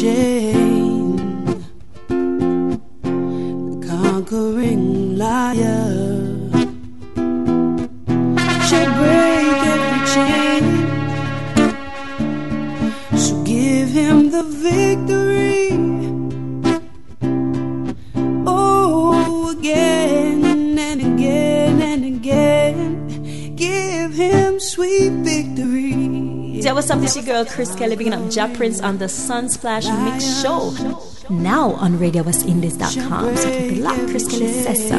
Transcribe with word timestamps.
chain. 0.00 0.39
Girl 27.40 27.48
Chris 27.54 27.74
Kelly, 27.74 27.96
picking 27.96 28.12
up 28.12 28.30
Jah 28.30 28.52
Prince 28.54 28.82
on 28.82 28.98
the 28.98 29.06
Sunsplash 29.06 29.88
Mix 30.04 30.42
Show. 30.42 30.72
Now 31.30 31.70
on 31.72 31.96
RadioWestIndies.com. 31.96 33.36
So 33.36 33.50
keep 33.50 33.72
it 33.72 33.78
locked. 33.78 34.10
Chris 34.10 34.28
Kelly 34.30 34.52
says 34.52 34.88
so. 34.90 34.98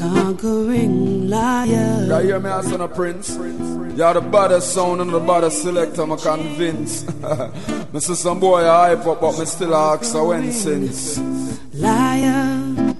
Conquering 0.00 1.30
liar. 1.30 2.06
You 2.08 2.26
hear 2.26 2.40
me 2.40 2.50
as 2.50 2.66
son 2.66 2.80
of 2.80 2.92
Prince? 2.96 3.36
You're 3.36 4.14
the 4.14 4.20
baddest 4.20 4.74
sound 4.74 5.00
and 5.00 5.10
the 5.10 5.20
baddest 5.20 5.62
selector, 5.62 6.02
I'm 6.02 6.16
convinced. 6.18 7.06
me 7.92 8.00
see 8.00 8.16
some 8.16 8.40
boy 8.40 8.64
hype 8.64 9.06
up, 9.06 9.20
but 9.20 9.38
me 9.38 9.44
still 9.44 9.76
ask 9.76 10.12
her 10.12 10.24
when 10.24 10.50
since. 10.50 11.20
Lion 11.72 12.96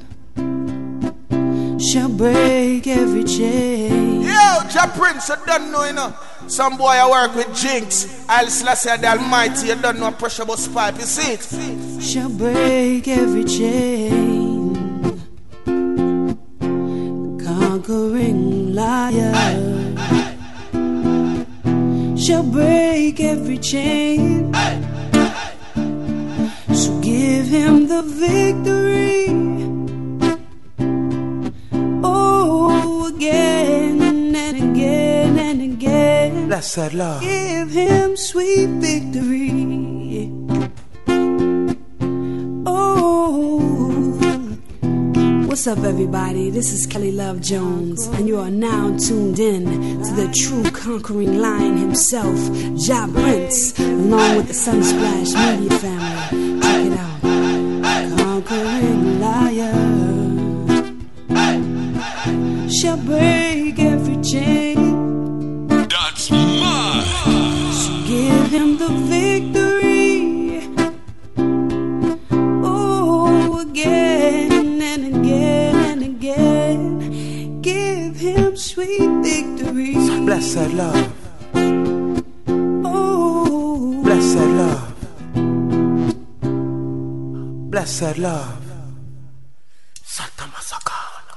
shall 1.80 2.08
break 2.08 2.86
every 2.86 3.24
chain. 3.24 4.13
Yo, 4.54 4.68
Jah 4.68 4.86
Prince, 4.94 5.28
you 5.30 5.36
don't 5.46 5.72
know, 5.72 5.84
you 5.84 5.92
know. 5.92 6.14
Some 6.46 6.76
boy 6.76 6.86
I 6.86 7.10
work 7.10 7.34
with 7.34 7.52
Jinx. 7.56 8.24
I'll 8.28 8.48
slash 8.48 8.82
the 8.82 9.04
Almighty, 9.04 9.66
you 9.68 9.74
don't 9.74 9.98
know 9.98 10.12
pressure 10.12 10.44
bus 10.44 10.68
pipe, 10.68 10.94
you 10.94 11.02
see 11.02 11.32
it? 11.32 12.02
Shall 12.02 12.28
break 12.28 13.08
every 13.08 13.42
chain. 13.44 15.20
Conquering 17.44 18.74
lion 18.74 19.96
shall 22.16 22.44
break 22.44 23.18
every 23.18 23.58
chain. 23.58 24.54
So 26.72 27.00
give 27.00 27.46
him 27.46 27.88
the 27.88 28.02
victory. 28.02 29.43
Again 35.54 35.62
and 35.62 35.72
again. 35.74 36.48
Blessed 36.48 36.94
Lord. 36.94 37.22
Give 37.22 37.70
him 37.70 38.16
sweet 38.16 38.66
victory. 38.82 40.28
Oh, 42.66 43.38
what's 45.46 45.66
up, 45.68 45.78
everybody? 45.78 46.50
This 46.50 46.72
is 46.72 46.86
Kelly 46.86 47.12
Love 47.12 47.40
Jones, 47.40 48.08
and 48.08 48.26
you 48.26 48.40
are 48.40 48.50
now 48.50 48.96
tuned 48.98 49.38
in 49.38 49.64
to 50.02 50.12
the 50.14 50.26
true 50.34 50.68
conquering 50.72 51.38
lion 51.38 51.76
himself, 51.76 52.36
Jah 52.76 53.06
Prince, 53.12 53.78
along 53.78 54.36
with 54.36 54.48
the 54.48 54.54
Sunsplash 54.54 55.34
Media 55.38 55.78
family. 55.78 56.18
Check 56.62 56.86
it 56.86 56.98
out. 56.98 57.20
Conquering 58.18 59.20
lion 59.20 60.34
shall 62.68 62.96
break 62.96 63.78
every 63.78 64.20
chain. 64.20 64.63
Blessed 80.54 80.74
love. 80.74 81.12
Oh, 82.84 84.02
Blessed 84.04 84.36
love. 84.60 84.94
Blessed 87.72 88.18
love. 88.18 88.62
Santa 90.04 90.44
Masakana. 90.54 91.36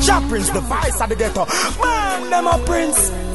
Jah 0.00 0.20
Prince, 0.28 0.50
the 0.50 0.60
voice 0.60 1.00
of 1.00 1.08
the 1.08 1.16
ghetto. 1.16 1.44
Man, 1.82 2.30
them 2.30 2.46
a 2.46 2.58
prince. 2.64 3.33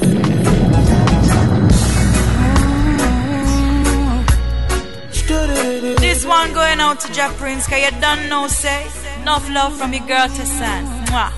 One 6.40 6.54
going 6.54 6.80
out 6.80 6.98
to 7.02 7.12
Jack 7.12 7.36
Prince, 7.36 7.68
cause 7.68 7.82
you 7.86 7.92
don't 8.00 8.30
know, 8.30 8.48
say. 8.48 8.88
Enough 9.22 9.50
love 9.50 9.74
from 9.78 9.92
your 9.92 10.06
girl 10.08 10.28
to 10.38 10.46
son. 10.46 10.82
Mwah. 11.10 11.32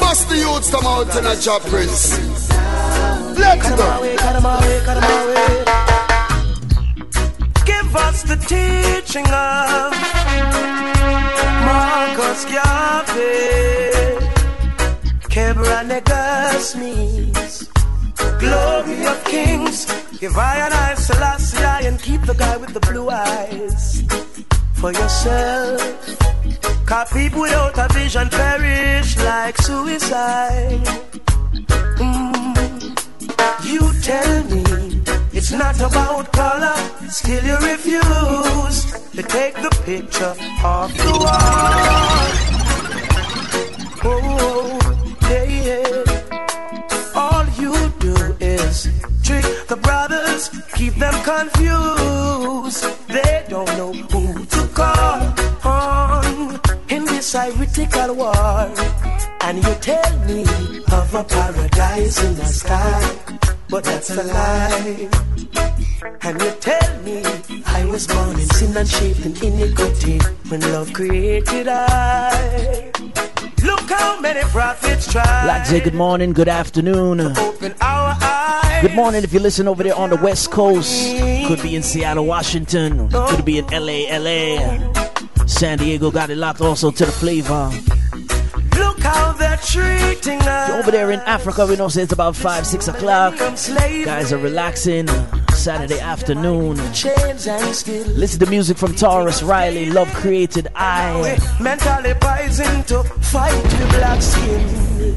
Bust 0.00 0.28
the 0.30 0.36
youths 0.44 0.70
come 0.70 0.86
out 0.86 1.16
in 1.18 1.26
a 1.26 1.36
job, 1.46 1.60
Prince. 1.72 2.02
Let's 3.42 3.68
go. 3.80 3.88
Give 7.70 7.88
us 8.06 8.18
the 8.30 8.36
teaching 8.52 9.26
of 9.26 9.92
Marcus 11.66 12.44
Garvey, 12.46 13.83
Kebra 15.44 15.84
Nagast 15.84 16.72
is, 16.80 17.68
glory 18.40 19.06
of 19.06 19.22
kings. 19.26 19.84
Give 20.18 20.34
I 20.38 20.56
and 20.64 20.72
I 20.72 20.94
Selassie 20.94 21.86
and 21.86 22.00
keep 22.00 22.22
the 22.22 22.32
guy 22.32 22.56
with 22.56 22.72
the 22.72 22.80
blue 22.80 23.10
eyes 23.10 24.02
for 24.72 24.90
yourself. 24.90 25.80
Cause 26.86 27.12
people 27.12 27.42
without 27.42 27.76
a 27.76 27.92
vision 27.92 28.30
perish 28.30 29.18
like 29.18 29.58
suicide. 29.58 30.86
Mm. 32.00 32.96
You 33.68 33.82
tell 34.00 34.44
me 34.44 34.64
it's 35.34 35.52
not 35.52 35.76
about 35.76 36.32
color, 36.32 36.76
still 37.10 37.44
you 37.44 37.58
refuse 37.58 38.78
to 39.12 39.22
take 39.22 39.56
the 39.56 39.72
picture 39.84 40.34
off 40.64 40.90
the 40.96 41.12
wall. 41.22 42.54
Oh, 44.06 45.03
All 47.16 47.46
you 47.56 47.72
do 47.98 48.14
is 48.40 48.88
trick 49.22 49.44
the 49.68 49.76
brothers, 49.76 50.50
keep 50.74 50.94
them 50.96 51.14
confused. 51.24 52.84
They 53.08 53.46
don't 53.48 53.72
know 53.78 53.92
who 53.92 54.44
to 54.44 54.68
call 54.74 55.20
on 55.64 56.60
in 56.90 57.04
this 57.06 57.34
ironical 57.34 58.14
war. 58.14 58.68
And 59.40 59.64
you 59.64 59.74
tell 59.80 60.12
me 60.26 60.42
of 60.92 61.14
a 61.14 61.24
paradise 61.24 62.22
in 62.22 62.34
the 62.34 62.46
sky, 62.46 63.00
but 63.70 63.84
that's 63.84 64.10
a 64.10 64.22
lie. 64.22 65.08
And 66.20 66.42
you 66.42 66.50
tell 66.60 67.02
me 67.02 67.22
I 67.66 67.84
was 67.86 68.06
born 68.06 68.38
in 68.38 68.48
sin 68.50 68.76
and 68.76 68.88
shaped 68.88 69.24
in 69.24 69.34
iniquity 69.42 70.18
when 70.48 70.60
love 70.60 70.92
created 70.92 71.68
I. 71.68 72.92
Look 73.64 73.90
how 73.90 74.20
many 74.20 74.40
prophets 74.50 75.10
try. 75.10 75.22
Black 75.44 75.66
J, 75.66 75.80
good 75.80 75.94
morning, 75.94 76.34
good 76.34 76.48
afternoon. 76.48 77.20
Open 77.20 77.74
our 77.80 78.14
eyes. 78.20 78.82
Good 78.82 78.94
morning 78.94 79.24
if 79.24 79.32
you 79.32 79.40
listen 79.40 79.66
over 79.66 79.82
there 79.82 79.94
on 79.94 80.10
the 80.10 80.16
West 80.16 80.50
Coast. 80.50 81.16
Could 81.46 81.62
be 81.62 81.74
in 81.74 81.82
Seattle, 81.82 82.26
Washington. 82.26 83.08
Could 83.08 83.46
be 83.46 83.56
in 83.58 83.66
LA, 83.68 84.04
LA. 84.18 84.92
San 85.46 85.78
Diego 85.78 86.10
got 86.10 86.28
it 86.28 86.36
locked 86.36 86.60
also 86.60 86.90
to 86.90 87.06
the 87.06 87.12
flavor. 87.12 87.70
Look 88.76 88.98
how 89.00 89.32
they're 89.32 89.56
treating 89.56 90.40
us. 90.42 90.70
Over 90.70 90.90
there 90.90 91.10
in 91.10 91.20
Africa, 91.20 91.64
we 91.64 91.76
know 91.76 91.88
say 91.88 92.02
it's 92.02 92.12
about 92.12 92.36
5, 92.36 92.66
6 92.66 92.88
o'clock. 92.88 93.38
Guys 93.38 94.30
are 94.32 94.38
relaxing. 94.38 95.08
Saturday 95.54 96.00
afternoon. 96.00 96.76
chains 96.92 97.46
and 97.46 97.74
still. 97.74 98.06
Listen 98.08 98.40
to 98.40 98.46
music 98.46 98.76
from 98.76 98.92
Tarrus 98.92 99.42
Riley, 99.46 99.86
Love 99.86 100.12
Created 100.14 100.68
I. 100.74 101.38
Mentally 101.60 102.14
poison 102.20 102.82
to 102.84 103.02
fight 103.04 103.62
with 103.62 103.88
black 103.90 104.20
skin. 104.20 105.14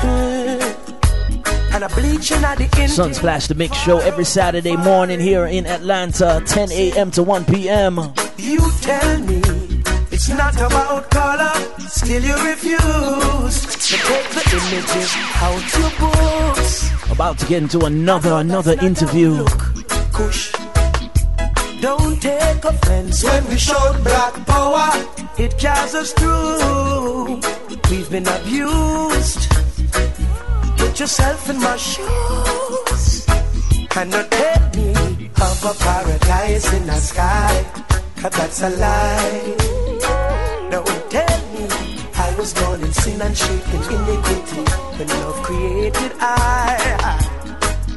Mm. 0.00 1.74
And 1.74 1.84
a 1.84 1.88
bleaching 1.90 2.42
at 2.44 2.58
the 2.58 2.64
end. 2.64 2.90
Sunsplash 2.90 3.48
the 3.48 3.54
Mix 3.54 3.76
Show 3.76 3.98
every 3.98 4.24
Saturday 4.24 4.76
morning 4.76 5.20
here 5.20 5.46
in 5.46 5.66
Atlanta, 5.66 6.42
10 6.46 6.72
a.m. 6.72 7.10
to 7.12 7.22
1 7.22 7.44
p.m. 7.44 7.98
You 8.36 8.58
tell 8.80 9.18
me 9.20 9.40
it's 10.10 10.28
not 10.30 10.56
about 10.56 11.10
color, 11.10 11.52
still 11.88 12.22
you 12.22 12.34
refuse 12.44 13.60
to 13.60 13.96
take 13.96 14.28
the 14.30 14.42
images 14.56 15.14
out 15.36 15.78
your 15.78 15.90
books. 16.00 16.77
About 17.10 17.38
to 17.38 17.46
get 17.46 17.62
into 17.62 17.84
another 17.84 18.34
another 18.34 18.74
interview. 18.80 19.44
Don't 21.80 22.20
take 22.20 22.64
offense 22.64 23.24
when 23.24 23.48
we 23.48 23.56
show 23.56 23.92
black 24.02 24.34
power. 24.46 24.90
It 25.38 25.56
carries 25.58 25.94
us 25.94 26.12
through. 26.12 27.40
We've 27.90 28.10
been 28.10 28.26
abused. 28.26 29.50
Put 30.76 31.00
yourself 31.00 31.48
in 31.50 31.60
my 31.60 31.76
shoes. 31.76 33.26
And 33.96 34.10
not 34.10 34.30
tell 34.30 34.70
me 34.76 34.90
of 35.40 35.64
a 35.64 35.74
paradise 35.78 36.72
in 36.72 36.86
the 36.86 36.96
sky. 36.96 37.64
Cause 38.16 38.32
that's 38.32 38.62
a 38.62 38.70
lie. 38.70 39.77
Was 42.48 42.62
born 42.62 42.80
in 42.82 42.92
sin 42.92 43.20
and 43.20 43.36
shaken 43.36 43.82
iniquity. 43.82 44.62
When 44.96 45.08
love 45.08 45.42
created 45.42 46.12
I. 46.20 47.18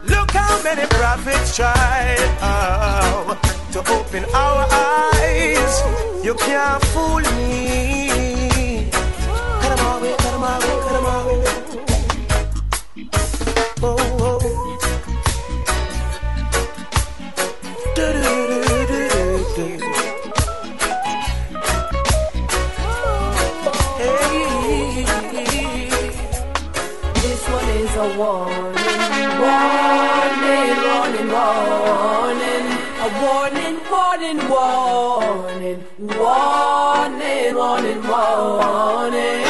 Look 0.06 0.32
how 0.32 0.62
many 0.64 0.86
prophets 0.88 1.56
tried 1.56 2.18
oh, 2.42 3.40
to 3.74 3.80
open 3.80 4.26
our 4.34 4.68
eyes. 4.72 5.82
You 6.26 6.34
can't 6.36 6.84
fool 6.92 7.24
me. 7.38 8.90
Cut 9.62 9.72
'em 9.72 9.86
away, 9.94 10.16
cut 10.24 10.34
'em 10.34 10.44
away, 10.54 10.76
cut 10.86 10.96
'em 11.00 11.08
away. 11.16 11.40
Oh, 13.84 14.21
warning, 34.22 34.50
warning, 34.50 35.84
warning, 36.00 37.56
warning, 37.56 38.04
warning. 38.04 39.42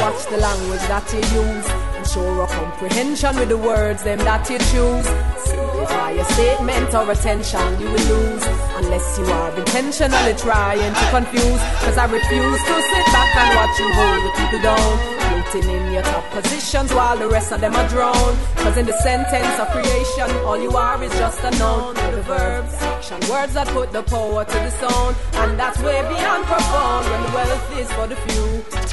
Watch 0.00 0.26
the 0.30 0.38
language 0.38 0.80
that 0.88 1.12
you 1.12 1.20
use 1.42 1.84
show 2.14 2.42
a 2.42 2.46
comprehension 2.46 3.36
with 3.36 3.48
the 3.48 3.56
words 3.56 4.04
them 4.04 4.18
that 4.18 4.48
you 4.48 4.58
choose. 4.70 5.06
Simplify 5.42 6.10
a 6.12 6.24
statement 6.32 6.94
or 6.94 7.10
attention 7.10 7.80
you 7.80 7.86
will 7.86 8.06
lose 8.08 8.44
unless 8.76 9.18
you 9.18 9.24
are 9.24 9.56
intentionally 9.56 10.34
trying 10.34 10.94
to 10.94 11.06
confuse. 11.10 11.60
Cause 11.82 11.98
I 11.98 12.06
refuse 12.06 12.60
to 12.60 12.74
sit 12.90 13.06
back 13.12 13.36
and 13.36 13.56
watch 13.56 13.78
you 13.80 13.88
hold 13.92 14.20
the 14.24 14.32
people 14.38 14.62
down. 14.62 15.13
Floating 15.54 15.70
in 15.70 15.92
your 15.92 16.02
top 16.02 16.24
positions 16.30 16.92
while 16.92 17.16
the 17.16 17.28
rest 17.28 17.52
of 17.52 17.60
them 17.60 17.76
are 17.76 17.88
drowned. 17.88 18.38
Cause 18.56 18.76
in 18.76 18.86
the 18.86 18.98
sentence 19.02 19.60
of 19.60 19.68
creation, 19.68 20.28
all 20.44 20.60
you 20.60 20.70
are 20.72 21.00
is 21.00 21.12
just 21.12 21.44
a 21.44 21.50
noun. 21.52 21.94
The 21.94 22.22
verbs, 22.22 22.74
action, 22.74 23.20
words 23.30 23.54
that 23.54 23.68
put 23.68 23.92
the 23.92 24.02
power 24.02 24.44
to 24.44 24.52
the 24.52 24.70
sound. 24.70 25.14
And 25.34 25.56
that's 25.56 25.78
way 25.78 26.00
beyond 26.08 26.44
profound 26.46 27.08
when 27.08 27.22
the 27.22 27.32
wealth 27.36 27.78
is 27.78 27.92
for 27.92 28.08
the 28.08 28.16
few. 28.16 28.46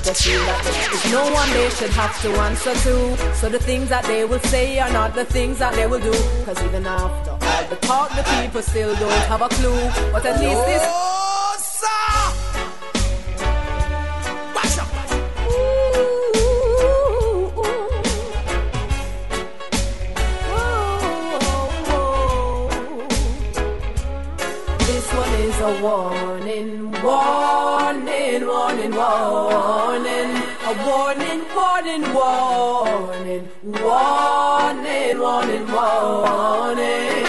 They 0.05 0.13
feel 0.13 0.43
that 0.45 0.61
there 0.63 0.93
is 0.93 1.11
no 1.11 1.23
one 1.33 1.49
they 1.49 1.69
should 1.71 1.89
have 1.89 2.21
to 2.21 2.29
answer 2.29 2.75
to. 2.75 3.35
So 3.37 3.49
the 3.49 3.57
things 3.57 3.89
that 3.89 4.05
they 4.05 4.25
will 4.25 4.41
say 4.41 4.77
are 4.77 4.93
not 4.93 5.15
the 5.15 5.25
things 5.25 5.57
that 5.57 5.73
they 5.73 5.87
will 5.87 6.01
do. 6.01 6.13
Cause 6.45 6.61
even 6.63 6.85
after 6.85 7.31
all 7.31 7.63
the 7.71 7.75
talk, 7.77 8.09
the 8.15 8.23
people 8.39 8.61
still 8.61 8.93
don't 8.97 9.25
have 9.25 9.41
a 9.41 9.49
clue. 9.49 9.81
But 10.11 10.27
at 10.27 10.39
least. 10.39 10.63
This 10.67 11.20
warning, 31.11 31.43
warning, 31.55 32.13
warning, 32.13 33.49
warning, 33.63 35.19
warning, 35.19 35.67
warning. 35.67 37.23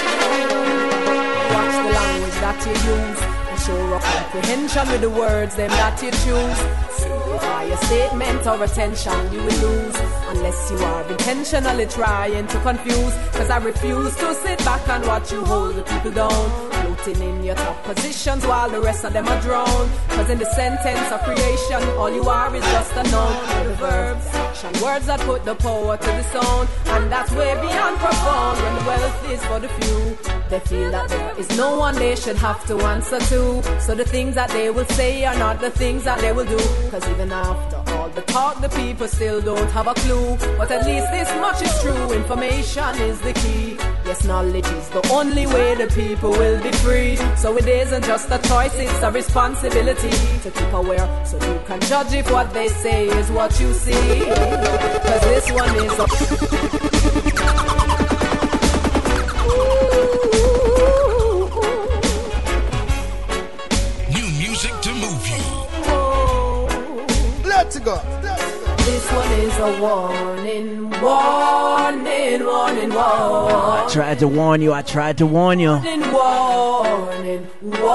Watch 1.50 1.76
the 1.76 1.90
language 1.98 2.38
that 2.42 2.58
you 2.66 2.74
use 2.94 3.20
and 3.50 3.60
show 3.60 3.94
a 3.94 4.00
comprehension 4.00 4.88
with 4.88 5.00
the 5.00 5.10
words 5.10 5.56
them 5.56 5.70
that 5.70 6.00
you 6.02 6.10
choose. 6.10 6.58
Simplify 6.96 7.64
a 7.64 7.76
statement 7.78 8.46
or 8.46 8.62
attention 8.62 9.32
you 9.32 9.40
will 9.40 9.58
lose 9.68 9.96
unless 10.28 10.70
you 10.70 10.78
are 10.78 11.10
intentionally 11.10 11.86
trying 11.86 12.46
to 12.46 12.60
confuse. 12.60 13.14
Cause 13.32 13.50
I 13.50 13.58
refuse 13.58 14.14
to 14.16 14.34
sit 14.34 14.58
back 14.58 14.88
and 14.88 15.04
watch 15.06 15.32
you 15.32 15.44
hold 15.44 15.74
the 15.74 15.82
people 15.82 16.12
down. 16.12 16.71
Floating 17.02 17.22
in 17.22 17.44
your 17.44 17.56
top 17.56 17.82
positions 17.82 18.46
while 18.46 18.70
the 18.70 18.80
rest 18.80 19.04
of 19.04 19.12
them 19.12 19.26
are 19.26 19.40
drowned. 19.40 19.90
Cause 20.10 20.30
in 20.30 20.38
the 20.38 20.46
sentence 20.54 21.10
of 21.10 21.20
creation, 21.22 21.82
all 21.98 22.10
you 22.10 22.22
are 22.28 22.54
is 22.54 22.62
just 22.62 22.92
a 22.92 23.02
noun. 23.10 23.66
The 23.66 23.74
verbs, 23.74 24.26
action, 24.26 24.82
words 24.82 25.06
that 25.06 25.18
put 25.20 25.44
the 25.44 25.56
power 25.56 25.96
to 25.96 26.06
the 26.06 26.22
sound. 26.24 26.68
And 26.86 27.10
that's 27.10 27.32
way 27.32 27.54
beyond 27.54 27.96
profound 27.98 28.62
when 28.62 28.74
the 28.76 28.84
wealth 28.84 29.30
is 29.30 29.44
for 29.46 29.58
the 29.58 29.68
few. 29.68 30.18
They 30.48 30.60
feel 30.60 30.90
that 30.92 31.08
there 31.08 31.34
is 31.38 31.48
no 31.56 31.76
one 31.76 31.96
they 31.96 32.14
should 32.14 32.36
have 32.36 32.64
to 32.66 32.76
answer 32.78 33.18
to. 33.18 33.80
So 33.80 33.96
the 33.96 34.04
things 34.04 34.36
that 34.36 34.50
they 34.50 34.70
will 34.70 34.86
say 34.86 35.24
are 35.24 35.38
not 35.38 35.60
the 35.60 35.70
things 35.70 36.04
that 36.04 36.20
they 36.20 36.32
will 36.32 36.46
do. 36.46 36.58
Cause 36.90 37.08
even 37.08 37.32
after 37.32 37.82
all 37.94 38.10
the 38.10 38.22
talk, 38.22 38.60
the 38.60 38.68
people 38.68 39.08
still 39.08 39.40
don't 39.40 39.70
have 39.72 39.88
a 39.88 39.94
clue. 39.94 40.36
But 40.56 40.70
at 40.70 40.86
least 40.86 41.10
this 41.10 41.28
much 41.40 41.62
is 41.62 41.82
true. 41.82 42.12
Information 42.12 42.94
is 43.00 43.20
the 43.22 43.32
key. 43.32 43.76
Yes, 44.04 44.24
knowledge 44.24 44.66
is 44.66 44.88
the 44.88 45.08
only 45.12 45.46
way 45.46 45.76
the 45.76 45.86
people 45.94 46.30
will 46.30 46.60
be 46.60 46.72
free. 46.72 47.16
So 47.36 47.56
it 47.56 47.66
isn't 47.68 48.04
just 48.04 48.28
a 48.30 48.38
choice, 48.48 48.74
it's 48.74 49.02
a 49.02 49.10
responsibility 49.12 50.10
to 50.42 50.50
keep 50.50 50.72
aware 50.72 51.08
so 51.24 51.36
you 51.36 51.60
can 51.66 51.80
judge 51.82 52.12
if 52.12 52.30
what 52.30 52.52
they 52.52 52.68
say 52.68 53.06
is 53.06 53.30
what 53.30 53.58
you 53.60 53.72
see. 53.72 53.92
Cause 53.92 55.22
this 55.30 55.52
one 55.52 55.74
is 55.76 55.98
a. 55.98 56.06
New 64.10 64.28
music 64.42 64.72
to 64.82 64.90
move 64.94 65.26
you. 65.28 65.42
Let's 67.48 67.78
go. 67.78 68.00
This 68.78 69.12
one 69.12 69.32
is 69.32 69.58
a 69.58 69.80
warning, 69.80 70.90
warning, 70.90 70.90
warning, 70.90 71.00
warning. 71.00 71.41
I 72.98 73.88
tried 73.90 74.18
to 74.20 74.28
warn 74.28 74.60
you, 74.62 74.72
I 74.72 74.82
tried 74.82 75.18
to 75.18 75.26
warn 75.26 75.58
you. 75.60 75.80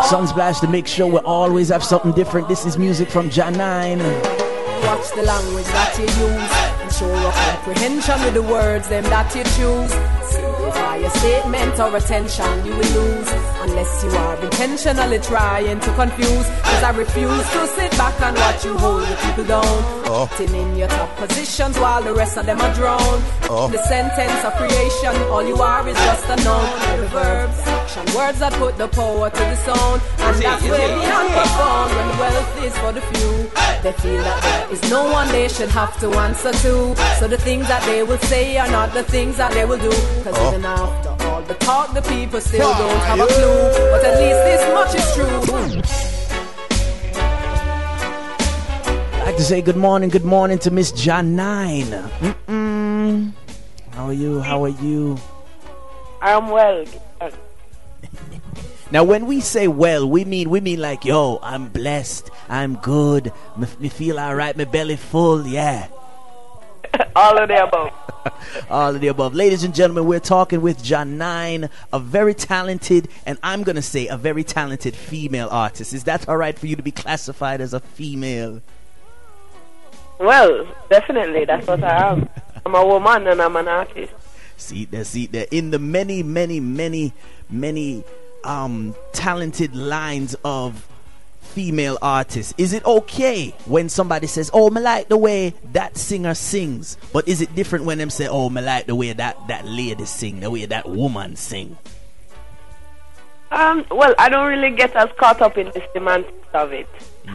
Sunsplash 0.07 0.61
the 0.61 0.67
Mix 0.67 0.89
Show 0.91 1.07
will 1.07 1.25
always 1.25 1.69
have 1.69 1.83
something 1.83 2.11
different. 2.13 2.47
This 2.47 2.65
is 2.65 2.77
music 2.77 3.09
from 3.09 3.29
Jah9. 3.29 3.99
Watch 4.83 5.11
the 5.15 5.23
language 5.23 5.65
that 5.65 5.95
you 5.97 6.05
use 6.05 6.53
and 6.81 6.91
show 6.93 7.13
a 7.13 7.31
comprehension 7.31 8.21
with 8.23 8.33
the 8.33 8.43
words 8.43 8.87
them 8.87 9.03
that 9.05 9.35
you 9.35 9.43
choose. 9.43 9.91
Simplify 10.31 10.97
a 10.97 11.09
statement 11.09 11.79
or 11.79 11.95
attention 11.97 12.65
you 12.65 12.71
will 12.71 12.91
lose 12.93 13.36
unless 13.67 14.03
you 14.03 14.09
are 14.09 14.35
intentionally 14.43 15.19
trying 15.19 15.79
to 15.79 15.93
confuse. 15.93 16.47
Cause 16.67 16.83
I 16.83 16.91
refuse 16.95 17.47
to 17.51 17.67
sit 17.67 17.91
back 17.91 18.19
and 18.21 18.35
watch 18.37 18.65
you 18.65 18.77
hold 18.77 19.03
the 19.03 19.15
people 19.23 19.45
down. 19.45 19.77
Oh. 20.09 20.29
Sitting 20.37 20.55
in 20.55 20.77
your 20.77 20.87
top 20.87 21.09
positions 21.17 21.77
while 21.77 22.01
the 22.01 22.13
rest 22.13 22.37
of 22.37 22.45
them 22.45 22.59
are 22.61 22.73
drowned. 22.73 23.23
Oh. 23.49 23.67
The 23.69 23.81
sentence 23.83 24.43
of 24.43 24.53
creation, 24.53 25.15
all 25.31 25.45
you 25.45 25.55
are 25.55 25.87
is 25.87 25.97
just 25.97 26.25
a 26.25 26.35
noun. 26.43 26.67
The 27.01 27.07
verbs, 27.07 27.59
action, 27.67 28.05
words 28.15 28.39
that 28.39 28.53
put 28.53 28.77
the 28.77 28.87
power 28.87 29.29
to 29.29 29.43
the 29.51 29.55
sound. 29.67 30.01
And 30.19 30.41
that's 30.41 30.63
way 30.63 30.87
beyond 30.99 31.27
profound 31.33 31.89
when 31.95 32.09
wealth 32.19 32.63
is 32.63 32.77
for 32.77 32.91
the 32.91 33.01
few. 33.01 33.33
They 33.83 33.93
feel 33.93 34.21
that 34.23 34.39
there 34.43 34.73
is 34.73 34.81
no 34.89 35.11
one 35.11 35.27
they 35.29 35.47
should 35.47 35.69
have 35.69 35.99
to 35.99 36.07
answer 36.25 36.51
to. 36.51 36.95
So 37.19 37.27
the 37.27 37.37
things 37.37 37.67
that 37.67 37.83
they 37.85 38.03
will 38.03 38.19
say 38.19 38.57
are 38.57 38.71
not 38.71 38.93
the 38.93 39.03
things 39.03 39.37
that 39.37 39.51
they 39.53 39.65
will 39.65 39.79
do. 39.79 39.91
Cause 40.23 40.35
oh. 40.35 40.49
even 40.49 40.65
after 40.65 41.26
all 41.37 41.43
the 41.43 41.53
talk, 41.55 41.93
the 41.93 42.01
people 42.01 42.41
still 42.41 42.73
don't 42.73 42.99
have 43.01 43.19
a 43.19 43.27
clue. 43.27 43.71
But 43.91 44.03
at 44.05 44.17
least 44.17 44.41
this 44.49 44.63
much 44.73 44.95
is 44.97 45.05
true. 45.13 45.37
I'd 49.13 49.25
like 49.25 49.35
to 49.35 49.43
say 49.43 49.61
good 49.61 49.77
morning, 49.77 50.09
good 50.09 50.25
morning 50.25 50.57
to 50.59 50.71
Miss 50.71 50.91
Jah9. 50.91 52.09
Mm-mm. 52.47 53.33
How 53.91 54.07
are 54.07 54.13
you? 54.13 54.39
How 54.41 54.63
are 54.63 54.69
you? 54.81 55.19
I'm 56.23 56.49
well. 56.49 56.85
Now, 58.89 59.03
when 59.03 59.27
we 59.27 59.41
say 59.41 59.67
well, 59.67 60.09
we 60.09 60.25
mean 60.25 60.49
we 60.49 60.59
mean 60.61 60.79
like, 60.81 61.05
yo, 61.05 61.39
I'm 61.43 61.67
blessed, 61.67 62.31
I'm 62.49 62.77
good, 62.77 63.33
me, 63.57 63.67
me 63.79 63.89
feel 63.89 64.17
alright, 64.17 64.55
my 64.57 64.63
belly 64.63 64.95
full, 64.95 65.45
yeah. 65.45 65.87
All 67.15 67.37
of 67.37 67.47
the 67.47 67.63
above. 67.63 67.93
All 68.69 68.95
of 68.95 69.01
the 69.01 69.07
above. 69.07 69.33
Ladies 69.33 69.63
and 69.63 69.73
gentlemen, 69.73 70.05
we're 70.05 70.19
talking 70.19 70.61
with 70.61 70.83
Jah 70.83 71.05
Nine, 71.05 71.69
a 71.91 71.99
very 71.99 72.33
talented, 72.33 73.07
and 73.25 73.37
I'm 73.43 73.63
gonna 73.63 73.81
say 73.81 74.07
a 74.07 74.17
very 74.17 74.43
talented 74.43 74.95
female 74.95 75.47
artist. 75.49 75.93
Is 75.93 76.03
that 76.05 76.27
alright 76.27 76.57
for 76.57 76.67
you 76.67 76.75
to 76.75 76.83
be 76.83 76.91
classified 76.91 77.61
as 77.61 77.73
a 77.73 77.79
female? 77.79 78.61
Well, 80.19 80.67
definitely, 80.89 81.45
that's 81.45 81.67
what 81.67 81.83
I 81.83 82.11
am. 82.11 82.29
I'm 82.65 82.75
a 82.75 82.85
woman 82.85 83.27
and 83.27 83.41
I'm 83.41 83.55
an 83.55 83.67
artist. 83.67 84.13
See 84.57 84.85
there, 84.85 85.03
see 85.03 85.27
there. 85.27 85.45
In 85.51 85.71
the 85.71 85.79
many, 85.79 86.23
many, 86.23 86.59
many, 86.59 87.13
many 87.49 88.03
um, 88.43 88.95
talented 89.13 89.75
lines 89.75 90.35
of 90.43 90.87
female 91.47 91.97
artist? 92.01 92.53
is 92.57 92.73
it 92.73 92.85
okay 92.85 93.53
when 93.65 93.89
somebody 93.89 94.27
says, 94.27 94.49
"Oh, 94.53 94.69
me 94.69 94.81
like 94.81 95.09
the 95.09 95.17
way 95.17 95.53
that 95.73 95.97
singer 95.97 96.33
sings," 96.33 96.97
but 97.13 97.27
is 97.27 97.41
it 97.41 97.55
different 97.55 97.85
when 97.85 97.97
them 97.97 98.09
say, 98.09 98.27
"Oh, 98.27 98.49
me 98.49 98.61
like 98.61 98.85
the 98.85 98.95
way 98.95 99.13
that 99.13 99.35
that 99.47 99.65
lady 99.65 100.05
sing, 100.05 100.39
the 100.39 100.51
way 100.51 100.65
that 100.65 100.89
woman 100.89 101.35
sing"? 101.35 101.77
Um, 103.51 103.85
well, 103.91 104.13
I 104.19 104.29
don't 104.29 104.47
really 104.47 104.75
get 104.75 104.95
as 104.95 105.09
caught 105.17 105.41
up 105.41 105.57
in 105.57 105.67
the 105.67 105.81
semantics 105.93 106.47
of 106.53 106.73
it. 106.73 106.87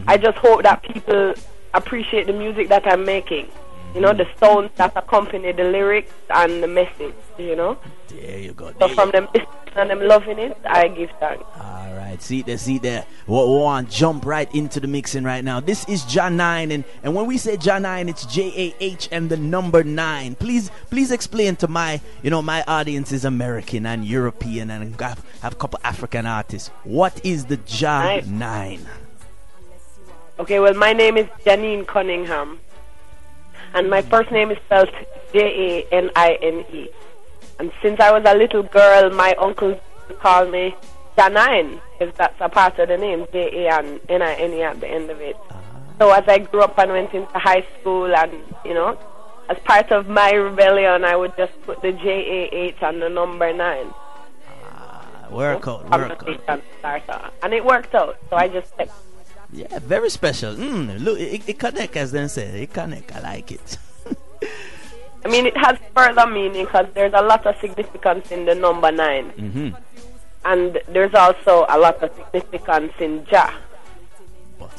I 0.07 0.17
just 0.17 0.37
hope 0.37 0.63
that 0.63 0.83
people 0.83 1.33
appreciate 1.73 2.27
the 2.27 2.33
music 2.33 2.69
that 2.69 2.85
I'm 2.85 3.03
making. 3.05 3.47
You 3.95 4.01
know, 4.01 4.13
the 4.13 4.27
sounds 4.39 4.71
that 4.75 4.93
accompany 4.95 5.51
the 5.51 5.63
lyrics 5.63 6.13
and 6.29 6.63
the 6.63 6.67
message, 6.67 7.13
you 7.37 7.55
know. 7.55 7.77
There 8.13 8.39
you 8.39 8.53
go. 8.53 8.73
So 8.79 8.87
from 8.89 9.11
them 9.11 9.27
and 9.75 9.89
them 9.89 10.01
loving 10.01 10.37
it, 10.37 10.55
I 10.65 10.87
give 10.87 11.09
thanks. 11.19 11.43
All 11.59 11.93
right, 11.95 12.21
see 12.21 12.43
there, 12.43 12.59
see 12.59 12.77
there. 12.77 13.05
We 13.27 13.35
we 13.35 13.41
want 13.41 13.89
jump 13.89 14.25
right 14.25 14.53
into 14.53 14.79
the 14.79 14.87
mixing 14.87 15.23
right 15.23 15.43
now. 15.43 15.59
This 15.59 15.83
is 15.89 16.05
Jah 16.05 16.29
Nine, 16.29 16.71
and 16.71 16.83
and 17.01 17.15
when 17.15 17.25
we 17.25 17.37
say 17.37 17.57
Jah 17.57 17.79
Nine, 17.79 18.07
it's 18.07 18.25
J 18.27 18.53
A 18.55 18.75
H 18.83 19.09
and 19.11 19.29
the 19.29 19.37
number 19.37 19.83
nine. 19.83 20.35
Please, 20.35 20.69
please 20.91 21.11
explain 21.11 21.55
to 21.57 21.67
my, 21.67 22.01
you 22.21 22.29
know, 22.29 22.41
my 22.41 22.63
audience 22.67 23.11
is 23.11 23.25
American 23.25 23.85
and 23.87 24.05
European, 24.05 24.69
and 24.69 25.01
have, 25.01 25.25
have 25.41 25.53
a 25.53 25.55
couple 25.55 25.79
African 25.83 26.27
artists. 26.27 26.69
What 26.83 27.19
is 27.25 27.45
the 27.45 27.57
Jah 27.57 28.21
Nice. 28.21 28.27
Nine? 28.27 28.85
Okay, 30.39 30.59
well, 30.59 30.75
my 30.75 30.93
name 30.93 31.17
is 31.17 31.27
Janine 31.45 31.87
Cunningham. 31.87 32.59
And 33.75 33.89
my 33.89 34.03
first 34.03 34.29
name 34.29 34.51
is 34.51 34.59
spelled 34.65 34.91
J 35.33 35.83
A 35.89 35.93
N 35.95 36.11
I 36.15 36.37
N 36.41 36.63
E. 36.71 36.89
And 37.59 37.71
since 37.81 37.99
I 37.99 38.11
was 38.11 38.23
a 38.25 38.35
little 38.35 38.63
girl, 38.63 39.09
my 39.11 39.33
uncle 39.35 39.79
called 40.19 40.51
me 40.51 40.75
Janine, 41.17 41.79
because 41.99 42.13
that's 42.15 42.35
a 42.39 42.49
part 42.49 42.79
of 42.79 42.87
the 42.89 42.97
name, 42.97 43.25
J 43.31 43.65
A 43.65 43.77
N 43.77 43.99
N 44.09 44.21
I 44.21 44.33
N 44.33 44.53
E 44.53 44.63
at 44.63 44.79
the 44.79 44.87
end 44.87 45.09
of 45.09 45.21
it. 45.21 45.37
So 45.99 46.11
as 46.11 46.23
I 46.27 46.39
grew 46.39 46.61
up 46.61 46.77
and 46.79 46.91
went 46.91 47.13
into 47.13 47.37
high 47.37 47.65
school, 47.79 48.13
and, 48.15 48.31
you 48.65 48.73
know, 48.73 48.97
as 49.49 49.57
part 49.59 49.91
of 49.91 50.07
my 50.07 50.31
rebellion, 50.31 51.03
I 51.05 51.15
would 51.15 51.35
just 51.37 51.53
put 51.63 51.81
the 51.81 51.91
J 51.91 52.05
A 52.51 52.55
H 52.55 52.77
and 52.81 53.01
the 53.01 53.09
number 53.09 53.53
9. 53.53 53.93
Work 55.29 55.67
out, 55.67 55.89
work 55.89 56.23
out. 57.09 57.33
And 57.41 57.53
it 57.53 57.65
worked 57.65 57.95
out, 57.95 58.17
so 58.29 58.35
I 58.35 58.47
just 58.47 58.75
kept 58.77 58.91
Yeah, 59.51 59.79
very 59.79 60.09
special. 60.09 60.55
Mm, 60.55 61.03
look, 61.03 61.19
it, 61.19 61.47
it 61.47 61.59
connect 61.59 61.95
as 61.95 62.11
them 62.11 62.27
say. 62.27 62.63
It 62.63 62.73
connect. 62.73 63.15
I 63.15 63.19
like 63.21 63.51
it. 63.51 63.77
I 65.25 65.29
mean, 65.29 65.45
it 65.45 65.55
has 65.57 65.77
further 65.95 66.27
meaning 66.27 66.65
because 66.65 66.87
there's 66.93 67.13
a 67.13 67.21
lot 67.21 67.45
of 67.45 67.57
significance 67.59 68.31
in 68.31 68.45
the 68.45 68.55
number 68.55 68.91
nine, 68.91 69.29
hmm 69.29 69.69
and 70.45 70.77
there's 70.89 71.13
also 71.13 71.65
a 71.69 71.77
lot 71.79 72.03
of 72.03 72.11
significance 72.15 72.91
in 72.99 73.25
Jah. 73.25 73.53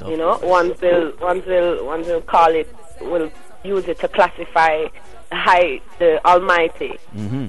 You 0.07 0.19
know, 0.19 0.39
ones 0.43 0.79
will 0.81 1.13
ones 1.21 1.47
will 1.47 1.87
ones 1.87 2.07
will 2.07 2.21
call 2.21 2.49
it 2.55 2.69
will 3.01 3.31
use 3.63 3.87
it 3.89 3.99
to 4.01 4.09
classify 4.09 4.85
the 5.31 5.37
high 5.37 5.81
the 5.99 6.25
Almighty. 6.27 6.99
hmm 7.13 7.47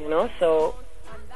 You 0.00 0.08
know, 0.08 0.30
so 0.38 0.74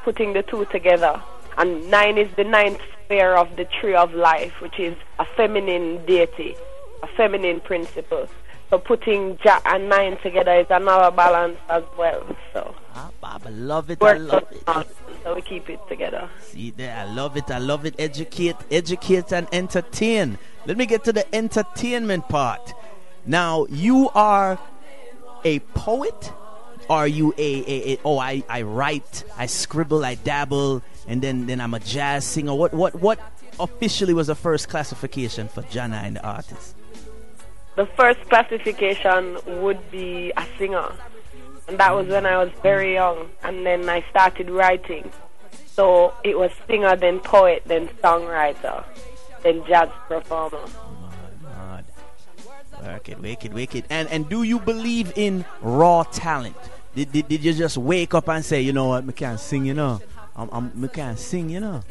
putting 0.03 0.33
the 0.33 0.41
two 0.43 0.65
together, 0.65 1.21
and 1.57 1.89
nine 1.91 2.17
is 2.17 2.29
the 2.35 2.43
ninth 2.43 2.79
sphere 3.05 3.35
of 3.35 3.55
the 3.55 3.65
tree 3.65 3.93
of 3.95 4.13
life, 4.13 4.59
which 4.61 4.79
is 4.79 4.95
a 5.19 5.25
feminine 5.37 6.03
deity, 6.07 6.55
a 7.03 7.07
feminine 7.07 7.59
principle. 7.59 8.27
So 8.71 8.79
putting 8.79 9.37
Jah 9.43 9.59
and 9.65 9.89
nine 9.89 10.17
together 10.23 10.55
is 10.55 10.67
another 10.69 11.13
balance 11.13 11.57
as 11.69 11.83
well. 11.97 12.25
So. 12.53 12.73
Ah, 12.95 13.11
I 13.21 13.49
love 13.49 13.91
it. 13.91 14.01
I 14.01 14.13
love 14.13 14.47
it. 14.49 14.63
so 15.23 15.35
we 15.35 15.41
keep 15.41 15.69
it 15.69 15.79
together. 15.89 16.29
See 16.39 16.71
there, 16.71 16.95
I 16.95 17.03
love 17.03 17.35
it. 17.35 17.51
I 17.51 17.57
love 17.57 17.85
it. 17.85 17.95
Educate, 17.99 18.55
educate, 18.71 19.33
and 19.33 19.49
entertain. 19.51 20.37
Let 20.65 20.77
me 20.77 20.85
get 20.85 21.03
to 21.03 21.11
the 21.11 21.35
entertainment 21.35 22.29
part. 22.29 22.73
Now, 23.25 23.65
you 23.69 24.09
are 24.15 24.57
a 25.43 25.59
poet. 25.59 26.31
Are 26.89 27.07
you 27.07 27.33
a, 27.37 27.41
a, 27.41 27.93
a 27.93 27.99
oh 28.05 28.19
I, 28.19 28.41
I 28.49 28.61
write, 28.61 29.25
I 29.37 29.47
scribble, 29.47 30.05
I 30.05 30.15
dabble, 30.15 30.81
and 31.07 31.21
then 31.21 31.45
then 31.45 31.59
I'm 31.59 31.73
a 31.73 31.79
jazz 31.79 32.25
singer. 32.25 32.55
What 32.55 32.73
what 32.73 32.95
what 32.95 33.19
officially 33.59 34.13
was 34.13 34.27
the 34.27 34.35
first 34.35 34.69
classification 34.69 35.49
for 35.49 35.61
Jana 35.63 36.01
and 36.05 36.15
the 36.15 36.23
artist? 36.23 36.75
The 37.75 37.85
first 37.97 38.19
classification 38.29 39.37
would 39.61 39.79
be 39.91 40.31
a 40.35 40.45
singer, 40.57 40.91
and 41.67 41.77
that 41.77 41.95
was 41.95 42.07
when 42.07 42.25
I 42.25 42.37
was 42.37 42.51
very 42.61 42.93
young, 42.93 43.29
and 43.43 43.65
then 43.65 43.89
I 43.89 44.03
started 44.09 44.49
writing. 44.49 45.09
So 45.67 46.13
it 46.23 46.37
was 46.37 46.51
singer, 46.67 46.95
then 46.97 47.19
poet, 47.21 47.63
then 47.65 47.87
songwriter, 48.03 48.83
then 49.41 49.63
jazz 49.65 49.89
performer. 50.07 50.65
God. 51.43 51.85
Work 52.83 53.09
it, 53.09 53.21
wake 53.21 53.45
it, 53.45 53.53
wake 53.53 53.75
it. 53.75 53.85
And 53.89 54.09
and 54.09 54.27
do 54.27 54.43
you 54.43 54.59
believe 54.59 55.13
in 55.15 55.45
raw 55.61 56.03
talent? 56.03 56.57
Did, 56.93 57.11
did, 57.13 57.27
did 57.29 57.43
you 57.43 57.53
just 57.53 57.77
wake 57.77 58.13
up 58.13 58.27
and 58.27 58.43
say, 58.43 58.61
you 58.61 58.73
know 58.73 58.87
what, 58.89 59.05
me 59.05 59.13
can't 59.13 59.39
sing, 59.39 59.63
you 59.63 59.73
know? 59.73 60.01
I'm, 60.35 60.49
I'm, 60.51 60.71
me 60.75 60.89
can't 60.89 61.17
sing, 61.17 61.49
you 61.49 61.61
know? 61.61 61.81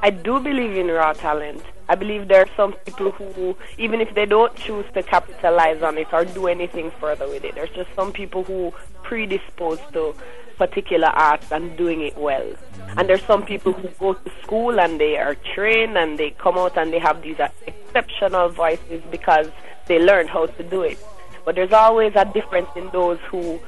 I 0.00 0.08
do 0.08 0.40
believe 0.40 0.74
in 0.76 0.86
raw 0.88 1.12
talent. 1.12 1.62
I 1.88 1.94
believe 1.94 2.28
there 2.28 2.42
are 2.42 2.56
some 2.56 2.74
people 2.84 3.12
who, 3.12 3.56
even 3.78 4.00
if 4.00 4.14
they 4.14 4.26
don't 4.26 4.54
choose 4.54 4.84
to 4.94 5.02
capitalize 5.02 5.82
on 5.82 5.96
it 5.96 6.08
or 6.12 6.24
do 6.24 6.46
anything 6.46 6.90
further 7.00 7.26
with 7.26 7.44
it, 7.44 7.54
there's 7.54 7.70
just 7.70 7.88
some 7.96 8.12
people 8.12 8.44
who 8.44 8.72
predisposed 9.02 9.82
to 9.94 10.14
particular 10.58 11.08
arts 11.08 11.50
and 11.50 11.76
doing 11.78 12.02
it 12.02 12.16
well. 12.18 12.52
And 12.96 13.08
there's 13.08 13.24
some 13.24 13.44
people 13.44 13.72
who 13.72 13.88
go 13.98 14.14
to 14.14 14.30
school 14.42 14.78
and 14.78 15.00
they 15.00 15.16
are 15.16 15.36
trained 15.54 15.96
and 15.96 16.18
they 16.18 16.30
come 16.32 16.58
out 16.58 16.76
and 16.76 16.92
they 16.92 16.98
have 16.98 17.22
these 17.22 17.38
exceptional 17.66 18.50
voices 18.50 19.02
because 19.10 19.46
they 19.86 19.98
learned 19.98 20.28
how 20.28 20.46
to 20.46 20.62
do 20.64 20.82
it. 20.82 20.98
But 21.44 21.54
there's 21.54 21.72
always 21.72 22.12
a 22.16 22.26
difference 22.26 22.68
in 22.76 22.90
those 22.90 23.18
who 23.30 23.58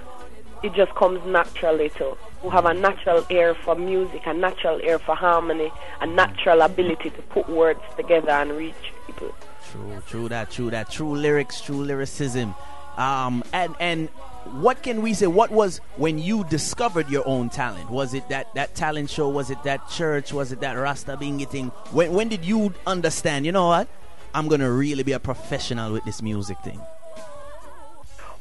it 0.63 0.75
just 0.75 0.95
comes 0.95 1.25
naturally 1.25 1.89
to, 1.91 2.17
who 2.43 2.51
have 2.51 2.65
a 2.65 2.75
natural 2.75 3.25
ear 3.31 3.55
for 3.55 3.75
music, 3.75 4.23
a 4.27 4.33
natural 4.33 4.81
ear 4.81 4.99
for 4.99 5.15
harmony, 5.15 5.71
a 6.01 6.07
natural 6.07 6.63
ability 6.63 7.11
to 7.11 7.23
put 7.23 7.49
words 7.49 7.81
together 7.97 8.31
and 8.31 8.53
reach 8.53 8.93
people. 9.07 9.35
True, 9.71 10.03
true 10.07 10.29
that, 10.29 10.51
true 10.51 10.71
that. 10.71 10.91
True 10.91 11.15
lyrics, 11.17 11.61
true 11.61 11.83
lyricism. 11.85 12.55
Um, 12.97 13.45
and 13.53 13.75
and 13.79 14.09
what 14.45 14.83
can 14.83 15.03
we 15.03 15.15
say? 15.15 15.27
What 15.27 15.51
was 15.51 15.79
when 15.97 16.19
you 16.19 16.45
discovered 16.45 17.09
your 17.11 17.27
own 17.27 17.51
talent? 17.51 17.91
Was 17.91 18.15
it 18.15 18.29
that 18.31 18.53
that 18.55 18.75
talent 18.75 19.11
show? 19.11 19.29
Was 19.29 19.51
it 19.51 19.63
that 19.65 19.89
church? 19.91 20.33
Was 20.33 20.51
it 20.51 20.61
that 20.61 20.75
Rasta 20.75 21.17
Bingy 21.17 21.49
thing? 21.49 21.69
When 21.93 22.13
when 22.13 22.29
did 22.29 22.45
you 22.45 22.75
understand? 22.87 23.47
You 23.47 23.53
know 23.53 23.69
what? 23.69 23.89
I'm 24.35 24.49
gonna 24.49 24.71
really 24.71 25.03
be 25.03 25.13
a 25.13 25.21
professional 25.21 25.93
with 25.93 26.05
this 26.05 26.23
music 26.23 26.59
thing. 26.61 26.81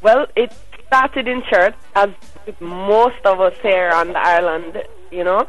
Well, 0.01 0.27
it 0.35 0.53
started 0.89 1.27
in 1.27 1.43
church, 1.43 1.75
as 1.95 2.09
most 2.59 3.23
of 3.23 3.39
us 3.39 3.53
here 3.61 3.91
on 3.93 4.07
the 4.07 4.19
island, 4.19 4.83
you 5.11 5.23
know, 5.23 5.47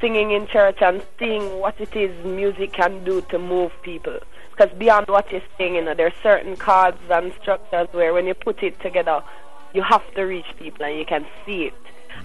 singing 0.00 0.32
in 0.32 0.48
church 0.48 0.78
and 0.80 1.00
seeing 1.16 1.60
what 1.60 1.80
it 1.80 1.94
is 1.94 2.12
music 2.24 2.72
can 2.72 3.04
do 3.04 3.20
to 3.30 3.38
move 3.38 3.70
people. 3.82 4.18
Because 4.50 4.76
beyond 4.78 5.06
what 5.06 5.30
you're 5.30 5.42
you 5.60 5.80
know, 5.80 5.94
there 5.94 6.08
are 6.08 6.22
certain 6.24 6.56
chords 6.56 6.98
and 7.08 7.32
structures 7.40 7.86
where 7.92 8.12
when 8.12 8.26
you 8.26 8.34
put 8.34 8.64
it 8.64 8.80
together, 8.80 9.22
you 9.74 9.82
have 9.82 10.02
to 10.14 10.22
reach 10.24 10.50
people 10.58 10.84
and 10.84 10.98
you 10.98 11.06
can 11.06 11.24
see 11.46 11.66
it. 11.66 11.74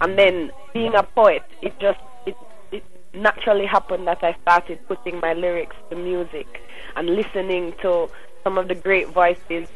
And 0.00 0.18
then 0.18 0.50
being 0.74 0.94
a 0.96 1.04
poet, 1.04 1.44
it 1.62 1.78
just 1.78 2.00
it, 2.26 2.36
it 2.72 2.82
naturally 3.14 3.66
happened 3.66 4.08
that 4.08 4.24
I 4.24 4.34
started 4.42 4.80
putting 4.88 5.20
my 5.20 5.34
lyrics 5.34 5.76
to 5.90 5.96
music 5.96 6.48
and 6.96 7.14
listening 7.14 7.74
to 7.82 8.10
some 8.42 8.58
of 8.58 8.66
the 8.66 8.74
great 8.74 9.08
voices 9.10 9.68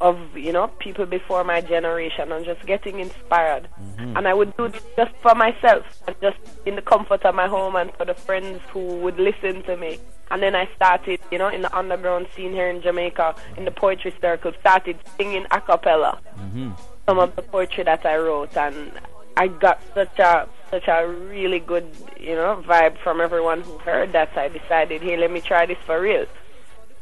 of 0.00 0.18
you 0.36 0.52
know 0.52 0.68
people 0.78 1.06
before 1.06 1.44
my 1.44 1.60
generation. 1.60 2.32
And 2.32 2.44
just 2.44 2.64
getting 2.66 3.00
inspired. 3.00 3.68
Mm-hmm. 3.80 4.16
And 4.16 4.28
i 4.28 4.34
would 4.34 4.56
do 4.56 4.68
this 4.68 4.82
just 4.96 5.14
for 5.22 5.34
myself 5.34 5.84
and 6.06 6.16
just 6.20 6.38
in 6.64 6.76
the 6.76 6.82
comfort 6.82 7.24
of 7.24 7.34
my 7.34 7.46
home 7.46 7.76
and 7.76 7.92
for 7.94 8.04
the 8.04 8.14
friends 8.14 8.60
who 8.72 8.80
would 8.80 9.18
listen 9.18 9.62
to 9.64 9.76
me. 9.76 9.98
And 10.30 10.42
then 10.42 10.54
i 10.54 10.68
started 10.74 11.20
you 11.30 11.38
know 11.38 11.48
in 11.48 11.62
the 11.62 11.76
underground 11.76 12.28
scene 12.34 12.52
here 12.52 12.68
in 12.68 12.82
jamaica 12.82 13.34
in 13.56 13.64
the 13.64 13.70
poetry 13.70 14.14
circle 14.20 14.52
started 14.60 14.98
singing 15.16 15.46
a 15.50 15.60
cappella. 15.60 16.18
Mm-hmm. 16.38 16.72
Some 17.06 17.18
of 17.18 17.34
the 17.36 17.42
poetry 17.42 17.84
that 17.84 18.04
i 18.04 18.16
wrote 18.16 18.56
and 18.56 18.92
i 19.36 19.48
got 19.48 19.80
such 19.94 20.18
a 20.18 20.48
such 20.70 20.88
a 20.88 21.06
really 21.06 21.60
good 21.60 21.86
you 22.18 22.34
know 22.34 22.62
vibe 22.66 22.98
from 23.02 23.20
everyone 23.20 23.62
who 23.62 23.78
heard 23.78 24.12
that. 24.12 24.30
So 24.34 24.40
i 24.40 24.48
decided 24.48 25.02
hey 25.02 25.16
let 25.16 25.30
me 25.30 25.40
try 25.40 25.64
this 25.64 25.78
for 25.86 26.00
real. 26.00 26.26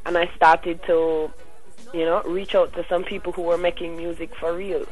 And 0.06 0.18
i 0.18 0.30
started 0.36 0.80
to 0.86 1.30
you 1.92 2.04
know, 2.04 2.22
reach 2.22 2.54
out 2.54 2.72
to 2.74 2.86
some 2.88 3.04
people 3.04 3.32
who 3.32 3.42
were 3.42 3.58
making 3.58 3.96
music 3.96 4.34
for 4.34 4.54
real. 4.54 4.86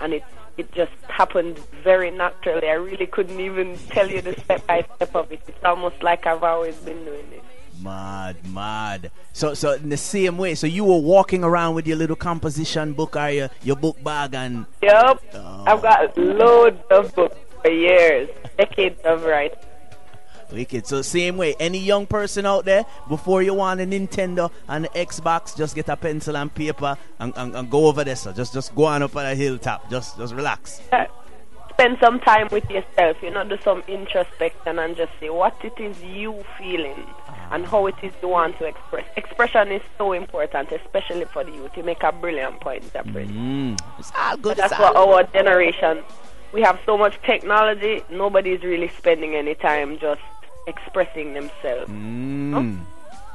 And 0.00 0.14
it 0.14 0.24
it 0.56 0.72
just 0.72 0.92
happened 1.08 1.58
very 1.82 2.10
naturally. 2.10 2.68
I 2.68 2.74
really 2.74 3.06
couldn't 3.06 3.40
even 3.40 3.76
tell 3.90 4.10
you 4.10 4.22
the 4.22 4.32
step 4.40 4.66
by 4.66 4.86
step 4.96 5.14
of 5.14 5.30
it. 5.30 5.42
It's 5.46 5.64
almost 5.64 6.02
like 6.02 6.26
I've 6.26 6.42
always 6.42 6.76
been 6.76 7.04
doing 7.04 7.26
it. 7.32 7.42
Mad, 7.82 8.36
mad. 8.48 9.10
So, 9.34 9.52
so 9.52 9.72
in 9.72 9.90
the 9.90 9.98
same 9.98 10.38
way, 10.38 10.54
so 10.54 10.66
you 10.66 10.84
were 10.84 10.98
walking 10.98 11.44
around 11.44 11.74
with 11.74 11.86
your 11.86 11.98
little 11.98 12.16
composition 12.16 12.94
book 12.94 13.16
or 13.16 13.28
your, 13.28 13.50
your 13.62 13.76
book 13.76 14.02
bag 14.02 14.34
and. 14.34 14.64
Yep. 14.82 15.22
Oh. 15.34 15.64
I've 15.66 15.82
got 15.82 16.16
loads 16.16 16.80
of 16.90 17.14
books 17.14 17.36
for 17.62 17.70
years, 17.70 18.30
decades 18.56 19.00
of 19.04 19.24
writing. 19.24 19.58
Wicked. 20.52 20.86
So 20.86 21.02
same 21.02 21.36
way, 21.36 21.54
any 21.58 21.78
young 21.78 22.06
person 22.06 22.46
out 22.46 22.64
there, 22.64 22.84
before 23.08 23.42
you 23.42 23.54
want 23.54 23.80
a 23.80 23.84
Nintendo 23.84 24.50
and 24.68 24.84
the 24.84 24.88
Xbox, 24.90 25.56
just 25.56 25.74
get 25.74 25.88
a 25.88 25.96
pencil 25.96 26.36
and 26.36 26.54
paper 26.54 26.96
and, 27.18 27.32
and, 27.36 27.54
and 27.54 27.70
go 27.70 27.86
over 27.86 28.04
there. 28.04 28.16
So 28.16 28.32
just 28.32 28.52
just 28.54 28.74
go 28.74 28.84
on 28.84 29.02
up 29.02 29.16
on 29.16 29.26
a 29.26 29.34
hilltop. 29.34 29.90
Just 29.90 30.16
just 30.16 30.34
relax. 30.34 30.80
Uh, 30.92 31.06
Spend 31.76 31.98
some 32.00 32.18
time 32.20 32.48
with 32.50 32.70
yourself, 32.70 33.18
you 33.22 33.30
know, 33.30 33.44
do 33.46 33.58
some 33.62 33.82
introspection 33.86 34.78
and 34.78 34.96
just 34.96 35.12
say 35.20 35.28
what 35.28 35.54
it 35.62 35.78
is 35.78 36.02
you 36.02 36.42
feeling 36.56 37.04
and 37.50 37.66
how 37.66 37.86
it 37.86 37.94
is 38.02 38.14
you 38.22 38.28
want 38.28 38.56
to 38.56 38.64
express. 38.64 39.04
Expression 39.14 39.70
is 39.70 39.82
so 39.98 40.14
important, 40.14 40.72
especially 40.72 41.26
for 41.26 41.44
the 41.44 41.52
youth. 41.52 41.76
You 41.76 41.82
make 41.82 42.02
a 42.02 42.12
brilliant 42.12 42.60
point, 42.60 42.82
Japri. 42.94 43.28
Mm, 43.28 43.78
it's 43.98 44.10
all 44.16 44.38
good. 44.38 44.56
But 44.56 44.70
That's 44.70 44.80
what 44.80 44.96
our 44.96 45.24
generation. 45.24 46.02
We 46.54 46.62
have 46.62 46.80
so 46.86 46.96
much 46.96 47.20
technology. 47.20 48.02
Nobody's 48.10 48.62
really 48.62 48.88
spending 48.96 49.34
any 49.34 49.54
time 49.54 49.98
just 49.98 50.22
expressing 50.66 51.34
themselves. 51.34 51.90
Mm. 51.90 52.80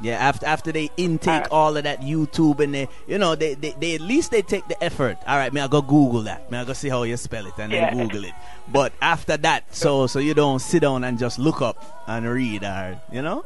Yeah, 0.03 0.13
after 0.15 0.47
after 0.47 0.71
they 0.71 0.89
intake 0.97 1.45
all 1.51 1.77
of 1.77 1.83
that 1.83 2.01
YouTube 2.01 2.59
and 2.59 2.73
they, 2.73 2.87
you 3.07 3.19
know, 3.19 3.35
they, 3.35 3.53
they, 3.53 3.75
they 3.79 3.93
at 3.95 4.01
least 4.01 4.31
they 4.31 4.41
take 4.41 4.67
the 4.67 4.83
effort. 4.83 5.17
All 5.27 5.37
right, 5.37 5.53
may 5.53 5.61
I 5.61 5.67
go 5.67 5.81
Google 5.83 6.21
that? 6.23 6.49
May 6.49 6.57
I 6.59 6.65
go 6.65 6.73
see 6.73 6.89
how 6.89 7.03
you 7.03 7.17
spell 7.17 7.45
it 7.45 7.53
and 7.59 7.71
Yeah. 7.71 7.93
then 7.93 8.07
Google 8.07 8.25
it. 8.25 8.33
But 8.67 8.93
after 8.99 9.37
that, 9.37 9.75
so 9.75 10.07
so 10.07 10.17
you 10.17 10.33
don't 10.33 10.57
sit 10.59 10.81
down 10.81 11.03
and 11.03 11.19
just 11.19 11.37
look 11.37 11.61
up 11.61 12.03
and 12.07 12.27
read, 12.27 12.63
or 12.63 12.99
you 13.11 13.21
know. 13.21 13.45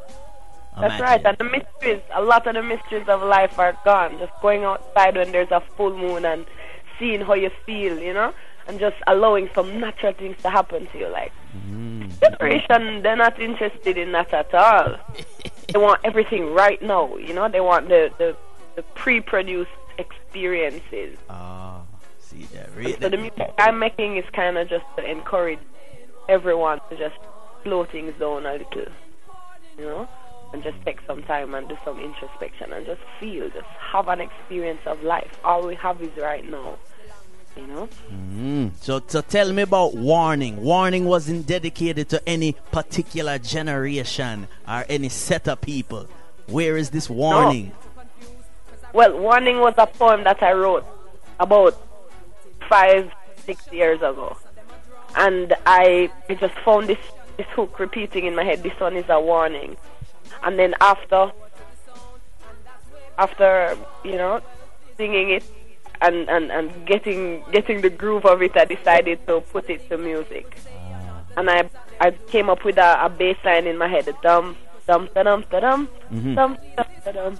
That's 0.80 1.00
right. 1.00 1.24
And 1.24 1.36
the 1.38 1.44
mysteries, 1.44 2.02
a 2.14 2.22
lot 2.22 2.46
of 2.46 2.54
the 2.54 2.62
mysteries 2.62 3.08
of 3.08 3.22
life 3.22 3.58
are 3.58 3.76
gone. 3.84 4.18
Just 4.18 4.32
going 4.42 4.64
outside 4.64 5.16
when 5.16 5.32
there's 5.32 5.50
a 5.50 5.60
full 5.60 5.96
moon 5.96 6.24
and 6.26 6.44
seeing 6.98 7.20
how 7.22 7.32
you 7.34 7.50
feel, 7.64 7.98
you 7.98 8.12
know, 8.12 8.32
and 8.68 8.78
just 8.78 8.96
allowing 9.06 9.48
some 9.54 9.80
natural 9.80 10.12
things 10.12 10.36
to 10.42 10.50
happen 10.50 10.86
to 10.88 10.98
you. 10.98 11.08
Like 11.08 11.32
generation, 12.20 13.02
they're 13.02 13.16
not 13.16 13.40
interested 13.40 13.96
in 13.96 14.12
that 14.12 14.32
at 14.32 14.52
all. 14.54 14.96
they 15.72 15.78
want 15.78 16.00
everything 16.04 16.52
right 16.52 16.80
now, 16.82 17.16
you 17.16 17.34
know. 17.34 17.48
They 17.48 17.60
want 17.60 17.88
the 17.88 18.10
the, 18.18 18.36
the 18.76 18.82
pre-produced 18.94 19.70
experiences. 19.98 21.16
Ah, 21.30 21.82
see 22.18 22.44
that. 22.54 22.74
Really? 22.74 22.98
So 23.00 23.08
the 23.08 23.16
music 23.16 23.52
I'm 23.58 23.78
making 23.78 24.16
is 24.16 24.24
kind 24.32 24.58
of 24.58 24.68
just 24.68 24.84
to 24.96 25.10
encourage 25.10 25.60
everyone 26.28 26.80
to 26.90 26.96
just 26.96 27.16
slow 27.62 27.84
things 27.84 28.14
down 28.18 28.46
a 28.46 28.52
little, 28.52 28.92
you 29.78 29.84
know, 29.84 30.08
and 30.52 30.62
just 30.62 30.76
take 30.84 30.98
some 31.06 31.22
time 31.22 31.54
and 31.54 31.68
do 31.68 31.76
some 31.84 31.98
introspection 32.00 32.72
and 32.72 32.86
just 32.86 33.00
feel, 33.18 33.48
just 33.50 33.66
have 33.92 34.08
an 34.08 34.20
experience 34.20 34.80
of 34.86 35.02
life. 35.02 35.38
All 35.44 35.66
we 35.66 35.74
have 35.76 36.00
is 36.02 36.16
right 36.16 36.48
now, 36.48 36.78
you 37.56 37.66
know. 37.66 37.88
Mm. 38.12 38.70
So, 38.80 39.02
so 39.06 39.20
tell 39.20 39.52
me 39.52 39.62
about 39.62 39.94
Warning. 39.94 40.62
Warning 40.62 41.06
wasn't 41.06 41.46
dedicated 41.46 42.08
to 42.10 42.28
any 42.28 42.52
particular 42.70 43.38
generation 43.38 44.48
or 44.68 44.84
any 44.88 45.08
set 45.08 45.48
of 45.48 45.60
people. 45.60 46.06
Where 46.46 46.76
is 46.76 46.90
this 46.90 47.10
warning? 47.10 47.72
Well, 48.92 49.18
Warning 49.18 49.58
was 49.60 49.74
a 49.78 49.86
poem 49.86 50.24
that 50.24 50.42
I 50.42 50.52
wrote 50.52 50.84
about 51.40 51.80
five, 52.68 53.10
six 53.38 53.70
years 53.72 53.98
ago. 53.98 54.36
And 55.16 55.54
I 55.64 56.10
I 56.28 56.34
just 56.34 56.54
found 56.58 56.88
this, 56.88 56.98
this 57.36 57.46
hook 57.48 57.78
repeating 57.78 58.26
in 58.26 58.34
my 58.34 58.44
head, 58.44 58.62
this 58.62 58.78
one 58.78 58.96
is 58.96 59.06
a 59.08 59.20
warning. 59.20 59.76
And 60.42 60.58
then 60.58 60.74
after, 60.80 61.32
after, 63.18 63.76
you 64.04 64.16
know, 64.16 64.40
singing 64.96 65.30
it 65.30 65.44
and, 66.00 66.28
and, 66.28 66.50
and 66.50 66.86
getting, 66.86 67.42
getting 67.52 67.80
the 67.80 67.90
groove 67.90 68.24
of 68.26 68.42
it, 68.42 68.56
I 68.56 68.64
decided 68.64 69.26
to 69.26 69.40
put 69.40 69.68
it 69.70 69.88
to 69.90 69.98
music. 69.98 70.58
And 71.36 71.50
I, 71.50 71.68
I 72.00 72.10
came 72.28 72.48
up 72.50 72.64
with 72.64 72.78
a, 72.78 73.04
a 73.04 73.08
bass 73.08 73.36
line 73.44 73.66
in 73.66 73.76
my 73.78 73.88
head, 73.88 74.08
a 74.08 74.14
dum, 74.22 74.56
dum, 74.86 75.08
da 75.14 75.22
dum, 75.22 75.44
da 75.50 75.60
dum, 75.60 75.88
Mhm. 76.12 76.34
dum, 76.34 76.58
dum, 76.76 76.86
da 77.04 77.12
dum. 77.12 77.38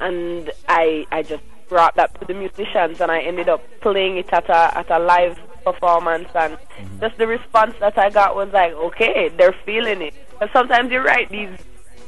And 0.00 0.50
I, 0.68 1.06
I 1.12 1.22
just 1.22 1.42
brought 1.68 1.94
that 1.96 2.18
to 2.20 2.26
the 2.26 2.34
musicians 2.34 3.00
and 3.00 3.10
I 3.10 3.20
ended 3.20 3.48
up 3.48 3.62
playing 3.80 4.16
it 4.18 4.32
at 4.32 4.48
a, 4.48 4.78
at 4.78 4.90
a 4.90 4.98
live 4.98 5.38
performance 5.64 6.28
and 6.34 6.58
just 7.00 7.16
the 7.16 7.26
response 7.26 7.74
that 7.80 7.96
I 7.98 8.10
got 8.10 8.36
was 8.36 8.52
like, 8.52 8.72
okay, 8.72 9.28
they're 9.30 9.54
feeling 9.64 10.02
it. 10.02 10.14
Because 10.30 10.50
sometimes 10.52 10.90
you 10.92 11.00
write 11.00 11.30
these 11.30 11.50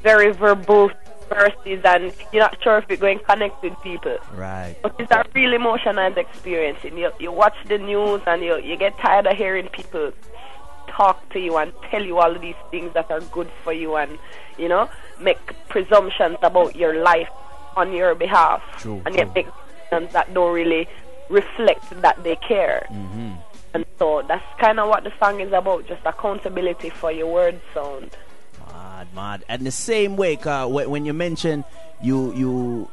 very 0.03 0.33
verbose 0.33 0.95
verses 1.29 1.81
and 1.85 2.13
you're 2.33 2.43
not 2.43 2.63
sure 2.63 2.79
if 2.79 2.91
it's 2.91 3.01
going 3.01 3.19
to 3.19 3.25
connect 3.25 3.63
with 3.63 3.75
people. 3.83 4.19
Right. 4.35 4.77
But 4.83 4.95
it's 4.99 5.11
a 5.11 5.25
real 5.35 5.53
emotional 5.53 6.17
experience. 6.17 6.79
And 6.85 6.99
you, 6.99 7.11
you 7.19 7.33
watch 7.33 7.57
the 7.67 7.79
news 7.79 8.23
and 8.27 8.43
you, 8.43 8.59
you 8.59 8.77
get 8.77 8.97
tired 8.99 9.27
of 9.27 9.37
hearing 9.37 9.69
people 9.69 10.13
talk 10.89 11.29
to 11.31 11.39
you 11.39 11.57
and 11.59 11.73
tell 11.91 12.05
you 12.05 12.19
all 12.19 12.35
of 12.35 12.41
these 12.41 12.55
things 12.71 12.95
that 12.95 13.11
are 13.11 13.21
good 13.21 13.51
for 13.63 13.73
you 13.73 13.97
and, 13.97 14.19
you 14.57 14.69
know, 14.69 14.89
make 15.21 15.39
presumptions 15.69 16.39
about 16.43 16.75
your 16.77 17.03
life 17.03 17.29
on 17.77 17.93
your 17.93 18.15
behalf. 18.15 18.63
True, 18.79 19.03
and 19.05 19.15
yet 19.15 19.35
make 19.35 19.47
decisions 19.47 20.13
that 20.13 20.33
don't 20.33 20.55
really 20.55 20.89
reflect 21.29 21.91
that 22.03 22.23
they 22.25 22.37
care. 22.37 22.87
Mm-hmm. 22.91 23.33
And 23.75 23.85
so 23.99 24.23
that's 24.27 24.45
kind 24.59 24.81
of 24.81 24.89
what 24.89 25.05
the 25.05 25.13
song 25.19 25.41
is 25.41 25.53
about, 25.53 25.87
just 25.87 26.01
accountability 26.07 26.89
for 26.89 27.13
your 27.13 27.31
word 27.31 27.61
sound. 27.75 28.17
Mad, 28.97 29.15
mad. 29.15 29.45
And 29.47 29.67
the 29.67 29.71
same 29.71 30.17
way, 30.17 30.37
when, 30.37 30.89
when 30.89 31.05
you 31.05 31.13
mention 31.13 31.65
you, 32.01 32.33
you, 32.35 32.91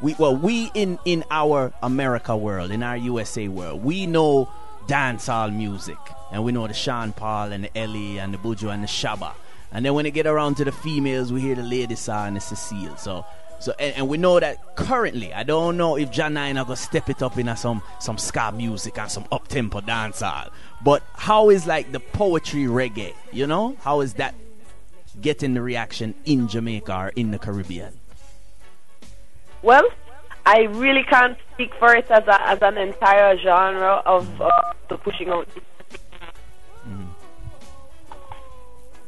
we, 0.00 0.14
well, 0.20 0.36
we 0.36 0.70
in 0.72 1.00
in 1.04 1.24
our 1.32 1.72
America 1.82 2.36
world, 2.36 2.70
in 2.70 2.84
our 2.84 2.96
USA 2.96 3.48
world, 3.48 3.82
we 3.82 4.06
know 4.06 4.48
dancehall 4.86 5.52
music, 5.52 5.98
and 6.30 6.44
we 6.44 6.52
know 6.52 6.68
the 6.68 6.74
Sean 6.74 7.12
Paul 7.12 7.50
and 7.50 7.64
the 7.64 7.76
Ellie 7.76 8.20
and 8.20 8.32
the 8.32 8.38
Buju 8.38 8.72
and 8.72 8.84
the 8.84 8.86
Shabba. 8.86 9.34
And 9.72 9.84
then 9.84 9.94
when 9.94 10.06
it 10.06 10.12
get 10.12 10.28
around 10.28 10.58
to 10.58 10.64
the 10.64 10.70
females, 10.70 11.32
we 11.32 11.40
hear 11.40 11.56
the 11.56 11.64
Lady 11.64 11.96
Saw 11.96 12.26
and 12.26 12.36
the 12.36 12.40
Cecile. 12.40 12.96
So. 12.96 13.26
So 13.58 13.72
and, 13.80 13.96
and 13.96 14.08
we 14.08 14.18
know 14.18 14.38
that 14.38 14.76
currently, 14.76 15.32
I 15.32 15.42
don't 15.42 15.78
know 15.78 15.96
if 15.96 16.10
Jah 16.10 16.28
Nine 16.28 16.58
are 16.58 16.64
gonna 16.64 16.76
step 16.76 17.08
it 17.08 17.22
up 17.22 17.38
in 17.38 17.48
a 17.48 17.56
some 17.56 17.80
some 18.00 18.18
ska 18.18 18.52
music 18.52 18.98
and 18.98 19.10
some 19.10 19.24
up 19.32 19.48
tempo 19.48 19.80
dancehall. 19.80 20.50
But 20.84 21.02
how 21.14 21.48
is 21.48 21.66
like 21.66 21.90
the 21.90 21.98
poetry 22.00 22.64
reggae? 22.64 23.14
You 23.32 23.46
know, 23.46 23.74
how 23.80 24.02
is 24.02 24.12
that 24.14 24.34
getting 25.20 25.54
the 25.54 25.62
reaction 25.62 26.14
in 26.24 26.48
Jamaica 26.48 26.94
or 26.94 27.08
in 27.16 27.30
the 27.30 27.38
Caribbean? 27.38 27.98
Well, 29.62 29.88
I 30.44 30.62
really 30.64 31.02
can't 31.04 31.36
speak 31.54 31.72
for 31.78 31.94
it 31.94 32.10
as, 32.10 32.24
a, 32.26 32.48
as 32.48 32.58
an 32.62 32.78
entire 32.78 33.36
genre 33.38 34.02
of 34.06 34.40
uh, 34.40 34.50
the 34.88 34.96
pushing 34.98 35.28
out. 35.28 35.48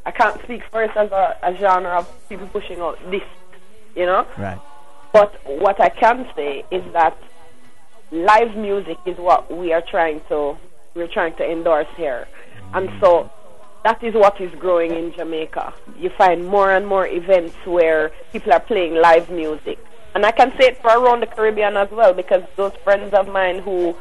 I 0.09 0.11
can't 0.11 0.41
speak 0.41 0.63
for 0.71 0.83
it 0.83 0.91
as 0.95 1.11
a, 1.11 1.37
a 1.43 1.55
genre 1.55 1.99
of 1.99 2.29
people 2.29 2.47
pushing 2.47 2.79
out 2.79 2.97
this, 3.11 3.21
you 3.95 4.07
know. 4.07 4.25
Right. 4.39 4.59
But 5.13 5.39
what 5.45 5.79
I 5.79 5.89
can 5.89 6.27
say 6.35 6.65
is 6.71 6.83
that 6.93 7.15
live 8.11 8.55
music 8.57 8.97
is 9.05 9.17
what 9.17 9.55
we 9.55 9.71
are 9.71 9.83
trying 9.83 10.21
to 10.29 10.57
we're 10.95 11.07
trying 11.07 11.35
to 11.35 11.45
endorse 11.49 11.87
here, 11.95 12.27
and 12.73 12.89
so 12.99 13.29
that 13.83 14.03
is 14.03 14.13
what 14.13 14.39
is 14.41 14.53
growing 14.55 14.91
in 14.91 15.13
Jamaica. 15.13 15.73
You 15.97 16.09
find 16.17 16.45
more 16.45 16.71
and 16.71 16.85
more 16.85 17.07
events 17.07 17.55
where 17.65 18.11
people 18.31 18.51
are 18.53 18.59
playing 18.59 18.95
live 18.95 19.29
music, 19.29 19.79
and 20.15 20.25
I 20.25 20.31
can 20.31 20.51
say 20.59 20.67
it 20.67 20.81
for 20.81 20.89
around 20.89 21.21
the 21.21 21.27
Caribbean 21.27 21.77
as 21.77 21.89
well 21.91 22.13
because 22.13 22.43
those 22.55 22.73
friends 22.83 23.13
of 23.13 23.27
mine 23.27 23.59
who, 23.59 23.95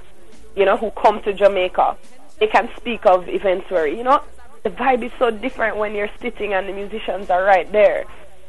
you 0.56 0.64
know, 0.64 0.76
who 0.76 0.90
come 0.90 1.22
to 1.22 1.32
Jamaica, 1.32 1.96
they 2.40 2.46
can 2.46 2.68
speak 2.76 3.06
of 3.06 3.28
events 3.28 3.70
where 3.70 3.86
you 3.86 4.02
know 4.02 4.22
the 4.62 4.70
vibe 4.70 5.04
is 5.04 5.12
so 5.18 5.30
different 5.30 5.76
when 5.76 5.94
you're 5.94 6.10
sitting 6.20 6.52
and 6.52 6.68
the 6.68 6.72
musicians 6.72 7.30
are 7.30 7.44
right 7.44 7.70
there. 7.72 8.04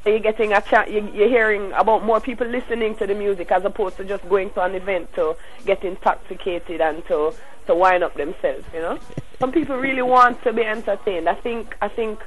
So 0.10 0.14
you're 0.14 0.24
getting 0.24 0.54
a 0.54 0.62
chance, 0.62 0.90
you, 0.90 1.08
you're 1.14 1.30
hearing 1.30 1.72
about 1.74 2.04
more 2.04 2.20
people 2.20 2.48
listening 2.48 2.96
to 2.96 3.06
the 3.06 3.14
music 3.14 3.52
as 3.52 3.64
opposed 3.64 3.96
to 3.98 4.04
just 4.04 4.28
going 4.28 4.50
to 4.54 4.62
an 4.64 4.74
event 4.74 5.14
to 5.14 5.36
get 5.68 5.84
intoxicated 5.84 6.82
and 6.82 7.06
to 7.06 7.32
to 7.68 7.76
wind 7.76 8.04
up 8.04 8.16
themselves. 8.16 8.66
You 8.74 8.80
know, 8.80 9.00
some 9.40 9.52
people 9.52 9.78
really 9.78 10.02
want 10.02 10.42
to 10.46 10.52
be 10.52 10.64
entertained. 10.64 11.30
I 11.30 11.36
think 11.36 11.78
I 11.80 11.90
think 11.90 12.18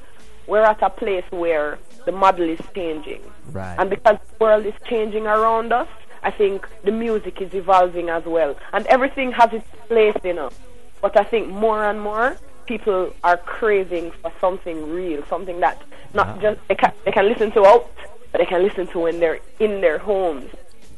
we're 0.47 0.63
at 0.63 0.81
a 0.81 0.91
place 0.91 1.25
where 1.31 1.81
the 2.07 2.13
model 2.13 2.49
is 2.49 2.61
changing, 2.73 3.23
Right. 3.51 3.75
and 3.77 3.91
because 3.91 4.19
the 4.31 4.45
world 4.45 4.65
is 4.65 4.75
changing 4.85 5.27
around 5.27 5.73
us, 5.73 5.89
I 6.23 6.31
think 6.31 6.69
the 6.85 6.93
music 6.93 7.41
is 7.43 7.53
evolving 7.53 8.11
as 8.11 8.25
well, 8.25 8.55
and 8.73 8.87
everything 8.87 9.33
has 9.33 9.53
its 9.53 9.67
place, 9.89 10.15
you 10.23 10.35
know. 10.35 10.51
But 11.01 11.17
I 11.17 11.25
think 11.25 11.49
more 11.49 11.83
and 11.85 12.01
more 12.01 12.37
people 12.67 13.13
are 13.25 13.37
craving 13.37 14.13
for 14.23 14.33
something 14.41 14.91
real, 14.91 15.25
something 15.27 15.61
that 15.61 15.83
not 16.15 16.41
just 16.41 16.61
they 16.69 16.75
can 16.75 16.93
they 17.05 17.13
can 17.13 17.29
listen 17.29 17.51
to 17.53 17.67
out, 17.67 17.91
but 18.31 18.39
they 18.39 18.47
can 18.47 18.63
listen 18.63 18.87
to 18.89 19.01
when 19.01 19.21
they're 19.21 19.41
in 19.61 19.81
their 19.81 19.99
homes, 19.99 20.51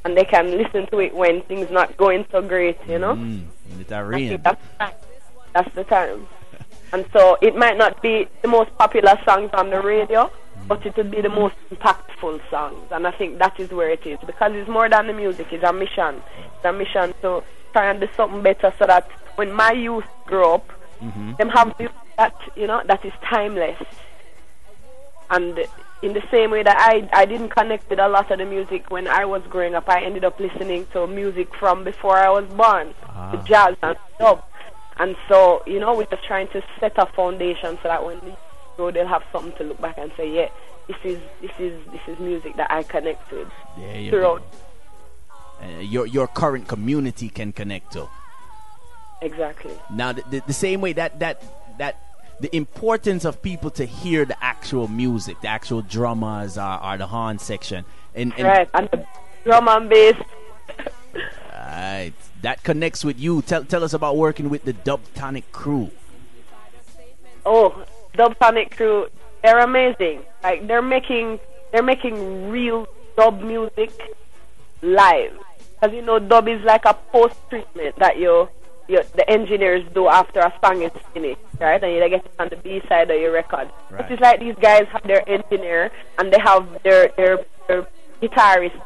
and 0.05 0.17
they 0.17 0.25
can 0.25 0.57
listen 0.57 0.87
to 0.89 0.99
it 0.99 1.15
when 1.15 1.43
things 1.43 1.71
not 1.71 1.97
going 1.97 2.25
so 2.31 2.43
great, 2.43 2.79
you 2.89 2.99
know. 2.99 3.15
Mm, 3.15 3.45
with 3.79 3.89
that 3.89 4.05
I 4.05 4.37
that's. 4.37 4.95
That's 5.55 5.75
the 5.75 5.85
time. 5.85 6.27
And 6.93 7.05
so 7.13 7.37
it 7.43 7.57
might 7.57 7.77
not 7.77 8.01
be 8.03 8.29
the 8.43 8.47
most 8.47 8.71
popular 8.79 9.19
songs 9.25 9.51
on 9.55 9.71
the 9.71 9.81
radio, 9.81 10.31
but 10.69 10.87
it 10.87 10.97
would 10.97 11.11
be 11.11 11.21
the 11.21 11.29
most 11.29 11.57
impactful 11.73 12.41
songs. 12.49 12.87
And 12.93 13.05
I 13.05 13.11
think 13.11 13.39
that 13.39 13.59
is 13.59 13.71
where 13.71 13.91
it 13.91 14.07
is 14.07 14.19
because 14.25 14.53
it's 14.55 14.69
more 14.69 14.89
than 14.89 15.09
the 15.09 15.13
music. 15.13 15.53
It's 15.53 15.65
a 15.65 15.73
mission. 15.73 16.23
It's 16.55 16.65
a 16.65 16.73
mission 16.73 17.13
to 17.23 17.43
try 17.73 17.91
and 17.91 17.99
do 17.99 18.09
something 18.17 18.43
better 18.43 18.73
so 18.79 18.87
that 18.87 19.11
when 19.35 19.53
my 19.53 19.73
youth 19.73 20.05
grow 20.25 20.55
up, 20.55 20.71
Mm-hmm. 21.05 21.33
them 21.35 21.49
have 21.51 21.79
music 21.79 21.97
that 22.17 22.35
you 22.57 22.67
know 22.67 22.83
that 22.87 23.05
is 23.05 23.13
timeless. 23.29 23.81
And 25.31 25.67
in 26.03 26.13
the 26.13 26.23
same 26.31 26.51
way 26.51 26.63
that 26.63 26.77
I 26.79 27.09
I 27.13 27.25
didn't 27.27 27.51
connect 27.51 27.91
with 27.91 27.99
a 27.99 28.09
lot 28.09 28.31
of 28.31 28.39
the 28.39 28.45
music 28.45 28.91
when 28.91 29.07
I 29.07 29.25
was 29.25 29.43
growing 29.49 29.75
up, 29.75 29.89
I 29.89 30.03
ended 30.03 30.25
up 30.25 30.41
listening 30.41 30.87
to 30.93 31.07
music 31.07 31.55
from 31.55 31.85
before 31.85 32.17
I 32.17 32.31
was 32.31 32.47
born, 32.51 32.95
the 33.33 33.39
jazz 33.45 33.77
and 33.83 33.97
dub. 34.19 34.45
And 34.97 35.17
so, 35.29 35.63
you 35.67 35.81
know, 35.81 35.97
we're 35.97 36.07
just 36.07 36.25
trying 36.25 36.49
to 36.49 36.63
set 36.79 36.93
a 36.99 37.07
foundation 37.07 37.77
so 37.83 37.89
that 37.89 38.05
when 38.05 38.21
they 38.21 38.37
grow, 38.77 38.91
they'll 38.93 39.09
have 39.09 39.25
something 39.33 39.53
to 39.59 39.65
look 39.65 39.81
back 39.81 39.99
and 39.99 40.13
say, 40.17 40.33
yeah, 40.33 40.49
this 40.87 40.97
is 41.05 41.21
this 41.41 41.51
is 41.59 41.85
this 41.91 42.01
is 42.07 42.19
music 42.19 42.57
that 42.57 42.71
I 42.71 42.83
connect 42.83 43.31
with 43.33 43.49
you 43.79 44.11
throughout. 44.11 44.43
Uh, 45.61 45.81
your 45.81 46.07
your 46.07 46.29
current 46.29 46.69
community 46.69 47.29
can 47.29 47.53
connect 47.53 47.93
to. 47.95 48.09
Exactly. 49.21 49.73
Now, 49.91 50.13
the, 50.13 50.23
the, 50.31 50.43
the 50.47 50.53
same 50.53 50.81
way 50.81 50.93
that 50.95 51.21
that 51.21 51.43
that 51.79 52.01
the 52.41 52.55
importance 52.55 53.25
of 53.25 53.43
people 53.43 53.71
to 53.71 53.85
hear 53.85 54.25
the 54.25 54.43
actual 54.43 54.89
music, 54.89 55.41
the 55.41 55.49
actual 55.49 55.83
drummers, 55.83 56.59
are, 56.59 56.79
are 56.81 56.99
the 56.99 57.07
horn 57.07 57.39
section, 57.39 57.85
and, 58.15 58.33
and 58.37 58.45
Right. 58.45 58.69
And 58.75 58.89
the 58.91 59.07
drum 59.45 59.69
and 59.69 59.89
bass. 59.89 60.17
right, 61.53 62.13
that 62.43 62.63
connects 62.63 63.05
with 63.05 63.19
you. 63.19 63.43
Tell 63.43 63.65
tell 63.65 63.85
us 63.85 63.95
about 63.95 64.17
working 64.17 64.51
with 64.51 64.65
the 64.65 64.73
Dubtonic 64.73 65.45
crew. 65.53 65.91
Oh, 67.47 67.85
Dubtonic 68.15 68.77
crew, 68.77 69.09
they're 69.43 69.61
amazing. 69.61 70.23
Like 70.43 70.67
they're 70.67 70.83
making 70.83 71.39
they're 71.73 71.83
making 71.83 72.51
real 72.51 72.87
dub 73.17 73.43
music 73.43 73.91
live. 74.83 75.33
Because 75.75 75.95
you 75.95 76.03
know, 76.03 76.19
dub 76.19 76.49
is 76.49 76.63
like 76.63 76.85
a 76.85 76.95
post 76.95 77.37
treatment 77.51 77.97
that 77.99 78.19
you, 78.19 78.49
you 78.89 79.03
the 79.15 79.29
engineers 79.31 79.85
do 79.95 80.09
after 80.09 80.41
a 80.41 80.53
song 80.63 80.83
is 80.83 80.93
finished, 81.13 81.41
right? 81.61 81.83
And 81.83 81.93
you 81.93 82.09
get 82.09 82.25
it 82.25 82.33
on 82.39 82.49
the 82.49 82.57
B 82.57 82.83
side 82.89 83.11
of 83.11 83.21
your 83.21 83.33
record. 83.33 83.71
Right. 83.91 84.11
It's 84.11 84.21
like 84.21 84.41
these 84.41 84.57
guys 84.61 84.87
have 84.93 85.03
their 85.05 85.29
engineer 85.29 85.91
and 86.19 86.33
they 86.33 86.39
have 86.39 86.83
their 86.83 87.09
their, 87.17 87.39
their 87.69 87.87
guitarist 88.23 88.81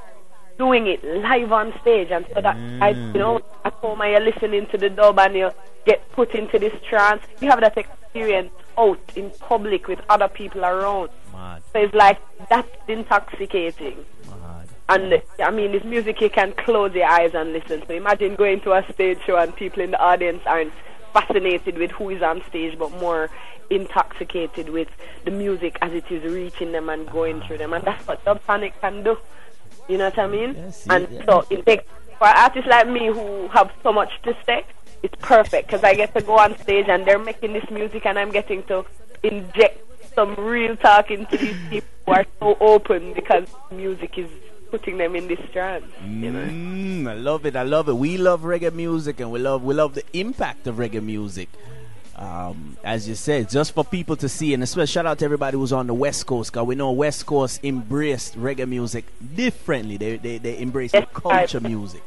doing 0.59 0.89
it 0.89 1.03
live 1.05 1.53
on 1.53 1.73
stage 1.81 2.11
and 2.11 2.27
so 2.35 2.41
that 2.41 2.57
mm. 2.57 2.83
I 2.83 2.91
you 2.91 3.13
know 3.13 3.41
at 3.65 3.73
home 3.75 4.01
and 4.01 4.11
you're 4.11 4.21
listening 4.21 4.67
to 4.73 4.77
the 4.77 4.91
dub 4.91 5.19
and 5.21 5.35
you 5.35 5.51
get 5.87 6.11
put 6.13 6.35
into 6.35 6.59
this 6.59 6.75
trance 6.83 7.23
you 7.41 7.49
have 7.49 7.61
that 7.61 7.79
experience 7.79 8.51
out 8.77 9.01
in 9.15 9.31
public 9.39 9.87
with 9.87 10.01
other 10.09 10.27
people 10.27 10.65
around 10.65 11.11
Mad, 11.33 11.63
so 11.73 11.79
it's 11.79 11.95
like 11.95 12.19
that's 12.49 12.69
intoxicating 12.89 14.05
mad. 14.27 14.58
And 14.89 15.23
I 15.43 15.51
mean 15.51 15.73
this 15.73 15.85
music 15.85 16.21
you 16.21 16.31
can 16.31 16.53
close 16.53 16.95
your 16.95 17.07
eyes 17.07 17.35
and 17.35 17.53
listen 17.53 17.83
so 17.87 17.95
imagine 17.95 18.35
going 18.37 18.61
to 18.63 18.73
a 18.73 18.93
stage 18.93 19.19
show 19.27 19.37
and 19.37 19.55
people 19.55 19.83
in 19.83 19.91
the 19.91 20.01
audience 20.01 20.43
aren't 20.47 20.73
fascinated 21.13 21.79
with 21.79 21.91
who 21.93 22.11
is 22.11 22.23
on 22.23 22.43
stage 22.49 22.79
but 22.79 22.91
more 22.93 23.31
intoxicated 23.71 24.71
with 24.71 24.89
the 25.25 25.31
music 25.31 25.77
as 25.83 25.93
it 25.93 26.11
is 26.11 26.23
reaching 26.25 26.73
them 26.73 26.89
and 26.89 27.11
going 27.11 27.41
through 27.43 27.59
them 27.59 27.73
and 27.73 27.85
that's 27.85 28.07
what 28.07 28.25
dub 28.25 28.43
panic 28.47 28.73
can 28.81 29.03
do 29.03 29.17
you 29.89 29.97
know 29.97 30.05
what 30.05 30.19
I 30.19 30.27
mean? 30.27 30.55
Yes, 30.55 30.87
and 30.89 31.09
yeah. 31.11 31.25
so 31.25 31.47
it 31.49 31.65
takes 31.65 31.85
for 32.19 32.27
artists 32.27 32.69
like 32.69 32.89
me 32.89 33.07
who 33.07 33.49
have 33.49 33.73
so 33.83 33.93
much 33.93 34.11
to 34.23 34.37
say. 34.45 34.65
It's 35.03 35.15
perfect 35.21 35.69
because 35.69 35.85
I 35.85 35.95
get 35.95 36.13
to 36.15 36.21
go 36.21 36.39
on 36.39 36.59
stage 36.59 36.87
and 36.89 37.07
they're 37.07 37.19
making 37.19 37.53
this 37.53 37.69
music 37.71 38.05
and 38.05 38.19
I'm 38.19 38.33
getting 38.33 38.65
to 38.65 38.85
inject 39.23 39.81
some 40.15 40.35
real 40.35 40.77
talk 40.77 41.11
into 41.11 41.37
these 41.37 41.57
people 41.71 41.89
who 42.07 42.13
are 42.13 42.27
so 42.41 42.57
open 42.61 43.15
because 43.15 43.47
music 43.71 44.19
is 44.19 44.29
putting 44.71 44.99
them 44.99 45.17
in 45.17 45.29
this 45.29 45.41
trance. 45.53 45.85
You 46.05 46.31
know? 46.33 46.45
Mm, 46.45 47.09
I 47.09 47.15
love 47.15 47.47
it. 47.47 47.57
I 47.57 47.63
love 47.63 47.89
it. 47.89 47.95
We 47.95 48.17
love 48.17 48.43
reggae 48.43 48.73
music, 48.73 49.21
and 49.21 49.31
we 49.31 49.39
love 49.39 49.63
we 49.63 49.75
love 49.75 49.95
the 49.95 50.05
impact 50.13 50.67
of 50.67 50.77
reggae 50.77 51.03
music. 51.03 51.49
Um, 52.17 52.77
as 52.83 53.09
you 53.09 53.15
said, 53.15 53.49
just 53.49 53.75
for 53.75 53.85
people 53.85 54.17
to 54.17 54.29
see, 54.29 54.53
and 54.53 54.63
especially 54.63 54.89
shout 54.89 55.07
out 55.07 55.21
to 55.21 55.25
everybody 55.25 55.57
who's 55.57 55.73
on 55.73 55.87
the 55.87 55.95
West 55.95 56.27
Coast, 56.27 56.53
because 56.53 56.67
we 56.67 56.75
know 56.75 56.91
West 56.91 57.27
Coast 57.27 57.61
embraced 57.63 58.37
reggae 58.37 58.69
music 58.69 59.05
differently. 59.37 59.97
They 59.97 60.17
they, 60.17 60.39
they 60.39 60.59
embrace 60.59 60.93
the 60.93 61.07
culture 61.07 61.61
I- 61.63 61.69
music. 61.69 62.03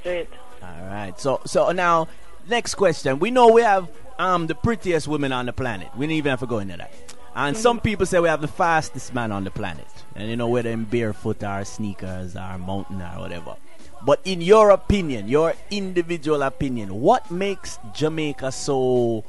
Straight. 0.00 0.28
All 0.62 0.86
right. 0.86 1.18
So 1.18 1.40
so 1.44 1.72
now 1.72 2.08
next 2.48 2.74
question. 2.76 3.18
We 3.18 3.30
know 3.30 3.48
we 3.52 3.62
have 3.62 3.88
um 4.18 4.46
the 4.46 4.54
prettiest 4.54 5.08
women 5.08 5.32
on 5.32 5.46
the 5.46 5.52
planet. 5.52 5.88
We 5.96 6.06
don't 6.06 6.12
even 6.12 6.30
have 6.30 6.40
to 6.40 6.46
go 6.46 6.58
into 6.58 6.76
that. 6.76 6.92
And 7.34 7.56
some 7.56 7.80
people 7.80 8.06
say 8.06 8.20
we 8.20 8.28
have 8.28 8.40
the 8.40 8.48
fastest 8.48 9.12
man 9.12 9.32
on 9.32 9.44
the 9.44 9.50
planet. 9.50 9.86
And 10.14 10.30
you 10.30 10.36
know 10.36 10.48
whether 10.48 10.70
in 10.70 10.84
barefoot 10.84 11.42
or 11.42 11.64
sneakers 11.64 12.36
or 12.36 12.58
mountain 12.58 13.02
or 13.02 13.20
whatever. 13.20 13.56
But 14.04 14.20
in 14.24 14.40
your 14.40 14.70
opinion, 14.70 15.28
your 15.28 15.54
individual 15.70 16.42
opinion, 16.42 17.00
what 17.00 17.30
makes 17.30 17.78
Jamaica 17.94 18.52
so 18.52 19.24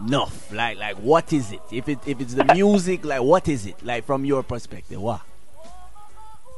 enough? 0.00 0.52
Like 0.52 0.76
like 0.78 0.96
what 0.96 1.32
is 1.32 1.52
it? 1.52 1.62
If 1.70 1.88
it 1.88 2.00
if 2.06 2.20
it's 2.20 2.34
the 2.34 2.44
music, 2.54 3.04
like 3.04 3.22
what 3.22 3.48
is 3.48 3.64
it? 3.64 3.82
Like 3.82 4.04
from 4.04 4.24
your 4.24 4.42
perspective, 4.42 5.00
what? 5.00 5.22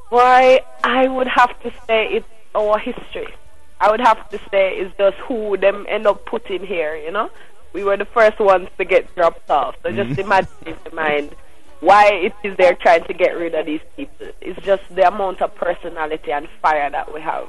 Why 0.08 0.62
I 0.82 1.06
would 1.06 1.28
have 1.28 1.60
to 1.62 1.70
say 1.86 2.08
it's 2.08 2.26
our 2.54 2.78
history. 2.78 3.34
I 3.80 3.90
would 3.90 4.00
have 4.00 4.28
to 4.30 4.38
say 4.50 4.76
it's 4.78 4.96
just 4.96 5.16
who 5.18 5.56
them 5.56 5.86
end 5.88 6.06
up 6.06 6.26
putting 6.26 6.66
here, 6.66 6.96
you 6.96 7.12
know? 7.12 7.30
We 7.72 7.84
were 7.84 7.96
the 7.96 8.06
first 8.06 8.38
ones 8.40 8.68
to 8.78 8.84
get 8.84 9.14
dropped 9.14 9.50
off. 9.50 9.76
So 9.82 9.90
just 9.90 10.10
mm-hmm. 10.10 10.20
imagine 10.20 10.50
in 10.66 10.76
your 10.84 10.94
mind 10.94 11.34
why 11.80 12.08
it 12.12 12.34
is 12.42 12.56
they're 12.56 12.74
trying 12.74 13.04
to 13.04 13.14
get 13.14 13.36
rid 13.36 13.54
of 13.54 13.66
these 13.66 13.80
people. 13.96 14.28
It's 14.40 14.60
just 14.64 14.82
the 14.94 15.06
amount 15.06 15.42
of 15.42 15.54
personality 15.54 16.32
and 16.32 16.48
fire 16.60 16.90
that 16.90 17.12
we 17.12 17.20
have. 17.20 17.48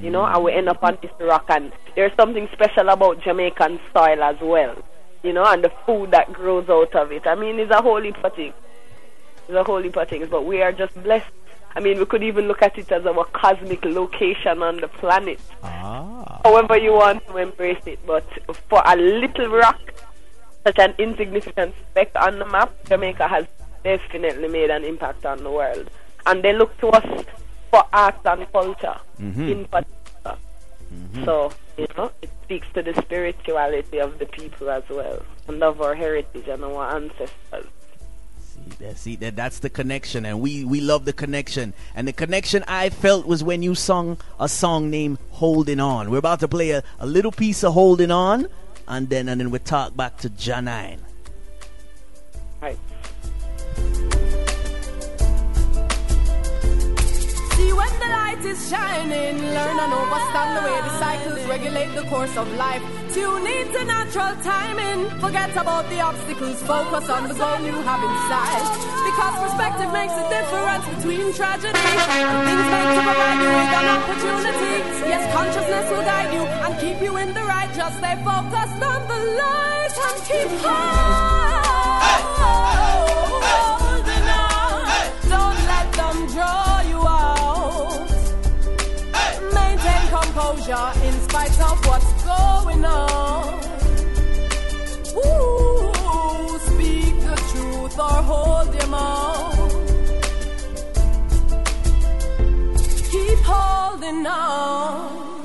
You 0.00 0.10
know, 0.10 0.24
and 0.24 0.44
we 0.44 0.52
end 0.52 0.68
up 0.68 0.82
on 0.82 0.98
this 1.00 1.10
rock 1.20 1.46
and 1.48 1.72
there's 1.94 2.12
something 2.16 2.48
special 2.52 2.88
about 2.88 3.22
Jamaican 3.22 3.80
soil 3.92 4.22
as 4.22 4.36
well. 4.40 4.76
You 5.22 5.32
know, 5.32 5.44
and 5.44 5.62
the 5.62 5.72
food 5.86 6.10
that 6.10 6.32
grows 6.32 6.68
out 6.68 6.94
of 6.94 7.12
it. 7.12 7.26
I 7.26 7.34
mean 7.34 7.58
it's 7.58 7.70
a 7.70 7.80
whole 7.80 8.00
heap 8.00 8.22
of 8.24 8.34
things. 8.34 8.54
It's 9.48 9.56
a 9.56 9.62
whole 9.64 9.82
heap 9.82 9.96
of 9.96 10.08
things, 10.08 10.28
but 10.28 10.44
we 10.44 10.62
are 10.62 10.72
just 10.72 11.00
blessed. 11.02 11.26
I 11.74 11.80
mean, 11.80 11.98
we 11.98 12.06
could 12.06 12.22
even 12.22 12.48
look 12.48 12.62
at 12.62 12.78
it 12.78 12.90
as 12.92 13.06
our 13.06 13.24
cosmic 13.26 13.84
location 13.84 14.62
on 14.62 14.76
the 14.76 14.88
planet. 14.88 15.40
Ah. 15.62 16.40
However 16.44 16.76
you 16.76 16.92
want 16.92 17.26
to 17.28 17.36
embrace 17.38 17.82
it, 17.86 17.98
but 18.06 18.26
for 18.68 18.82
a 18.84 18.96
little 18.96 19.48
rock, 19.48 19.80
such 20.64 20.78
an 20.78 20.94
insignificant 20.98 21.74
speck 21.90 22.10
on 22.14 22.38
the 22.38 22.46
map, 22.46 22.72
Jamaica 22.88 23.26
has 23.26 23.46
definitely 23.82 24.48
made 24.48 24.70
an 24.70 24.84
impact 24.84 25.24
on 25.26 25.42
the 25.42 25.50
world. 25.50 25.90
And 26.26 26.42
they 26.42 26.52
look 26.52 26.76
to 26.78 26.88
us 26.88 27.24
for 27.70 27.84
arts 27.92 28.24
and 28.24 28.50
culture 28.52 28.96
in 29.50 29.64
particular. 29.64 30.36
So, 31.24 31.52
you 31.78 31.88
know, 31.96 32.12
it 32.20 32.30
speaks 32.44 32.66
to 32.74 32.82
the 32.82 32.94
spirituality 33.00 33.98
of 33.98 34.18
the 34.18 34.26
people 34.26 34.68
as 34.70 34.82
well, 34.90 35.22
and 35.48 35.62
of 35.62 35.80
our 35.80 35.94
heritage 35.94 36.46
and 36.48 36.62
our 36.64 36.94
ancestors. 36.94 37.66
Yeah, 38.80 38.94
see 38.94 39.16
that 39.16 39.36
that's 39.36 39.60
the 39.60 39.70
connection, 39.70 40.26
and 40.26 40.40
we 40.40 40.64
we 40.64 40.80
love 40.80 41.04
the 41.04 41.12
connection. 41.12 41.72
And 41.94 42.08
the 42.08 42.12
connection 42.12 42.64
I 42.66 42.90
felt 42.90 43.26
was 43.26 43.44
when 43.44 43.62
you 43.62 43.74
sung 43.74 44.18
a 44.40 44.48
song 44.48 44.90
named 44.90 45.18
"Holding 45.30 45.80
On." 45.80 46.10
We're 46.10 46.18
about 46.18 46.40
to 46.40 46.48
play 46.48 46.70
a, 46.70 46.82
a 46.98 47.06
little 47.06 47.32
piece 47.32 47.62
of 47.62 47.74
"Holding 47.74 48.10
On," 48.10 48.48
and 48.88 49.08
then 49.08 49.28
and 49.28 49.40
then 49.40 49.50
we 49.50 49.58
talk 49.60 49.96
back 49.96 50.18
to 50.18 50.30
Janine. 50.30 50.98
Right. 52.60 52.78
See 57.56 57.72
when 57.72 57.92
the 57.98 58.11
light 58.32 58.44
is 58.44 58.68
shining, 58.68 59.36
learn 59.38 59.78
and 59.78 59.92
understand 59.92 60.56
the 60.56 60.62
way 60.64 60.80
the 60.80 60.98
cycles 60.98 61.44
regulate 61.46 61.94
the 61.94 62.02
course 62.08 62.36
of 62.36 62.50
life. 62.54 62.82
Tune 63.12 63.46
into 63.46 63.84
natural 63.84 64.34
timing. 64.42 65.10
Forget 65.20 65.50
about 65.56 65.88
the 65.90 66.00
obstacles, 66.00 66.62
focus 66.62 67.08
on 67.10 67.28
the 67.28 67.34
goal 67.34 67.60
you 67.60 67.72
have 67.72 68.02
inside. 68.02 68.64
Because 69.08 69.34
perspective 69.44 69.92
makes 69.92 70.14
a 70.14 70.26
difference 70.32 70.84
between 70.96 71.32
tragedy 71.34 71.78
and 71.78 72.36
things 72.48 72.66
made 72.72 72.90
to 72.96 73.02
provide 73.08 73.38
you 73.44 73.50
with 73.60 73.78
an 73.80 73.86
opportunity. 73.96 74.74
Yes, 75.12 75.22
consciousness 75.34 75.90
will 75.90 76.04
guide 76.04 76.32
you 76.32 76.42
and 76.64 76.72
keep 76.80 77.02
you 77.02 77.16
in 77.18 77.34
the 77.34 77.42
right. 77.42 77.70
Just 77.74 77.98
stay 77.98 78.16
focused 78.24 78.82
on 78.92 79.00
the 79.12 79.18
light 79.40 79.94
and 80.06 80.18
keep 80.28 80.64
on. 80.64 81.42
Composure 90.32 90.92
in 91.04 91.12
spite 91.28 91.60
of 91.60 91.86
what's 91.86 92.12
going 92.24 92.84
on. 92.84 93.54
Ooh, 95.14 96.58
speak 96.60 97.14
the 97.20 97.36
truth 97.52 97.98
or 97.98 98.22
hold 98.30 98.74
your 98.74 98.86
mouth. 98.86 99.72
Keep 103.10 103.38
holding 103.44 104.26
on. 104.26 105.42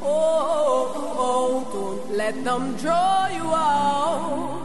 Oh, 0.00 1.14
oh, 1.18 1.68
don't 1.72 2.16
let 2.16 2.42
them 2.42 2.76
draw 2.78 3.28
you 3.28 3.44
out. 3.44 4.62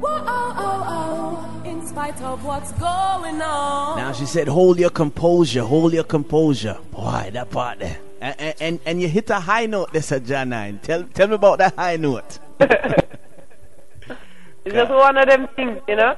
Whoa, 0.00 0.24
oh, 0.26 0.54
oh, 0.56 1.62
oh. 1.64 1.68
In 1.68 1.86
spite 1.86 2.20
of 2.22 2.44
what's 2.44 2.72
going 2.72 3.42
on. 3.42 3.98
Now 3.98 4.12
she 4.12 4.24
said, 4.24 4.48
hold 4.48 4.78
your 4.78 4.90
composure, 4.90 5.62
hold 5.62 5.92
your 5.92 6.04
composure. 6.04 6.78
Boy, 7.24 7.30
that 7.30 7.50
part 7.50 7.78
there. 7.78 7.98
And, 8.20 8.54
and, 8.60 8.80
and 8.86 9.02
you 9.02 9.08
hit 9.08 9.30
a 9.30 9.40
high 9.40 9.66
note 9.66 9.92
there, 9.92 10.02
Sir 10.02 10.20
Jah 10.20 10.44
Nine. 10.44 10.78
Tell, 10.82 11.04
tell 11.04 11.28
me 11.28 11.34
about 11.34 11.58
that 11.58 11.74
high 11.76 11.96
note. 11.96 12.38
It's 14.62 14.74
just 14.74 14.90
one 14.90 15.16
of 15.16 15.26
them 15.26 15.48
things, 15.56 15.80
you 15.88 15.96
know. 15.96 16.16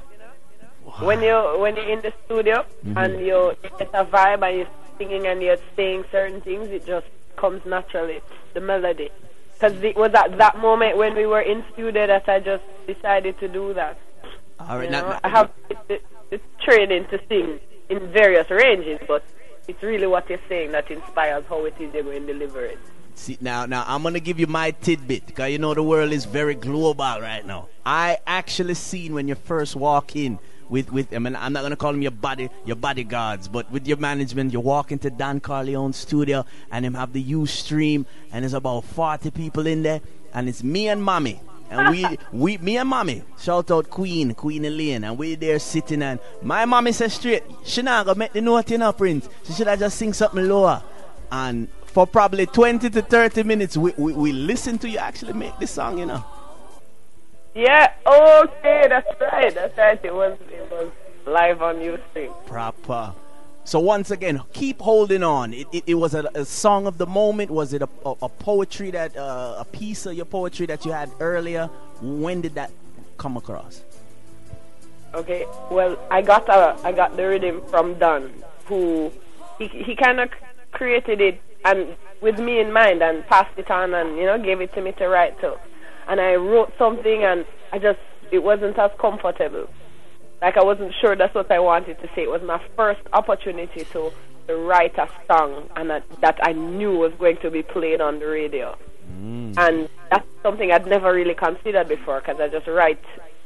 When 0.98 1.22
you 1.22 1.36
when 1.60 1.76
you're 1.76 1.88
in 1.88 2.00
the 2.00 2.12
studio 2.24 2.66
Mhm. 2.84 2.96
and 3.04 3.24
you 3.24 3.56
get 3.78 3.90
a 3.94 4.04
vibe 4.04 4.42
and 4.46 4.56
you're 4.58 4.66
singing 4.98 5.28
and 5.28 5.40
you're 5.40 5.58
saying 5.76 6.04
certain 6.10 6.40
things, 6.40 6.68
it 6.70 6.84
just 6.84 7.06
comes 7.36 7.64
naturally. 7.64 8.20
The 8.54 8.60
melody, 8.60 9.10
because 9.54 9.80
it 9.84 9.94
was 9.96 10.12
at 10.14 10.36
that 10.38 10.58
moment 10.58 10.96
when 10.98 11.14
we 11.14 11.24
were 11.24 11.40
in 11.40 11.62
studio 11.72 12.08
that 12.08 12.28
I 12.28 12.40
just 12.40 12.64
decided 12.88 13.38
to 13.38 13.46
do 13.48 13.72
that. 13.74 13.96
All 14.58 14.76
right, 14.78 14.86
You 14.86 14.90
now, 14.90 15.00
know, 15.02 15.08
now- 15.10 15.20
I 15.22 15.28
have 15.28 15.50
the, 15.88 16.00
the 16.30 16.40
training 16.60 17.06
to 17.12 17.20
sing 17.28 17.60
in 17.90 18.10
various 18.12 18.50
ranges, 18.50 18.98
but 19.06 19.22
it's 19.72 19.82
really 19.82 20.06
what 20.06 20.28
you're 20.28 20.38
saying 20.50 20.70
that 20.72 20.90
inspires 20.90 21.44
how 21.48 21.64
it 21.64 21.74
is 21.80 21.94
you're 21.94 22.02
going 22.02 22.26
to 22.26 22.32
deliver 22.34 22.62
it. 22.62 22.78
See, 23.14 23.38
now, 23.40 23.64
now 23.64 23.84
I'm 23.86 24.02
gonna 24.02 24.20
give 24.20 24.38
you 24.38 24.46
my 24.46 24.70
tidbit 24.70 25.26
because 25.26 25.50
you 25.50 25.58
know 25.58 25.74
the 25.74 25.82
world 25.82 26.12
is 26.12 26.24
very 26.24 26.54
global 26.54 27.20
right 27.20 27.44
now. 27.46 27.68
I 27.84 28.18
actually 28.26 28.74
seen 28.74 29.14
when 29.14 29.28
you 29.28 29.34
first 29.34 29.76
walk 29.76 30.16
in 30.16 30.38
with 30.68 30.90
with 30.90 31.12
I 31.14 31.18
mean 31.18 31.36
I'm 31.36 31.52
not 31.52 31.62
gonna 31.62 31.76
call 31.76 31.92
them 31.92 32.02
your 32.02 32.10
body 32.10 32.48
your 32.64 32.76
bodyguards, 32.76 33.48
but 33.48 33.70
with 33.70 33.86
your 33.86 33.98
management, 33.98 34.52
you 34.52 34.60
walk 34.60 34.92
into 34.92 35.10
Don 35.10 35.40
Corleon's 35.40 35.96
studio 35.96 36.44
and 36.70 36.86
him 36.86 36.94
have 36.94 37.12
the 37.12 37.22
Ustream 37.22 38.06
and 38.32 38.42
there's 38.44 38.54
about 38.54 38.84
40 38.84 39.30
people 39.30 39.66
in 39.66 39.82
there 39.82 40.00
and 40.34 40.48
it's 40.48 40.62
me 40.62 40.88
and 40.88 41.02
mommy. 41.02 41.40
And 41.72 41.88
we, 41.88 42.18
we, 42.32 42.58
me 42.58 42.76
and 42.76 42.86
mommy, 42.86 43.22
shout 43.40 43.70
out 43.70 43.88
Queen, 43.88 44.34
Queen 44.34 44.66
Elaine, 44.66 45.04
and 45.04 45.16
we 45.16 45.36
there 45.36 45.58
sitting 45.58 46.02
and 46.02 46.20
my 46.42 46.66
mommy 46.66 46.92
said 46.92 47.10
straight, 47.10 47.44
she 47.64 47.80
not 47.80 48.04
gonna 48.04 48.18
make 48.18 48.34
the 48.34 48.42
note 48.42 48.70
you 48.70 48.76
know, 48.76 48.92
Prince. 48.92 49.26
She 49.44 49.54
should 49.54 49.66
have 49.66 49.78
just 49.78 49.96
sing 49.96 50.12
something 50.12 50.46
lower. 50.46 50.82
And 51.30 51.68
for 51.86 52.06
probably 52.06 52.44
20 52.44 52.90
to 52.90 53.00
30 53.00 53.44
minutes, 53.44 53.78
we, 53.78 53.94
we, 53.96 54.12
we 54.12 54.32
listen 54.32 54.76
to 54.80 54.88
you 54.88 54.98
actually 54.98 55.32
make 55.32 55.58
the 55.58 55.66
song, 55.66 55.96
you 55.96 56.04
know. 56.04 56.22
Yeah, 57.54 57.92
okay, 58.06 58.86
that's 58.88 59.20
right, 59.20 59.54
that's 59.54 59.78
right. 59.78 60.00
It 60.04 60.14
was 60.14 60.38
it 60.50 60.70
was 60.70 60.90
live 61.26 61.62
on 61.62 61.76
Ustream. 61.76 62.46
Proper. 62.46 63.14
So 63.64 63.78
once 63.78 64.10
again, 64.10 64.42
keep 64.52 64.80
holding 64.80 65.22
on. 65.22 65.54
It, 65.54 65.66
it, 65.72 65.84
it 65.86 65.94
was 65.94 66.14
a, 66.14 66.28
a 66.34 66.44
song 66.44 66.86
of 66.86 66.98
the 66.98 67.06
moment. 67.06 67.50
Was 67.50 67.72
it 67.72 67.82
a, 67.82 67.88
a, 68.04 68.14
a 68.22 68.28
poetry 68.28 68.90
that 68.90 69.16
uh, 69.16 69.56
a 69.58 69.64
piece 69.64 70.04
of 70.06 70.14
your 70.14 70.24
poetry 70.24 70.66
that 70.66 70.84
you 70.84 70.92
had 70.92 71.10
earlier? 71.20 71.70
When 72.00 72.40
did 72.40 72.54
that 72.56 72.72
come 73.18 73.36
across? 73.36 73.82
Okay, 75.14 75.46
well, 75.70 75.98
I 76.10 76.22
got 76.22 76.48
a, 76.48 76.76
I 76.82 76.90
got 76.92 77.16
the 77.16 77.28
rhythm 77.28 77.62
from 77.68 77.98
Don, 77.98 78.32
who 78.64 79.12
he 79.58 79.68
he 79.68 79.94
kind 79.94 80.18
of 80.20 80.30
created 80.72 81.20
it 81.20 81.40
and 81.64 81.94
with 82.20 82.38
me 82.38 82.58
in 82.60 82.72
mind 82.72 83.02
and 83.02 83.24
passed 83.26 83.56
it 83.58 83.70
on 83.70 83.92
and 83.94 84.16
you 84.16 84.24
know 84.24 84.38
gave 84.38 84.60
it 84.60 84.72
to 84.74 84.80
me 84.80 84.92
to 84.92 85.06
write 85.08 85.38
to, 85.40 85.58
and 86.08 86.20
I 86.20 86.34
wrote 86.36 86.72
something 86.78 87.22
and 87.22 87.44
I 87.72 87.78
just 87.78 88.00
it 88.30 88.42
wasn't 88.42 88.78
as 88.78 88.90
comfortable, 88.98 89.68
like 90.42 90.56
I 90.56 90.62
wasn't 90.62 90.92
sure 91.00 91.16
that's 91.16 91.34
what 91.34 91.50
I 91.50 91.60
wanted 91.60 92.00
to 92.00 92.08
say. 92.14 92.24
It 92.24 92.30
was 92.30 92.42
my 92.42 92.60
first 92.76 93.00
opportunity 93.12 93.84
to, 93.92 94.12
to 94.48 94.56
write 94.56 94.98
a 94.98 95.08
song 95.26 95.70
and 95.76 95.88
that, 95.88 96.04
that 96.20 96.38
I 96.42 96.52
knew 96.52 96.98
was 96.98 97.12
going 97.14 97.38
to 97.38 97.50
be 97.50 97.62
played 97.62 98.00
on 98.00 98.18
the 98.18 98.26
radio, 98.26 98.76
mm. 99.10 99.56
and 99.56 99.88
that's 100.10 100.26
something 100.42 100.72
I'd 100.72 100.86
never 100.86 101.14
really 101.14 101.34
considered 101.34 101.88
before 101.88 102.20
because 102.20 102.40
I 102.40 102.48
just 102.48 102.66
write 102.66 103.02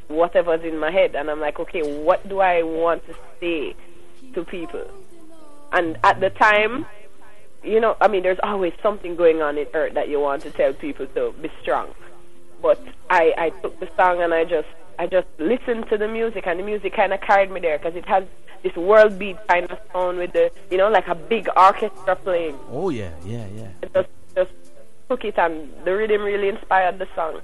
whatever's 0.09 0.63
in 0.63 0.79
my 0.79 0.91
head 0.91 1.15
and 1.15 1.31
I'm 1.31 1.41
like, 1.41 1.59
okay, 1.61 1.83
what 2.03 2.27
do 2.29 2.41
I 2.41 2.63
want 2.63 3.07
to 3.07 3.15
say 3.41 3.75
to 4.35 4.45
people? 4.45 4.89
And 5.73 5.99
at 6.05 6.21
the 6.21 6.31
time, 6.31 6.87
you 7.63 7.81
know, 7.81 7.97
I 8.01 8.09
mean, 8.09 8.23
there's 8.23 8.39
always 8.43 8.73
something 8.83 9.17
going 9.17 9.43
on 9.43 9.59
in 9.59 9.67
earth 9.75 9.95
that 9.95 10.09
you 10.09 10.21
want 10.21 10.43
to 10.43 10.51
tell 10.51 10.73
people 10.73 11.07
to 11.09 11.35
be 11.43 11.51
strong. 11.61 11.89
But 12.63 12.81
I, 13.11 13.35
I 13.37 13.51
took 13.51 13.79
the 13.81 13.89
song 13.97 14.23
and 14.23 14.33
I 14.33 14.45
just, 14.45 14.69
I 14.99 15.07
just 15.07 15.27
listened 15.39 15.89
to 15.91 15.99
the 15.99 16.09
music 16.09 16.47
and 16.47 16.59
the 16.59 16.65
music 16.65 16.95
kind 16.95 17.13
of 17.13 17.21
carried 17.21 17.51
me 17.51 17.61
there 17.61 17.79
because 17.79 17.95
it 17.97 18.07
has 18.07 18.25
this 18.63 18.75
world 18.77 19.19
beat 19.19 19.37
kind 19.49 19.71
of 19.71 19.79
sound 19.93 20.19
with 20.19 20.33
the, 20.33 20.51
you 20.71 20.79
know, 20.79 20.89
like 20.89 21.09
a 21.09 21.15
big 21.15 21.49
orchestra 21.57 22.17
playing. 22.17 22.59
Oh 22.71 22.89
yeah, 22.91 23.11
yeah, 23.25 23.47
yeah. 23.55 23.69
It 23.83 23.93
just, 23.93 24.09
just 24.35 24.53
took 25.09 25.25
it 25.25 25.39
and 25.39 25.71
the 25.85 25.95
rhythm 25.95 26.23
really 26.23 26.49
inspired 26.49 26.99
the 26.99 27.09
song. 27.15 27.41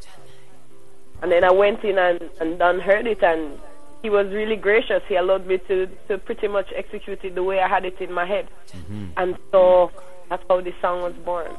And 1.22 1.30
then 1.30 1.44
I 1.44 1.52
went 1.52 1.84
in 1.84 1.98
and, 1.98 2.20
and 2.40 2.58
Don 2.58 2.80
heard 2.80 3.06
it 3.06 3.22
and 3.22 3.58
he 4.02 4.10
was 4.10 4.26
really 4.28 4.56
gracious. 4.56 5.02
He 5.08 5.14
allowed 5.14 5.46
me 5.46 5.58
to, 5.68 5.86
to 6.08 6.18
pretty 6.18 6.48
much 6.48 6.72
execute 6.74 7.24
it 7.24 7.34
the 7.34 7.42
way 7.42 7.60
I 7.60 7.68
had 7.68 7.84
it 7.84 8.00
in 8.00 8.12
my 8.12 8.26
head. 8.26 8.48
Mm-hmm. 8.68 9.06
And 9.16 9.38
so 9.52 9.92
that's 10.28 10.42
how 10.48 10.60
the 10.60 10.74
song 10.80 11.02
was 11.02 11.14
born. 11.24 11.54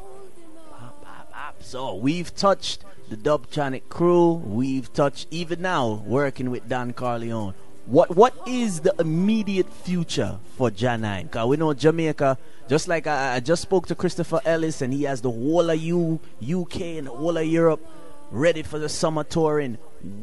So 1.63 1.95
we've 1.95 2.35
touched 2.35 2.83
the 3.09 3.15
Dubtonic 3.15 3.89
crew. 3.89 4.33
We've 4.33 4.91
touched 4.93 5.27
even 5.31 5.61
now 5.61 6.03
working 6.05 6.51
with 6.51 6.67
Don 6.67 6.93
Corleon. 6.93 7.53
What 7.85 8.15
what 8.15 8.35
is 8.45 8.81
the 8.81 8.93
immediate 8.99 9.69
future 9.71 10.39
for 10.57 10.69
Janine? 10.69 11.31
Cause 11.31 11.47
we 11.47 11.57
know 11.57 11.73
Jamaica. 11.73 12.37
Just 12.67 12.87
like 12.87 13.07
I, 13.07 13.35
I 13.35 13.39
just 13.39 13.61
spoke 13.61 13.87
to 13.87 13.95
Christopher 13.95 14.39
Ellis, 14.45 14.81
and 14.81 14.93
he 14.93 15.03
has 15.03 15.21
the 15.21 15.31
whole 15.31 15.69
of 15.69 15.79
U, 15.79 16.19
UK 16.41 16.81
and 16.97 17.07
the 17.07 17.11
whole 17.11 17.37
of 17.37 17.45
Europe 17.45 17.81
ready 18.29 18.61
for 18.61 18.77
the 18.77 18.89
summer 18.89 19.23
touring. 19.23 19.77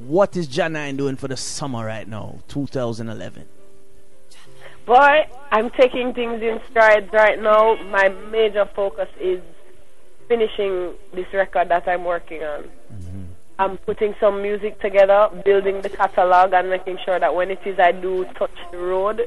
What 0.06 0.36
is 0.36 0.46
Janine 0.46 0.96
doing 0.96 1.16
for 1.16 1.28
the 1.28 1.36
summer 1.36 1.84
right 1.84 2.06
now, 2.06 2.40
2011? 2.48 3.46
Boy, 4.86 5.26
I'm 5.50 5.70
taking 5.70 6.14
things 6.14 6.42
in 6.42 6.60
strides 6.70 7.12
right 7.12 7.40
now. 7.40 7.76
My 7.90 8.08
major 8.30 8.68
focus 8.74 9.08
is 9.20 9.40
finishing 10.30 10.94
this 11.12 11.26
record 11.34 11.68
that 11.68 11.88
I'm 11.88 12.04
working 12.04 12.44
on. 12.44 12.70
I'm 13.58 13.76
putting 13.78 14.14
some 14.20 14.40
music 14.40 14.80
together, 14.80 15.28
building 15.44 15.82
the 15.82 15.88
catalog, 15.90 16.52
and 16.52 16.70
making 16.70 16.98
sure 17.04 17.18
that 17.18 17.34
when 17.34 17.50
it 17.50 17.58
is 17.66 17.80
I 17.80 17.90
do 17.90 18.24
touch 18.38 18.56
the 18.70 18.78
road, 18.78 19.22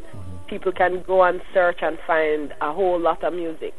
people 0.47 0.71
can 0.71 1.01
go 1.01 1.23
and 1.23 1.41
search 1.53 1.79
and 1.81 1.99
find 2.07 2.53
a 2.61 2.71
whole 2.71 2.97
lot 2.97 3.21
of 3.21 3.33
music. 3.33 3.75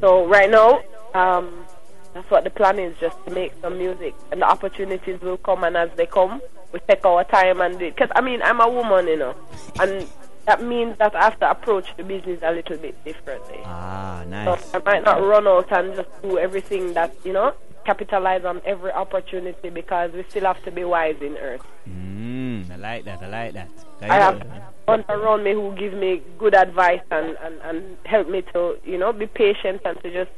So 0.00 0.26
right 0.26 0.50
now, 0.50 0.82
um, 1.14 1.64
that's 2.12 2.30
what 2.30 2.44
the 2.44 2.50
plan 2.50 2.78
is, 2.78 2.94
just 3.00 3.16
to 3.24 3.32
make 3.32 3.52
some 3.62 3.78
music, 3.78 4.14
and 4.30 4.42
the 4.42 4.46
opportunities 4.46 5.18
will 5.22 5.38
come, 5.38 5.64
and 5.64 5.74
as 5.74 5.90
they 5.96 6.06
come, 6.06 6.42
we 6.72 6.80
take 6.86 7.04
our 7.06 7.24
time 7.24 7.62
and 7.62 7.78
do 7.78 7.86
it. 7.86 7.94
Because 7.96 8.12
I 8.14 8.20
mean, 8.20 8.42
I'm 8.42 8.60
a 8.60 8.68
woman, 8.68 9.08
you 9.08 9.16
know, 9.16 9.34
and 9.80 10.06
that 10.46 10.62
means 10.62 10.96
that 10.98 11.14
I 11.14 11.24
have 11.24 11.38
to 11.40 11.50
approach 11.50 11.86
the 11.96 12.04
business 12.04 12.40
a 12.42 12.52
little 12.52 12.76
bit 12.76 13.02
differently. 13.04 13.60
Ah, 13.64 14.22
So 14.24 14.30
nice. 14.30 14.74
I 14.74 14.78
might 14.84 15.04
not 15.04 15.22
run 15.22 15.46
out 15.46 15.70
and 15.72 15.94
just 15.94 16.08
do 16.22 16.38
everything 16.38 16.94
that 16.94 17.14
you 17.24 17.32
know, 17.32 17.54
capitalize 17.84 18.44
on 18.44 18.60
every 18.64 18.92
opportunity 18.92 19.70
because 19.70 20.12
we 20.12 20.24
still 20.28 20.44
have 20.44 20.62
to 20.64 20.70
be 20.70 20.84
wise 20.84 21.16
in 21.20 21.36
earth. 21.36 21.62
Mm, 21.88 22.70
I 22.70 22.76
like 22.76 23.04
that. 23.04 23.22
I 23.22 23.28
like 23.28 23.52
that. 23.54 23.70
I 24.02 24.14
have 24.16 24.42
ones 24.88 25.04
around 25.08 25.44
me 25.44 25.52
who 25.52 25.74
give 25.76 25.92
me 25.92 26.22
good 26.38 26.54
advice 26.54 27.02
and, 27.10 27.36
and, 27.42 27.60
and 27.62 27.96
help 28.06 28.28
me 28.28 28.42
to, 28.54 28.76
you 28.84 28.98
know, 28.98 29.12
be 29.12 29.26
patient 29.26 29.82
and 29.84 30.00
to 30.02 30.12
just 30.12 30.30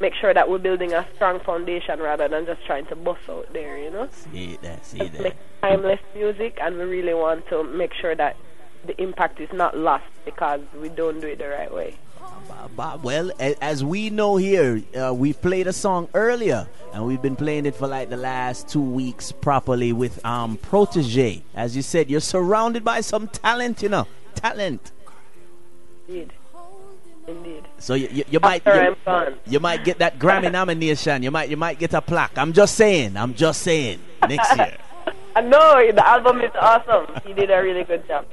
make 0.00 0.14
sure 0.14 0.32
that 0.32 0.48
we're 0.48 0.58
building 0.58 0.94
a 0.94 1.06
strong 1.14 1.38
foundation 1.40 2.00
rather 2.00 2.26
than 2.26 2.46
just 2.46 2.64
trying 2.64 2.86
to 2.86 2.96
bust 2.96 3.20
out 3.28 3.46
there, 3.52 3.76
you 3.78 3.90
know. 3.90 4.08
See 4.10 4.58
that. 4.62 4.84
See 4.86 4.98
that. 5.08 5.20
make 5.22 5.36
timeless 5.60 6.00
music 6.14 6.58
and 6.60 6.76
we 6.78 6.84
really 6.84 7.14
want 7.14 7.46
to 7.48 7.62
make 7.62 7.92
sure 7.94 8.14
that 8.16 8.36
the 8.86 9.00
impact 9.00 9.40
is 9.40 9.52
not 9.52 9.76
lost 9.76 10.04
because 10.24 10.60
we 10.80 10.88
don't 10.88 11.20
do 11.20 11.26
it 11.28 11.38
the 11.38 11.48
right 11.48 11.72
way. 11.72 11.96
Well, 13.02 13.30
as 13.38 13.84
we 13.84 14.10
know 14.10 14.36
here, 14.36 14.82
uh, 14.96 15.12
we 15.14 15.32
played 15.32 15.66
a 15.66 15.72
song 15.72 16.08
earlier, 16.14 16.66
and 16.92 17.04
we've 17.04 17.20
been 17.20 17.36
playing 17.36 17.66
it 17.66 17.74
for 17.74 17.86
like 17.86 18.10
the 18.10 18.16
last 18.16 18.68
two 18.68 18.80
weeks 18.80 19.32
properly 19.32 19.92
with 19.92 20.24
um 20.24 20.56
Protoje. 20.58 21.42
As 21.54 21.76
you 21.76 21.82
said, 21.82 22.10
you're 22.10 22.20
surrounded 22.20 22.84
by 22.84 23.00
some 23.00 23.28
talent, 23.28 23.82
you 23.82 23.88
know, 23.88 24.06
talent. 24.34 24.92
Indeed. 26.08 26.32
Indeed. 27.26 27.64
So 27.78 27.94
you, 27.94 28.08
you, 28.10 28.24
you 28.30 28.40
might 28.40 28.62
you, 28.66 28.96
you 29.46 29.60
might 29.60 29.84
get 29.84 29.98
that 29.98 30.18
Grammy 30.18 30.50
nomination. 30.60 31.22
You 31.22 31.30
might 31.30 31.48
you 31.48 31.56
might 31.56 31.78
get 31.78 31.94
a 31.94 32.00
plaque. 32.00 32.36
I'm 32.36 32.52
just 32.52 32.74
saying. 32.76 33.16
I'm 33.16 33.34
just 33.34 33.62
saying. 33.62 34.00
Next 34.28 34.56
year. 34.56 34.76
I 35.36 35.40
know 35.42 35.92
the 35.92 36.06
album 36.06 36.40
is 36.40 36.50
awesome. 36.60 37.06
He 37.24 37.32
did 37.32 37.50
a 37.50 37.62
really 37.62 37.84
good 37.84 38.06
job. 38.08 38.26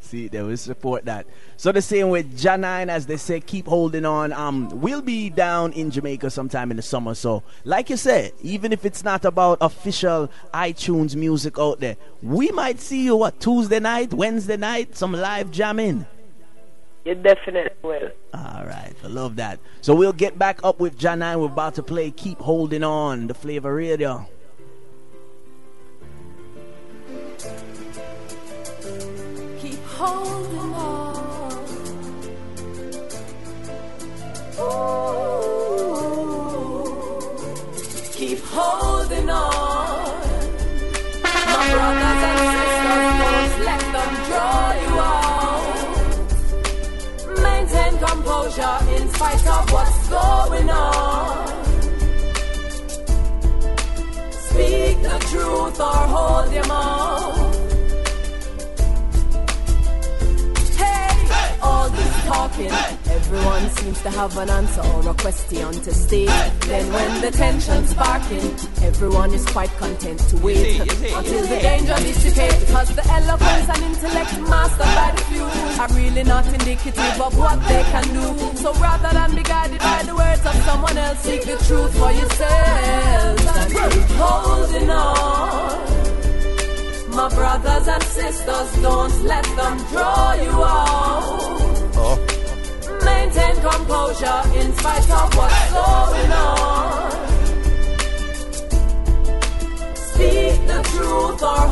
See, 0.00 0.28
they 0.28 0.40
will 0.42 0.56
support 0.56 1.04
that. 1.04 1.26
So 1.56 1.72
the 1.72 1.82
same 1.82 2.08
with 2.08 2.38
Janine, 2.38 2.88
as 2.88 3.06
they 3.06 3.16
say, 3.16 3.40
keep 3.40 3.66
holding 3.66 4.04
on. 4.04 4.32
Um, 4.32 4.68
we'll 4.80 5.02
be 5.02 5.28
down 5.28 5.72
in 5.72 5.90
Jamaica 5.90 6.30
sometime 6.30 6.70
in 6.70 6.76
the 6.76 6.82
summer. 6.82 7.14
So, 7.14 7.42
like 7.64 7.90
you 7.90 7.96
said, 7.96 8.32
even 8.40 8.72
if 8.72 8.84
it's 8.84 9.04
not 9.04 9.24
about 9.24 9.58
official 9.60 10.30
iTunes 10.54 11.14
music 11.14 11.58
out 11.58 11.80
there, 11.80 11.96
we 12.22 12.50
might 12.52 12.80
see 12.80 13.04
you 13.04 13.16
what 13.16 13.40
Tuesday 13.40 13.80
night, 13.80 14.14
Wednesday 14.14 14.56
night, 14.56 14.96
some 14.96 15.12
live 15.12 15.50
jamming. 15.50 16.06
You 17.04 17.14
definitely 17.14 17.70
will. 17.82 18.10
All 18.34 18.64
right, 18.66 18.94
I 19.02 19.06
love 19.06 19.36
that. 19.36 19.58
So 19.80 19.94
we'll 19.94 20.12
get 20.12 20.38
back 20.38 20.60
up 20.62 20.78
with 20.78 20.98
Janine. 20.98 21.40
We're 21.40 21.46
about 21.46 21.74
to 21.76 21.82
play 21.82 22.10
"Keep 22.10 22.38
Holding 22.38 22.84
On," 22.84 23.26
the 23.26 23.34
Flavor 23.34 23.74
Radio. 23.74 24.26
Holding 29.98 30.74
on. 30.74 31.58
Ooh, 34.60 35.98
keep 38.16 38.40
holding 38.56 39.28
on. 39.28 40.18
My 41.24 41.64
brothers 41.72 42.22
and 42.28 42.38
sisters, 42.54 43.12
don't 43.22 43.54
let 43.68 43.82
them 43.94 44.12
draw 44.28 44.64
you 44.82 44.92
out. 45.10 45.80
Maintain 47.46 47.92
composure 48.06 48.78
in 48.96 49.04
spite 49.14 49.46
of 49.56 49.64
what's 49.74 50.00
going 50.08 50.68
on. 50.70 51.46
Speak 54.46 54.96
the 55.08 55.18
truth 55.30 55.80
or 55.80 56.02
hold 56.14 56.48
your 56.52 56.66
mouth. 56.68 57.37
Talking, 62.28 62.70
everyone 63.16 63.64
seems 63.70 64.02
to 64.02 64.10
have 64.10 64.36
an 64.36 64.50
answer 64.50 64.82
or 64.92 65.08
a 65.08 65.14
question 65.14 65.72
to 65.72 65.92
state. 65.94 66.36
Then 66.70 66.92
when 66.92 67.20
the 67.22 67.30
tension's 67.30 67.90
sparking, 67.90 68.48
everyone 68.82 69.32
is 69.32 69.44
quite 69.46 69.70
content 69.78 70.20
to 70.30 70.36
wait 70.38 70.80
until 70.80 71.44
the 71.52 71.58
danger 71.68 71.96
dissipates. 71.96 72.64
Because 72.64 72.94
the 72.94 73.04
eloquence 73.18 73.68
and 73.72 73.82
intellect 73.88 74.32
mastered 74.52 74.92
by 74.98 75.08
the 75.16 75.22
few 75.30 75.46
are 75.82 75.92
really 76.00 76.24
not 76.24 76.46
indicative 76.46 77.20
of 77.20 77.36
what 77.38 77.58
they 77.68 77.82
can 77.94 78.06
do. 78.18 78.26
So 78.56 78.72
rather 78.74 79.12
than 79.18 79.34
be 79.34 79.42
guided 79.42 79.80
by 79.80 80.02
the 80.02 80.14
words 80.14 80.44
of 80.44 80.54
someone 80.68 80.98
else, 80.98 81.18
seek 81.20 81.42
the 81.42 81.56
truth 81.66 81.92
for 81.98 82.12
yourselves 82.12 83.44
and 83.60 83.70
keep 83.92 84.08
holding 84.20 84.90
on. 84.90 85.98
My 87.10 87.28
brothers 87.30 87.88
and 87.88 88.02
sisters, 88.02 88.82
don't 88.82 89.24
let 89.24 89.44
them 89.56 89.76
draw 89.90 90.34
you 90.34 90.50
out. 90.62 91.67
Oh. 92.00 92.16
Maintain 93.04 93.54
composure 93.56 94.42
in 94.60 94.72
spite 94.78 95.10
of 95.10 95.36
what's 95.36 95.72
going 95.72 96.32
on. 96.32 97.10
Speak 99.96 100.66
the 100.66 100.80
truth 100.90 101.42
or 101.42 101.67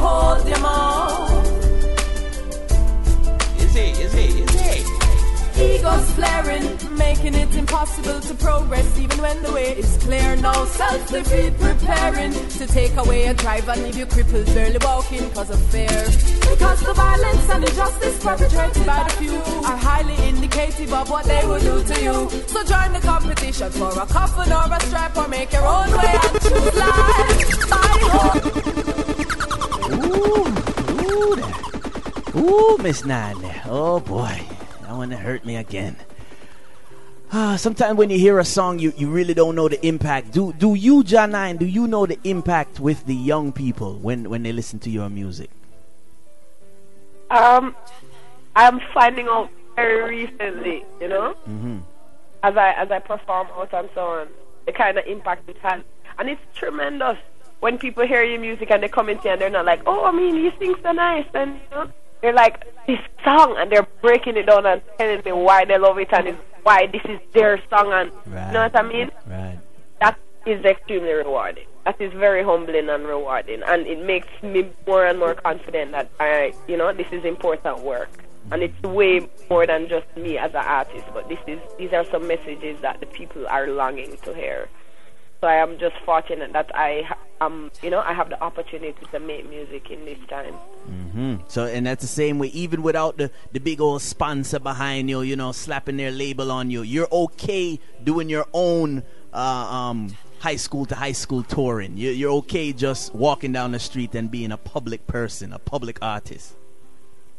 Flaring, 6.17 6.97
making 6.97 7.35
it 7.35 7.55
impossible 7.55 8.21
to 8.21 8.35
progress 8.35 8.99
even 8.99 9.21
when 9.21 9.43
the 9.43 9.53
way 9.53 9.77
is 9.77 9.97
clear. 9.99 10.35
Now 10.37 10.65
self 10.65 11.09
defeat 11.09 11.59
preparing 11.59 12.33
to 12.33 12.67
take 12.67 12.97
away 12.97 13.27
a 13.27 13.35
drive 13.35 13.69
and 13.69 13.83
leave 13.83 13.97
you 13.97 14.07
crippled, 14.07 14.47
barely 14.47 14.79
walking 14.83 15.31
cause 15.31 15.51
of 15.51 15.63
fear. 15.71 15.87
Because 16.51 16.81
the 16.81 16.93
violence 16.95 17.49
and 17.51 17.65
injustice 17.65 18.25
perpetrated 18.25 18.87
by 18.87 19.05
the 19.05 19.11
few 19.17 19.37
are 19.69 19.77
highly 19.77 20.29
indicative 20.29 20.93
of 20.93 21.09
what 21.11 21.25
they 21.27 21.47
will 21.47 21.61
do 21.61 21.85
to 21.85 22.03
you. 22.03 22.31
So 22.49 22.65
join 22.65 22.93
the 22.93 23.01
competition 23.01 23.71
for 23.73 23.91
a 23.91 24.07
coffin 24.07 24.53
or 24.53 24.73
a 24.75 24.81
stripe 24.81 25.17
or 25.17 25.29
make 25.29 25.53
your 25.53 25.67
own 25.67 25.91
way 25.93 26.19
and 26.23 26.41
choose 26.41 26.75
life. 26.75 27.71
Bye, 27.71 28.01
hope. 28.17 28.47
Ooh. 30.05 30.47
Ooh, 32.39 32.79
Miss 32.83 33.05
Nine. 33.05 33.37
Oh 33.67 34.01
boy, 34.01 34.41
that 34.97 35.09
one 35.09 35.11
hurt 35.11 35.45
me 35.45 35.57
again. 35.57 35.97
Ah, 37.33 37.57
sometimes 37.57 37.99
when 37.99 38.09
you 38.09 38.19
hear 38.19 38.39
a 38.39 38.45
song, 38.45 38.79
you, 38.79 38.93
you 38.97 39.11
really 39.11 39.35
don't 39.35 39.57
know 39.57 39.69
the 39.69 39.85
impact. 39.85 40.31
Do 40.33 40.53
do 40.53 40.75
you, 40.75 41.03
Jah9? 41.03 41.59
Do 41.59 41.67
you 41.67 41.87
know 41.87 42.07
the 42.07 42.19
impact 42.25 42.79
with 42.81 43.05
the 43.07 43.15
young 43.15 43.53
people 43.53 43.99
when 43.99 44.31
when 44.31 44.43
they 44.45 44.53
listen 44.53 44.79
to 44.81 44.91
your 44.91 45.09
music? 45.11 45.51
Um, 47.31 47.75
I'm 48.55 48.81
finding 48.95 49.27
out 49.27 49.51
very 49.75 50.27
recently, 50.27 50.85
you 51.01 51.09
know, 51.09 51.35
Mm-hmm. 51.49 51.79
as 52.45 52.57
I 52.57 52.73
as 52.73 52.91
I 52.91 53.01
perform 53.01 53.49
out 53.59 53.73
and 53.75 53.89
so 53.95 54.01
on, 54.07 54.29
the 54.67 54.73
kind 54.73 54.97
of 54.97 55.05
impact 55.07 55.49
it 55.49 55.59
has, 55.63 55.83
and 56.19 56.31
it's 56.31 56.41
tremendous 56.55 57.19
when 57.59 57.77
people 57.79 58.07
hear 58.07 58.23
your 58.23 58.41
music 58.41 58.71
and 58.71 58.83
they 58.83 58.89
come 58.89 59.09
in 59.09 59.19
here 59.19 59.33
and 59.33 59.41
they're 59.41 59.51
not 59.51 59.65
like, 59.65 59.83
oh, 59.87 60.05
I 60.05 60.13
mean, 60.13 60.37
you 60.37 60.53
sing 60.61 60.77
so 60.83 60.93
nice, 60.93 61.27
and 61.35 61.55
you 61.55 61.71
know, 61.77 61.91
they're 62.23 62.33
like 62.33 62.65
this 62.87 62.99
song, 63.25 63.57
and 63.59 63.71
they're 63.71 63.87
breaking 64.01 64.37
it 64.37 64.47
down 64.47 64.67
and 64.67 64.81
telling 64.99 65.23
me 65.25 65.33
why 65.33 65.65
they 65.65 65.79
love 65.79 65.99
it 65.99 66.09
and 66.13 66.37
why 66.63 66.87
this 66.87 67.03
is 67.05 67.21
their 67.33 67.61
song, 67.71 67.93
and 67.93 68.11
you 68.27 68.53
know 68.53 68.63
what 68.63 68.77
I 68.77 68.83
mean? 68.83 69.11
Right. 69.27 69.59
that 70.01 70.19
is 70.47 70.65
extremely 70.65 71.13
rewarding. 71.13 71.67
That 71.85 72.01
is 72.01 72.13
very 72.13 72.43
humbling 72.43 72.89
and 72.89 73.07
rewarding, 73.07 73.63
and 73.65 73.87
it 73.87 74.05
makes 74.05 74.29
me 74.43 74.69
more 74.87 75.07
and 75.07 75.19
more 75.19 75.35
confident 75.35 75.93
that 75.93 76.11
I, 76.19 76.53
you 76.67 76.77
know, 76.77 76.93
this 76.93 77.07
is 77.13 77.25
important 77.25 77.81
work, 77.81 78.11
and 78.51 78.63
it's 78.63 78.83
way 78.83 79.29
more 79.49 79.67
than 79.67 79.89
just 79.89 80.07
me 80.17 80.39
as 80.39 80.51
an 80.51 80.65
artist. 80.65 81.05
But 81.15 81.29
this 81.29 81.39
is 81.47 81.61
these 81.79 81.93
are 81.93 82.05
some 82.05 82.27
messages 82.27 82.81
that 82.81 82.99
the 83.01 83.07
people 83.07 83.47
are 83.49 83.69
longing 83.69 84.17
to 84.25 84.35
hear. 84.35 84.69
So 85.41 85.47
I 85.47 85.57
am 85.57 85.79
just 85.79 85.97
fortunate 86.05 86.53
that 86.55 86.71
I, 86.75 87.03
um, 87.41 87.71
you 87.83 87.91
know, 87.91 88.01
I 88.01 88.15
have 88.15 88.31
the 88.31 88.43
opportunity 88.43 89.07
to 89.13 89.21
make 89.21 89.49
music 89.49 89.91
in 89.91 90.05
this 90.05 90.19
time. 90.29 90.55
hmm 90.55 91.37
So, 91.49 91.67
and 91.67 91.87
that's 91.87 92.03
the 92.03 92.09
same 92.09 92.39
way. 92.39 92.49
Even 92.49 92.83
without 92.83 93.19
the 93.19 93.31
the 93.53 93.61
big 93.61 93.81
old 93.81 94.03
sponsor 94.03 94.59
behind 94.59 95.11
you, 95.11 95.21
you 95.21 95.37
know, 95.37 95.53
slapping 95.53 95.99
their 95.99 96.11
label 96.11 96.51
on 96.51 96.71
you, 96.71 96.83
you're 96.83 97.09
okay 97.13 97.79
doing 98.03 98.31
your 98.31 98.47
own 98.55 99.03
uh, 99.35 99.37
um, 99.37 100.17
high 100.39 100.57
school 100.57 100.87
to 100.87 100.95
high 100.95 101.13
school 101.13 101.43
touring. 101.43 101.97
You're, 101.97 102.13
you're 102.13 102.33
okay 102.45 102.73
just 102.73 103.15
walking 103.15 103.53
down 103.53 103.73
the 103.73 103.79
street 103.79 104.15
and 104.15 104.31
being 104.31 104.53
a 104.53 104.57
public 104.57 105.07
person, 105.07 105.53
a 105.53 105.59
public 105.59 105.99
artist. 106.01 106.55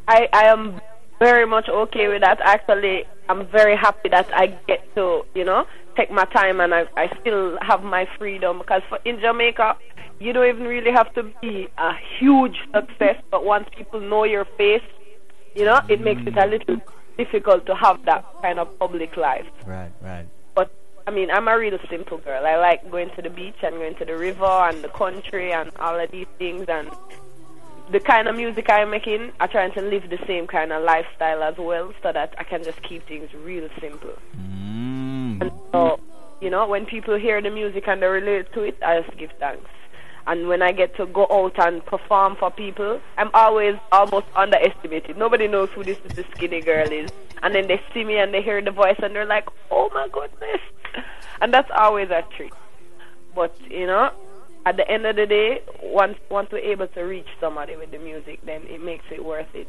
I, 0.07 0.29
I 0.31 0.45
am 0.45 0.79
very 1.19 1.45
much 1.47 1.67
okay 1.67 2.07
with 2.07 2.21
that. 2.21 2.39
Actually, 2.41 3.05
I'm 3.27 3.47
very 3.47 3.75
happy 3.75 4.09
that 4.09 4.29
I 4.33 4.47
get 4.67 4.93
to, 4.95 5.25
you 5.33 5.43
know, 5.43 5.65
take 5.97 6.11
my 6.11 6.25
time 6.25 6.61
and 6.61 6.73
I, 6.73 6.85
I 6.95 7.11
still 7.19 7.57
have 7.61 7.83
my 7.83 8.07
freedom 8.17 8.59
because 8.59 8.83
for, 8.87 8.99
in 9.03 9.19
Jamaica, 9.19 9.75
you 10.19 10.31
don't 10.31 10.47
even 10.47 10.67
really 10.67 10.91
have 10.91 11.13
to 11.15 11.23
be 11.41 11.67
a 11.77 11.91
huge 12.19 12.57
success, 12.73 13.21
but 13.29 13.43
once 13.43 13.67
people 13.75 13.99
know 13.99 14.23
your 14.23 14.45
face, 14.45 14.83
you 15.55 15.65
know, 15.65 15.81
it 15.89 15.99
makes 16.01 16.21
it 16.21 16.37
a 16.37 16.41
mm. 16.41 16.51
little 16.51 16.81
difficult 17.17 17.65
to 17.65 17.75
have 17.75 18.05
that 18.05 18.23
kind 18.41 18.59
of 18.59 18.79
public 18.79 19.17
life. 19.17 19.47
Right, 19.65 19.91
right. 20.01 20.27
But 20.53 20.71
I 21.07 21.11
mean, 21.11 21.31
I'm 21.31 21.47
a 21.47 21.57
real 21.57 21.79
simple 21.89 22.19
girl. 22.19 22.45
I 22.45 22.57
like 22.57 22.89
going 22.91 23.09
to 23.15 23.21
the 23.21 23.29
beach 23.29 23.57
and 23.63 23.75
going 23.75 23.95
to 23.95 24.05
the 24.05 24.17
river 24.17 24.45
and 24.45 24.83
the 24.83 24.89
country 24.89 25.51
and 25.51 25.71
all 25.79 25.99
of 25.99 26.11
these 26.11 26.27
things. 26.37 26.65
And 26.67 26.91
the 27.91 27.99
kind 27.99 28.27
of 28.27 28.35
music 28.35 28.69
I'm 28.69 28.91
making, 28.91 29.31
I'm 29.39 29.49
trying 29.49 29.71
to 29.73 29.81
live 29.81 30.09
the 30.09 30.19
same 30.27 30.45
kind 30.45 30.71
of 30.71 30.83
lifestyle 30.83 31.41
as 31.43 31.57
well, 31.57 31.93
so 32.03 32.11
that 32.11 32.35
I 32.37 32.43
can 32.43 32.63
just 32.63 32.81
keep 32.83 33.07
things 33.07 33.33
real 33.33 33.67
simple. 33.79 34.13
Mm. 34.37 35.16
Mm. 35.27 35.41
And 35.41 35.51
so, 35.71 35.99
you 36.41 36.49
know, 36.49 36.67
when 36.67 36.85
people 36.85 37.17
hear 37.17 37.41
the 37.41 37.49
music 37.49 37.87
and 37.87 38.01
they 38.01 38.07
relate 38.07 38.51
to 38.53 38.61
it, 38.63 38.77
I 38.81 39.01
just 39.01 39.17
give 39.17 39.31
thanks. 39.39 39.69
And 40.25 40.47
when 40.47 40.61
I 40.61 40.71
get 40.71 40.95
to 40.97 41.05
go 41.05 41.25
out 41.31 41.57
and 41.57 41.85
perform 41.85 42.35
for 42.35 42.51
people, 42.51 42.99
I'm 43.17 43.29
always 43.33 43.75
almost 43.91 44.27
underestimated. 44.35 45.17
Nobody 45.17 45.47
knows 45.47 45.69
who 45.69 45.83
this 45.83 45.97
little 46.03 46.25
skinny 46.35 46.61
girl 46.61 46.91
is. 46.91 47.09
And 47.43 47.55
then 47.55 47.67
they 47.67 47.81
see 47.93 48.03
me 48.03 48.17
and 48.17 48.33
they 48.33 48.41
hear 48.41 48.61
the 48.61 48.71
voice 48.71 48.97
and 49.01 49.15
they're 49.15 49.25
like, 49.25 49.47
oh 49.71 49.89
my 49.93 50.07
goodness. 50.11 50.61
And 51.39 51.53
that's 51.53 51.69
always 51.75 52.09
a 52.09 52.23
treat. 52.35 52.53
But, 53.35 53.55
you 53.69 53.85
know, 53.85 54.11
at 54.65 54.75
the 54.75 54.89
end 54.89 55.05
of 55.05 55.15
the 55.15 55.25
day, 55.27 55.61
once, 55.81 56.17
once 56.29 56.49
we're 56.51 56.59
able 56.59 56.87
to 56.87 57.01
reach 57.01 57.27
somebody 57.39 57.75
with 57.75 57.91
the 57.91 57.99
music, 57.99 58.39
then 58.45 58.63
it 58.67 58.83
makes 58.83 59.05
it 59.11 59.23
worth 59.23 59.53
it. 59.53 59.67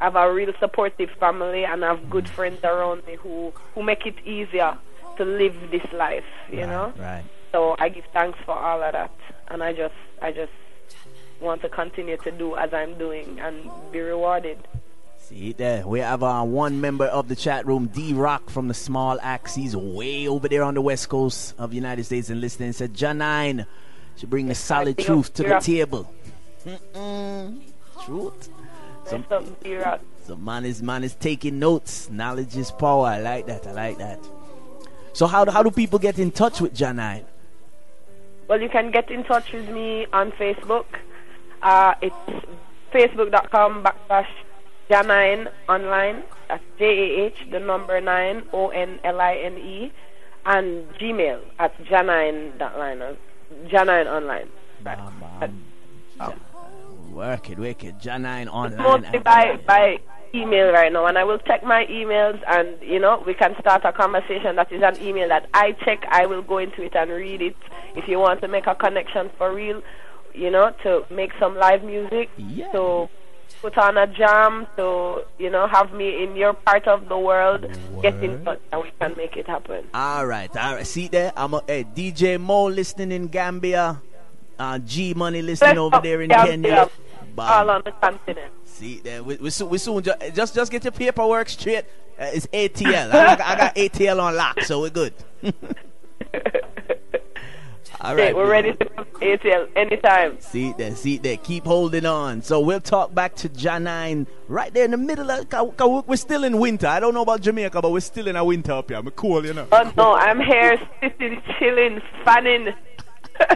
I 0.00 0.04
have 0.04 0.16
a 0.16 0.32
real 0.32 0.52
supportive 0.58 1.10
family 1.18 1.64
and 1.64 1.84
I 1.84 1.88
have 1.88 2.10
good 2.10 2.28
friends 2.28 2.62
around 2.64 3.06
me 3.06 3.16
who, 3.16 3.52
who 3.74 3.82
make 3.82 4.06
it 4.06 4.16
easier 4.26 4.76
to 5.16 5.24
live 5.24 5.54
this 5.70 5.86
life, 5.92 6.24
you 6.50 6.66
know? 6.66 6.92
Right. 6.98 7.24
So 7.52 7.74
I 7.78 7.88
give 7.88 8.04
thanks 8.12 8.38
for 8.44 8.52
all 8.52 8.82
of 8.82 8.92
that, 8.92 9.10
and 9.48 9.62
I 9.62 9.72
just 9.72 9.94
I 10.20 10.30
just 10.30 10.52
want 11.40 11.62
to 11.62 11.70
continue 11.70 12.18
to 12.18 12.30
do 12.30 12.54
as 12.56 12.74
I'm 12.74 12.98
doing 12.98 13.40
and 13.40 13.70
be 13.90 14.00
rewarded. 14.00 14.58
See 15.18 15.54
there, 15.54 15.86
we 15.86 16.00
have 16.00 16.22
uh, 16.22 16.42
one 16.42 16.82
member 16.82 17.06
of 17.06 17.28
the 17.28 17.36
chat 17.36 17.66
room, 17.66 17.86
D 17.86 18.12
Rock 18.12 18.50
from 18.50 18.68
the 18.68 18.74
Small 18.74 19.18
Axe. 19.22 19.54
He's 19.54 19.74
way 19.74 20.28
over 20.28 20.48
there 20.48 20.62
on 20.62 20.74
the 20.74 20.82
west 20.82 21.08
coast 21.08 21.54
of 21.56 21.70
the 21.70 21.76
United 21.76 22.04
States 22.04 22.28
and 22.28 22.40
listening. 22.42 22.72
Said 22.72 22.92
Jah9 22.92 23.66
should 24.16 24.28
bring 24.28 24.48
the 24.48 24.54
solid 24.54 24.98
truth 24.98 25.32
to 25.34 25.42
the 25.42 25.58
table. 25.58 26.12
Mm-mm. 26.66 27.60
Truth. 28.04 28.50
Some, 29.06 29.22
What's 29.28 29.32
up, 29.48 29.62
D-Rock? 29.62 30.00
some 30.26 30.44
man 30.44 30.64
is 30.64 30.82
man 30.82 31.04
is 31.04 31.14
taking 31.14 31.58
notes. 31.58 32.10
Knowledge 32.10 32.56
is 32.56 32.70
power. 32.72 33.06
I 33.06 33.20
like 33.20 33.46
that. 33.46 33.66
I 33.66 33.72
like 33.72 33.98
that. 33.98 34.18
So 35.12 35.26
how 35.26 35.44
do, 35.44 35.50
how 35.52 35.62
do 35.62 35.70
people 35.70 35.98
get 35.98 36.18
in 36.18 36.30
touch 36.30 36.60
with 36.60 36.74
Jah9? 36.74 37.24
Well, 38.48 38.60
you 38.60 38.68
can 38.68 38.90
get 38.90 39.10
in 39.10 39.24
touch 39.24 39.52
with 39.52 39.68
me 39.68 40.06
on 40.12 40.32
Facebook. 40.32 40.86
Uh, 41.62 41.94
it's 42.02 42.46
facebook.com 42.92 43.84
backslash 43.84 44.28
Jah9 44.90 45.48
online. 45.68 46.22
That's 46.48 46.62
J 46.78 46.84
A 46.86 47.26
H 47.26 47.38
the 47.50 47.58
number 47.60 48.00
nine 48.00 48.42
O 48.52 48.68
N 48.68 49.00
L 49.04 49.20
I 49.20 49.34
N 49.36 49.56
E, 49.58 49.92
and 50.44 50.88
Gmail 50.94 51.40
at 51.58 51.76
Jah9.line. 51.84 53.02
or 53.02 53.16
Jah9 53.66 54.06
online. 54.06 54.48
Right. 54.84 54.98
Work 54.98 55.50
it, 56.30 56.36
work 57.16 57.50
it. 57.50 57.58
Jah9 57.58 58.46
online. 58.48 59.02
Mostly 59.02 59.18
by 59.18 59.58
by 59.66 59.98
email 60.34 60.70
right 60.72 60.92
now, 60.92 61.06
and 61.06 61.16
I 61.16 61.24
will 61.24 61.38
check 61.38 61.64
my 61.64 61.86
emails, 61.86 62.40
and 62.46 62.76
you 62.82 63.00
know 63.00 63.22
we 63.26 63.34
can 63.34 63.56
start 63.60 63.84
a 63.84 63.92
conversation. 63.92 64.56
That 64.56 64.70
is 64.70 64.82
an 64.82 65.00
email 65.02 65.28
that 65.28 65.48
I 65.54 65.72
check. 65.84 66.04
I 66.08 66.26
will 66.26 66.42
go 66.42 66.58
into 66.58 66.82
it 66.82 66.94
and 66.94 67.10
read 67.10 67.40
it. 67.42 67.56
If 67.96 68.06
you 68.08 68.18
want 68.18 68.40
to 68.42 68.48
make 68.48 68.66
a 68.66 68.74
connection 68.74 69.30
for 69.38 69.52
real, 69.54 69.82
you 70.34 70.50
know, 70.50 70.72
to 70.82 71.04
make 71.10 71.32
some 71.40 71.56
live 71.56 71.82
music, 71.82 72.28
yeah. 72.36 72.70
to 72.72 73.08
put 73.62 73.78
on 73.78 73.96
a 73.96 74.06
jam, 74.06 74.66
to 74.76 75.24
you 75.38 75.50
know 75.50 75.66
have 75.66 75.92
me 75.92 76.22
in 76.22 76.36
your 76.36 76.52
part 76.52 76.86
of 76.86 77.08
the 77.08 77.18
world, 77.18 77.66
get 78.02 78.22
in 78.22 78.44
touch, 78.44 78.60
and 78.72 78.82
we 78.82 78.90
can 79.00 79.14
make 79.16 79.36
it 79.36 79.46
happen. 79.46 79.86
All 79.94 80.26
right, 80.26 80.54
all 80.54 80.74
right. 80.74 80.86
See 80.86 81.08
there, 81.08 81.32
I'm 81.36 81.54
a 81.54 81.62
hey, 81.66 81.84
DJ 81.84 82.38
Mo 82.38 82.66
listening 82.66 83.12
in 83.12 83.28
Gambia, 83.28 84.02
uh, 84.58 84.78
G 84.80 85.14
Money 85.14 85.40
listening 85.40 85.78
over 85.78 86.00
there 86.02 86.20
in 86.20 86.30
Kenya. 86.30 86.90
All 87.38 87.70
on 87.70 87.82
the 87.84 87.92
continent. 87.92 88.52
See 88.64 89.00
there, 89.00 89.22
we, 89.22 89.36
we, 89.36 89.50
soon, 89.50 89.68
we 89.68 89.78
soon 89.78 90.02
ju- 90.02 90.12
just 90.34 90.54
just 90.54 90.70
get 90.72 90.84
your 90.84 90.92
paperwork 90.92 91.48
straight. 91.48 91.84
Uh, 92.18 92.30
it's 92.32 92.46
ATL. 92.46 93.08
I, 93.12 93.36
got- 93.36 93.40
I 93.40 93.56
got 93.56 93.74
ATL 93.76 94.22
on 94.22 94.36
lock, 94.36 94.60
so 94.62 94.80
we're 94.80 94.90
good. 94.90 95.12
all 98.00 98.14
right, 98.14 98.34
we're 98.34 98.42
man. 98.42 98.50
ready 98.50 98.72
to 98.74 98.84
come 98.90 99.04
ATL 99.20 99.68
anytime. 99.76 100.38
See 100.40 100.72
there, 100.76 100.94
see 100.94 101.18
there. 101.18 101.36
Keep 101.38 101.64
holding 101.64 102.04
on. 102.06 102.42
So 102.42 102.60
we'll 102.60 102.80
talk 102.80 103.14
back 103.14 103.34
to 103.36 103.48
Jah9 103.48 104.26
right 104.48 104.72
there 104.74 104.84
in 104.84 104.90
the 104.90 104.96
middle 104.96 105.30
of. 105.30 105.48
'cause 105.48 106.04
we're 106.06 106.16
still 106.16 106.44
in 106.44 106.58
winter. 106.58 106.86
I 106.86 107.00
don't 107.00 107.14
know 107.14 107.22
about 107.22 107.40
Jamaica, 107.40 107.80
but 107.80 107.90
we're 107.92 108.00
still 108.00 108.28
in 108.28 108.36
a 108.36 108.44
winter 108.44 108.72
up 108.72 108.88
here. 108.90 108.98
I'm 108.98 109.10
cool, 109.10 109.44
you 109.46 109.52
know. 109.54 109.66
Oh 109.72 109.92
no, 109.96 110.14
I'm 110.14 110.40
here 110.40 110.78
sitting, 111.00 111.40
chilling, 111.58 112.00
fanning. 112.24 112.74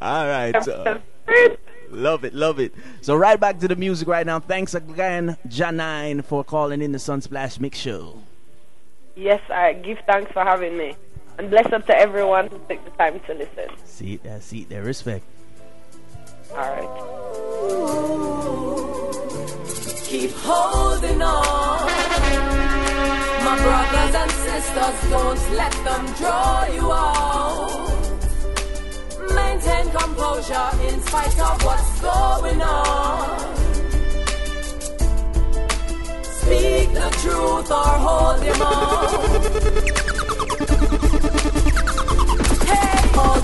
All 0.00 0.26
right. 0.26 0.62
so- 0.64 1.00
love 1.90 2.24
it, 2.24 2.34
love 2.34 2.58
it. 2.58 2.74
So 3.00 3.14
right 3.16 3.38
back 3.38 3.58
to 3.60 3.68
the 3.68 3.76
music 3.76 4.08
right 4.08 4.26
now. 4.26 4.40
Thanks 4.40 4.74
again, 4.74 5.36
Jah9, 5.48 6.24
for 6.24 6.44
calling 6.44 6.82
in 6.82 6.92
the 6.92 6.98
Sunsplash 6.98 7.60
Mix 7.60 7.78
Show. 7.78 8.22
Yes, 9.14 9.40
I 9.50 9.72
give 9.72 9.98
thanks 10.06 10.30
for 10.32 10.44
having 10.44 10.76
me. 10.76 10.94
And 11.38 11.50
bless 11.50 11.72
up 11.72 11.86
to 11.86 11.96
everyone 11.96 12.48
who 12.48 12.58
took 12.68 12.84
the 12.84 12.90
time 12.92 13.20
to 13.20 13.34
listen. 13.34 13.68
See 13.84 14.16
there, 14.16 14.40
see 14.40 14.64
there. 14.64 14.82
Respect. 14.82 15.24
Alright. 16.50 16.88
Keep 20.04 20.30
holding 20.32 21.20
on. 21.20 21.86
My 23.44 23.56
brothers 23.62 24.14
and 24.14 24.30
sisters, 24.30 25.10
don't 25.10 25.56
let 25.56 25.72
them 25.72 26.06
draw 26.14 26.64
you 26.66 26.92
out. 26.92 27.85
Maintain 29.56 29.90
composure 29.90 30.70
in 30.86 31.00
spite 31.00 31.40
of 31.40 31.62
what's 31.64 32.00
going 32.02 32.60
on. 32.60 33.56
Speak 36.22 36.92
the 36.92 37.08
truth 37.22 37.70
or 37.70 37.96
hold 38.04 38.44
your 38.44 38.58
mouth. 38.58 39.95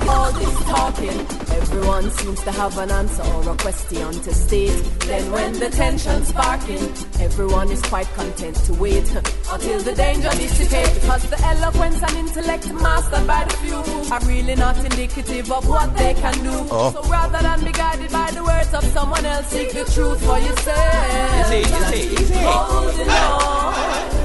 All, 0.08 0.32
this 0.32 0.54
talking. 0.64 1.18
Everyone 1.60 2.10
seems 2.10 2.42
to 2.42 2.52
have 2.52 2.76
an 2.78 2.90
answer 2.90 3.22
or 3.22 3.50
a 3.50 3.56
question 3.56 4.10
to 4.10 4.34
state. 4.34 4.82
Then 5.00 5.32
when 5.32 5.52
the 5.58 5.70
tension's 5.70 6.28
sparking, 6.28 6.82
everyone 7.20 7.70
is 7.70 7.82
quite 7.82 8.06
content 8.14 8.56
to 8.66 8.74
wait 8.74 9.08
until 9.50 9.80
the 9.80 9.94
danger 9.94 10.30
dissipates. 10.30 10.94
Because 10.94 11.30
the 11.30 11.40
eloquence 11.40 12.02
and 12.02 12.16
intellect 12.16 12.72
mastered 12.74 13.26
by 13.26 13.44
the 13.44 13.56
few 13.58 14.12
are 14.12 14.20
really 14.26 14.54
not 14.54 14.76
indicative 14.84 15.50
of 15.50 15.68
what 15.68 15.96
they 15.96 16.14
can 16.14 16.34
do. 16.42 16.66
Oh. 16.70 16.92
So 16.92 17.02
rather 17.10 17.42
than 17.42 17.64
be 17.64 17.72
guided 17.72 18.10
by 18.12 18.30
the 18.30 18.42
words 18.44 18.72
of 18.74 18.84
someone 18.92 19.24
else, 19.24 19.46
seek 19.48 19.72
the 19.72 19.84
truth 19.84 20.24
for 20.24 20.38
yourself. 20.38 21.52
Easy, 21.52 22.00
easy, 22.00 22.22
easy. 22.22 22.34
Holding 22.34 23.08
on. 23.08 24.21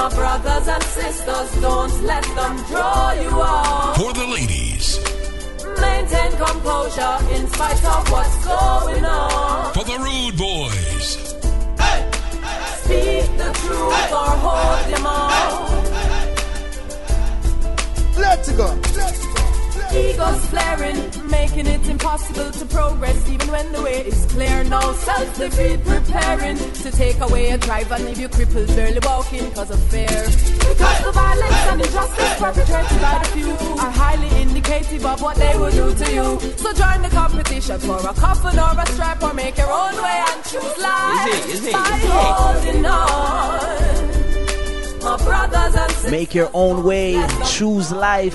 My 0.00 0.08
brothers 0.14 0.66
and 0.66 0.82
sisters, 0.82 1.60
don't 1.60 2.02
let 2.04 2.24
them 2.24 2.56
draw 2.68 3.12
you 3.12 3.28
out. 3.42 3.96
For 3.98 4.14
the 4.14 4.26
ladies, 4.26 4.98
Maintain 5.78 6.32
composure 6.38 7.18
in 7.34 7.46
spite 7.48 7.84
of 7.84 8.10
what's 8.10 8.46
going 8.46 9.04
on. 9.04 9.74
for 9.74 9.84
the 9.84 9.98
rude 9.98 10.38
boys, 10.38 11.18
Speak 12.80 13.26
the 13.36 13.52
truth 13.60 14.12
or 14.20 14.32
hold 14.44 14.88
your 14.88 15.00
mouth. 15.00 15.68
Let's 18.16 18.50
go. 18.52 18.68
Egos 19.92 20.46
flaring, 20.46 20.96
making 21.30 21.66
it 21.66 21.86
impossible 21.88 22.50
to 22.52 22.64
progress 22.66 23.28
even 23.28 23.48
when 23.50 23.72
the 23.72 23.82
way 23.82 24.00
is 24.06 24.24
clear. 24.26 24.62
No 24.64 24.80
self 24.94 25.36
defeat 25.36 25.84
preparing 25.84 26.56
to 26.56 26.90
take 26.90 27.18
away 27.20 27.50
a 27.50 27.58
drive 27.58 27.90
and 27.92 28.04
leave 28.04 28.18
you 28.18 28.28
crippled, 28.28 28.68
barely 28.68 29.00
walking 29.02 29.50
cause 29.52 29.70
of 29.70 29.82
fear. 29.90 30.06
Because 30.06 30.98
the 31.04 31.12
violence 31.12 31.62
and 31.70 31.80
injustice 31.80 32.34
perpetrated 32.38 33.00
by 33.00 33.18
the 33.22 33.28
few 33.34 33.50
are 33.82 33.90
highly 33.90 34.42
indicative 34.42 35.04
of 35.04 35.20
what 35.22 35.36
they 35.36 35.56
will 35.58 35.70
do 35.72 35.94
to 35.94 36.12
you. 36.14 36.40
So 36.56 36.72
join 36.72 37.02
the 37.02 37.10
competition 37.10 37.80
for 37.80 37.98
a 37.98 38.14
coffin 38.14 38.58
or 38.58 38.78
a 38.78 38.86
strap 38.92 39.22
or 39.22 39.34
make 39.34 39.58
your 39.58 39.70
own 39.70 39.94
way 40.02 40.24
and 40.30 40.44
choose 40.44 40.78
life 40.78 41.28
Easy, 41.28 41.52
easy, 41.52 41.72
by 41.72 41.98
holding 42.06 42.86
on. 42.86 43.09
Make 46.10 46.34
your 46.34 46.50
own 46.54 46.84
way. 46.84 47.24
Choose 47.46 47.92
life. 47.92 48.34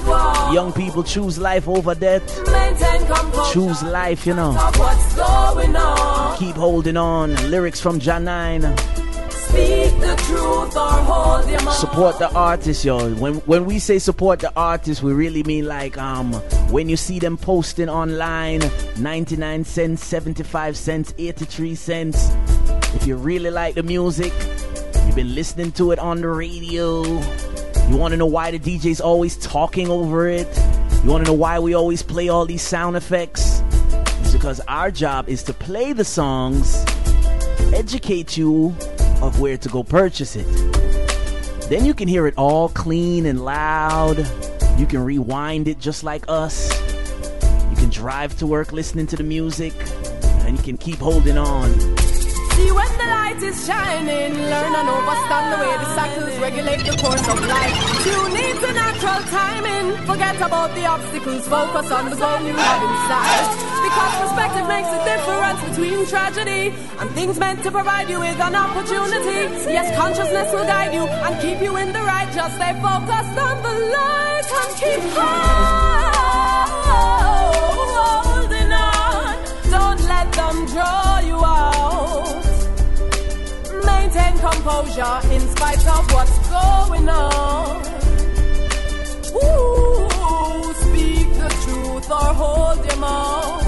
Young 0.53 0.71
people 0.73 1.03
choose 1.03 1.37
life 1.37 1.67
over 1.67 1.95
death. 1.95 2.23
Choose 3.51 3.83
life, 3.83 4.25
you 4.25 4.33
know. 4.33 4.51
of 4.51 4.79
what's 4.79 5.15
going 5.15 5.75
on. 5.75 6.37
Keep 6.37 6.55
holding 6.55 6.97
on. 6.97 7.35
Lyrics 7.49 7.79
from 7.81 7.99
Jah9. 7.99 8.77
Speak 9.31 9.99
the 10.01 10.15
truth 10.27 10.75
or 10.75 10.89
hold 10.89 11.49
your 11.49 11.61
mouth. 11.63 11.75
Support 11.75 12.19
the 12.19 12.29
artist, 12.33 12.83
yo. 12.83 13.13
When 13.15 13.35
when 13.45 13.65
we 13.65 13.79
say 13.79 13.99
support 13.99 14.39
the 14.39 14.51
artist, 14.55 15.01
we 15.03 15.13
really 15.13 15.43
mean 15.43 15.65
like 15.65 15.97
um 15.97 16.33
when 16.71 16.89
you 16.89 16.97
see 16.97 17.19
them 17.19 17.37
posting 17.37 17.87
online, 17.87 18.61
99 18.97 19.63
cents, 19.63 20.03
75 20.03 20.75
cents, 20.75 21.13
83 21.17 21.75
cents. 21.75 22.29
If 22.95 23.05
you 23.07 23.15
really 23.15 23.49
like 23.51 23.75
the 23.75 23.83
music, 23.83 24.33
you've 25.15 25.27
been 25.27 25.35
listening 25.35 25.71
to 25.71 25.91
it 25.91 25.99
on 25.99 26.19
the 26.19 26.27
radio. 26.27 27.03
You 27.87 27.95
want 27.95 28.11
to 28.11 28.17
know 28.17 28.25
why 28.25 28.51
the 28.51 28.59
DJ's 28.59 28.99
always 28.99 29.37
talking 29.37 29.89
over 29.89 30.27
it? 30.27 30.47
You 31.05 31.09
want 31.09 31.25
to 31.25 31.31
know 31.31 31.37
why 31.37 31.57
we 31.57 31.73
always 31.73 32.03
play 32.03 32.27
all 32.27 32.45
these 32.45 32.61
sound 32.61 32.97
effects? 32.97 33.61
It's 34.19 34.33
because 34.33 34.59
our 34.67 34.91
job 34.91 35.29
is 35.29 35.41
to 35.43 35.53
play 35.53 35.93
the 35.93 36.03
songs, 36.03 36.83
educate 37.73 38.35
you 38.35 38.75
of 39.21 39.39
where 39.39 39.57
to 39.57 39.69
go 39.69 39.83
purchase 39.83 40.35
it. 40.35 40.47
Then 41.69 41.85
you 41.85 41.93
can 41.93 42.09
hear 42.09 42.27
it 42.27 42.33
all 42.35 42.67
clean 42.67 43.25
and 43.25 43.45
loud. 43.45 44.17
You 44.77 44.85
can 44.85 44.99
rewind 44.99 45.69
it 45.69 45.79
just 45.79 46.03
like 46.03 46.25
us. 46.27 46.69
You 47.69 47.77
can 47.77 47.89
drive 47.89 48.37
to 48.39 48.47
work 48.47 48.73
listening 48.73 49.07
to 49.07 49.15
the 49.15 49.23
music, 49.23 49.73
and 50.43 50.57
you 50.57 50.63
can 50.63 50.77
keep 50.77 50.97
holding 50.97 51.37
on. 51.37 51.94
See 52.55 52.71
when 52.71 52.91
the 52.97 53.07
light 53.17 53.41
is 53.43 53.65
shining, 53.67 54.33
learn 54.33 54.73
and 54.79 54.87
understand 54.89 55.45
the 55.53 55.57
way 55.59 55.73
the 55.77 55.89
cycles 55.95 56.35
regulate 56.39 56.83
the 56.85 56.95
course 57.03 57.27
of 57.27 57.39
life. 57.45 57.75
Tune 58.03 58.35
into 58.35 58.71
natural 58.73 59.21
timing. 59.29 59.87
Forget 60.05 60.37
about 60.37 60.73
the 60.75 60.85
obstacles, 60.85 61.47
focus 61.47 61.91
on 61.91 62.09
the 62.09 62.15
goal 62.15 62.39
you 62.47 62.53
have 62.53 62.81
inside. 62.89 63.47
Because 63.85 64.13
perspective 64.23 64.67
makes 64.67 64.89
a 64.89 65.01
difference 65.03 65.59
between 65.69 66.05
tragedy 66.07 66.73
and 66.99 67.09
things 67.11 67.37
meant 67.37 67.61
to 67.63 67.71
provide 67.71 68.09
you 68.09 68.19
with 68.19 68.39
an 68.39 68.55
opportunity. 68.55 69.49
Yes, 69.71 69.95
consciousness 69.97 70.51
will 70.53 70.65
guide 70.65 70.93
you 70.93 71.05
and 71.05 71.41
keep 71.41 71.59
you 71.61 71.75
in 71.77 71.91
the 71.91 72.01
right. 72.01 72.31
Just 72.33 72.55
stay 72.55 72.73
focused 72.81 73.37
on 73.37 73.61
the 73.67 73.73
light 73.95 74.47
and 74.61 74.75
keep 74.81 75.01
holding 78.15 78.71
on. 78.71 79.35
Don't 79.69 80.01
let 80.07 80.31
them 80.33 80.65
draw 80.67 81.19
you 81.19 81.43
out. 81.43 82.44
Maintain 84.15 84.39
composure 84.39 85.19
in 85.29 85.41
spite 85.41 85.85
of 85.87 86.11
what's 86.13 86.37
going 86.47 87.09
on. 87.09 87.85
Ooh, 89.43 90.73
speak 90.83 91.27
the 91.33 91.49
truth 91.63 92.09
or 92.09 92.33
hold 92.39 92.85
your 92.85 92.97
mouth. 92.97 93.65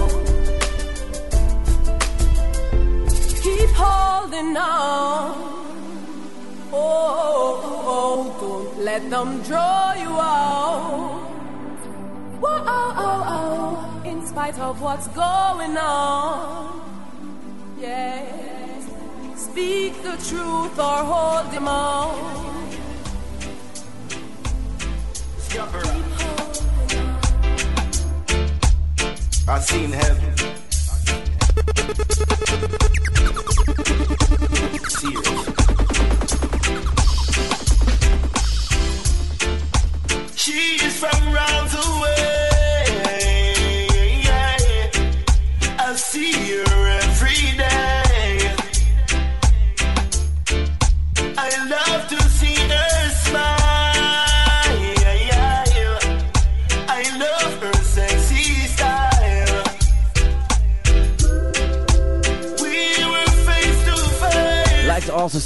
Keep 3.43 3.69
holding 3.75 4.55
on. 4.55 5.35
Oh, 6.71 7.83
oh, 7.93 8.37
don't 8.39 8.85
let 8.85 9.09
them 9.09 9.41
draw 9.43 9.93
you 9.95 10.09
out. 10.09 11.27
Whoa, 12.39 12.63
oh, 12.65 12.93
oh, 13.05 13.23
oh, 13.35 14.09
in 14.09 14.25
spite 14.25 14.57
of 14.59 14.81
what's 14.81 15.09
going 15.09 15.75
on. 15.77 16.81
Yes. 17.81 18.36
Speak 19.57 20.03
the 20.03 20.15
truth 20.29 20.77
or 20.77 21.03
hold 21.03 21.51
them 21.51 21.67
on. 21.67 22.69
I've 29.47 29.63
seen 29.63 29.91
heaven. 29.91 30.37
also 35.27 35.46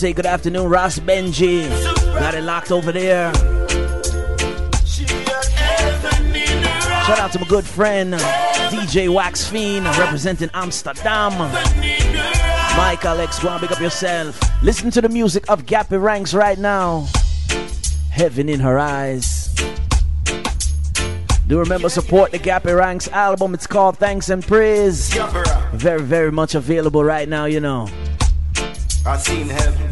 say 0.01 0.13
good 0.13 0.25
afternoon, 0.25 0.67
Ross 0.67 0.97
Benji. 0.97 1.69
Got 2.19 2.33
it 2.33 2.41
locked 2.41 2.71
over 2.71 2.91
there. 2.91 3.31
Shout 7.05 7.19
out 7.19 7.31
to 7.33 7.39
my 7.39 7.45
good 7.47 7.63
friend, 7.63 8.15
DJ 8.71 9.13
Wax 9.13 9.47
Fiend, 9.47 9.85
representing 9.99 10.49
Amsterdam. 10.55 11.33
Mike 12.75 13.05
Alex, 13.05 13.37
go 13.37 13.49
and 13.49 13.61
pick 13.61 13.69
up 13.69 13.79
yourself. 13.79 14.41
Listen 14.63 14.89
to 14.89 15.01
the 15.01 15.09
music 15.09 15.47
of 15.51 15.67
Gappy 15.67 16.01
Ranks 16.01 16.33
right 16.33 16.57
now. 16.57 17.05
Heaven 18.09 18.49
in 18.49 18.59
her 18.59 18.79
eyes. 18.79 19.53
Do 21.45 21.59
remember 21.59 21.89
support 21.89 22.31
the 22.31 22.39
Gappy 22.39 22.75
Ranks 22.75 23.07
album. 23.09 23.53
It's 23.53 23.67
called 23.67 23.99
Thanks 23.99 24.29
and 24.29 24.41
Praise. 24.41 25.13
Very, 25.73 26.01
very 26.01 26.31
much 26.31 26.55
available 26.55 27.03
right 27.03 27.29
now, 27.29 27.45
you 27.45 27.59
know. 27.59 27.87
I 29.03 29.17
seen 29.17 29.49
heaven. 29.49 29.90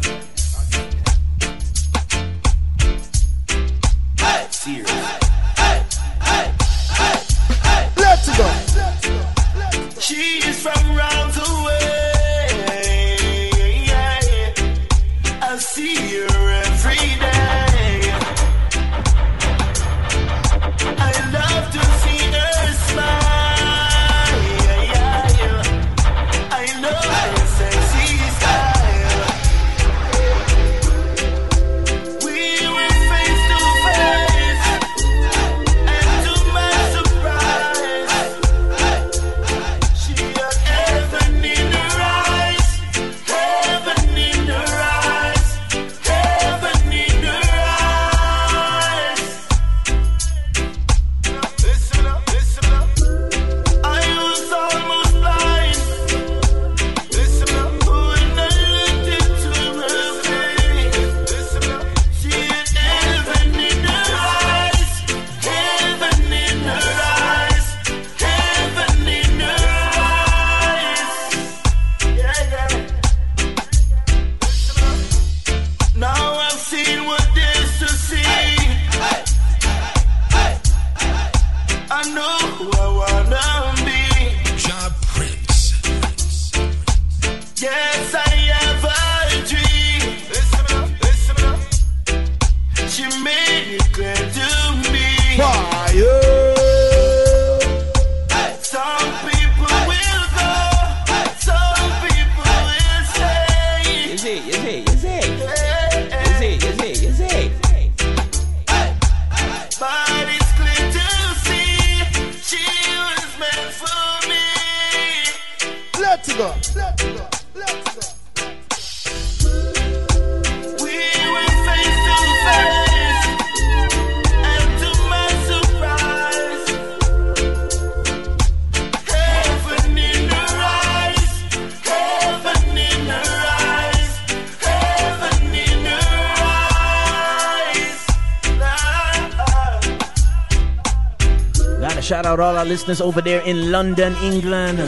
Our 142.60 142.66
listeners 142.66 143.00
over 143.00 143.22
there 143.22 143.40
in 143.46 143.70
London, 143.70 144.14
England. 144.16 144.78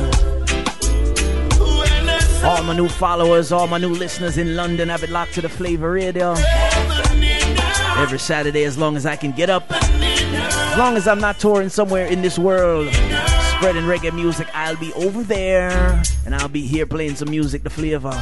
All 2.44 2.62
my 2.64 2.74
new 2.76 2.86
followers, 2.86 3.50
all 3.50 3.66
my 3.66 3.78
new 3.78 3.88
listeners 3.94 4.36
in 4.36 4.56
London, 4.56 4.90
have 4.90 5.02
it 5.02 5.08
locked 5.08 5.32
to 5.34 5.40
the 5.40 5.48
Flavor 5.48 5.92
Radio. 5.92 6.34
Every 7.96 8.18
Saturday, 8.18 8.64
as 8.64 8.76
long 8.76 8.94
as 8.94 9.06
I 9.06 9.16
can 9.16 9.32
get 9.32 9.48
up. 9.48 9.64
As 9.72 10.76
long 10.76 10.98
as 10.98 11.08
I'm 11.08 11.18
not 11.18 11.38
touring 11.38 11.70
somewhere 11.70 12.04
in 12.04 12.20
this 12.20 12.38
world, 12.38 12.92
spreading 13.56 13.84
reggae 13.84 14.14
music, 14.14 14.48
I'll 14.52 14.76
be 14.76 14.92
over 14.92 15.22
there. 15.22 16.02
And 16.26 16.34
I'll 16.34 16.48
be 16.48 16.66
here 16.66 16.84
playing 16.84 17.14
some 17.14 17.30
music, 17.30 17.62
the 17.62 17.70
flavor. 17.70 18.12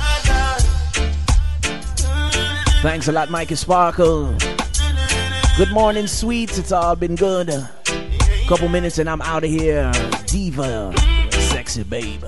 Thanks 2.83 3.09
a 3.09 3.13
lot, 3.13 3.31
Mikey 3.31 3.57
Sparkle. 3.57 4.33
Good 5.57 5.73
morning, 5.73 6.07
sweets. 6.07 6.57
It's 6.57 6.71
all 6.71 6.95
been 6.95 7.17
good. 7.17 7.51
Couple 8.51 8.69
minutes 8.69 8.99
and 8.99 9.09
I'm 9.09 9.23
out 9.23 9.45
of 9.45 9.51
here. 9.51 9.93
Diva, 10.27 10.93
sexy 11.31 11.85
babe. 11.85 12.25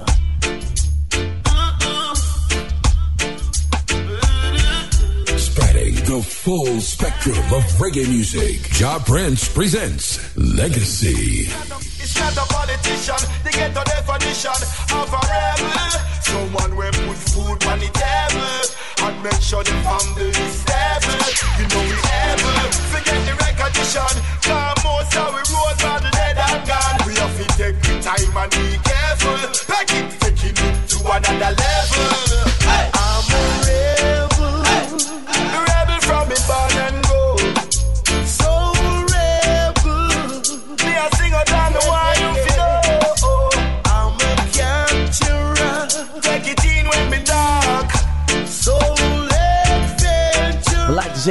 Spreading 5.37 5.97
the 6.07 6.23
full 6.25 6.81
spectrum 6.81 7.35
of 7.53 7.65
reggae 7.83 8.09
music. 8.09 8.61
Jah 8.71 9.03
Prince 9.05 9.53
presents 9.53 10.37
Legacy. 10.37 11.51
It's 11.99 12.17
not 12.17 12.37
a 12.37 12.47
politician, 12.53 13.29
they 13.43 13.51
get 13.51 13.73
a 13.73 13.83
definition 13.83 14.63
of 14.95 15.13
a 15.13 15.21
rebel. 15.27 15.91
Someone 16.23 16.77
will 16.77 16.93
put 17.03 17.19
food 17.19 17.67
on 17.67 17.81
the 17.81 17.91
table 17.91 19.09
and 19.09 19.23
make 19.25 19.43
sure 19.43 19.65
the 19.65 19.73
family 19.83 20.31
is 20.31 20.53
stable. 20.63 21.19
You 21.59 21.67
know 21.67 21.83
we 21.83 21.99
able, 21.99 22.71
forget 22.95 23.19
the 23.27 23.35
recognition. 23.35 23.72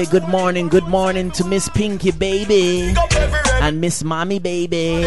Say 0.06 0.12
good 0.12 0.28
morning, 0.28 0.68
good 0.68 0.88
morning 0.88 1.32
to 1.32 1.44
Miss 1.44 1.70
Pinky 1.70 2.12
Baby 2.12 2.94
and 3.62 3.82
Miss 3.82 4.04
Mommy 4.04 4.40
Baby. 4.40 5.02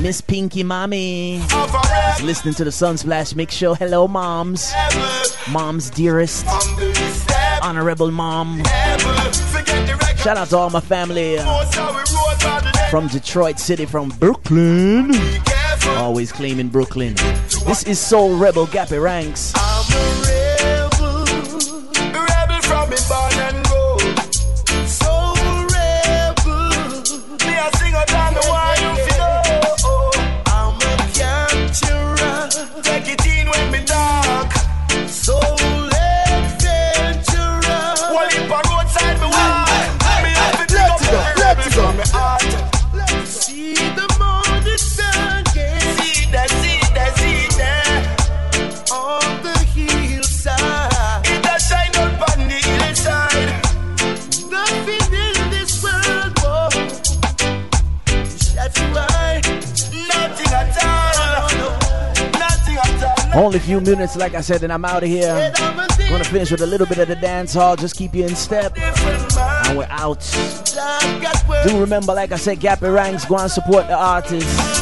Miss 0.00 0.20
Pinky 0.20 0.62
Mommy. 0.62 1.36
Is 1.36 2.22
listening 2.22 2.54
to 2.54 2.64
the 2.64 2.70
Sunsplash 2.70 3.34
Mix 3.34 3.54
Show. 3.54 3.74
Hello, 3.74 4.08
moms. 4.08 4.72
Mom's 5.50 5.90
dearest. 5.90 6.46
Honorable 7.62 8.10
mom. 8.10 8.62
Shout 10.16 10.36
out 10.36 10.48
to 10.48 10.56
all 10.56 10.70
my 10.70 10.80
family 10.80 11.38
from 12.90 13.08
Detroit 13.08 13.58
City, 13.58 13.86
from 13.86 14.10
Brooklyn. 14.10 15.12
Always 15.96 16.32
claiming 16.32 16.68
Brooklyn. 16.68 17.14
This 17.66 17.84
is 17.84 17.98
Soul 17.98 18.36
Rebel 18.36 18.66
Gappy 18.66 19.02
Ranks. 19.02 19.52
Only 63.34 63.58
a 63.58 63.60
few 63.60 63.80
minutes, 63.80 64.16
like 64.16 64.34
I 64.34 64.40
said, 64.40 64.62
and 64.62 64.72
I'm 64.72 64.84
out 64.84 65.02
of 65.02 65.08
here. 65.08 65.52
Gonna 66.08 66.24
finish 66.24 66.50
with 66.50 66.62
a 66.62 66.66
little 66.66 66.86
bit 66.86 66.98
of 66.98 67.08
the 67.08 67.16
dance 67.16 67.54
hall, 67.54 67.76
just 67.76 67.96
keep 67.96 68.14
you 68.14 68.24
in 68.24 68.34
step. 68.34 68.76
And 68.78 69.78
we're 69.78 69.86
out. 69.90 70.20
Do 71.66 71.80
remember, 71.80 72.14
like 72.14 72.32
I 72.32 72.36
said, 72.36 72.60
gap 72.60 72.80
Gappy 72.80 72.94
Ranks, 72.94 73.24
go 73.26 73.36
and 73.36 73.50
support 73.50 73.86
the 73.88 73.96
artists. 73.96 74.78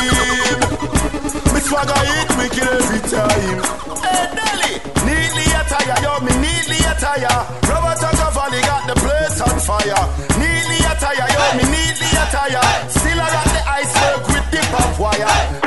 Me 1.52 1.60
swagger 1.60 2.02
it, 2.16 2.30
me 2.38 2.46
kill 2.54 2.68
every 2.68 3.00
time. 3.10 3.60
Hey, 4.02 4.24
Nelly, 4.36 4.72
neatly 5.06 5.46
attire, 5.60 5.98
yo, 6.02 6.12
me 6.24 6.32
neatly 6.40 6.80
attire. 6.90 7.38
Robert 7.68 8.00
Cavalli 8.00 8.60
got 8.62 8.82
the 8.86 8.94
place 9.04 9.40
on 9.40 9.58
fire. 9.60 10.04
Neatly 10.40 10.78
attire, 10.90 11.28
yo, 11.34 11.42
me 11.58 11.64
neatly 11.74 12.10
attire. 12.22 12.64
Still 12.88 13.20
I 13.20 13.28
got 13.34 13.46
the 13.56 13.62
iceberg 13.78 14.20
with 14.32 14.46
the 14.52 14.60
pop 14.72 14.92
wire 15.00 15.65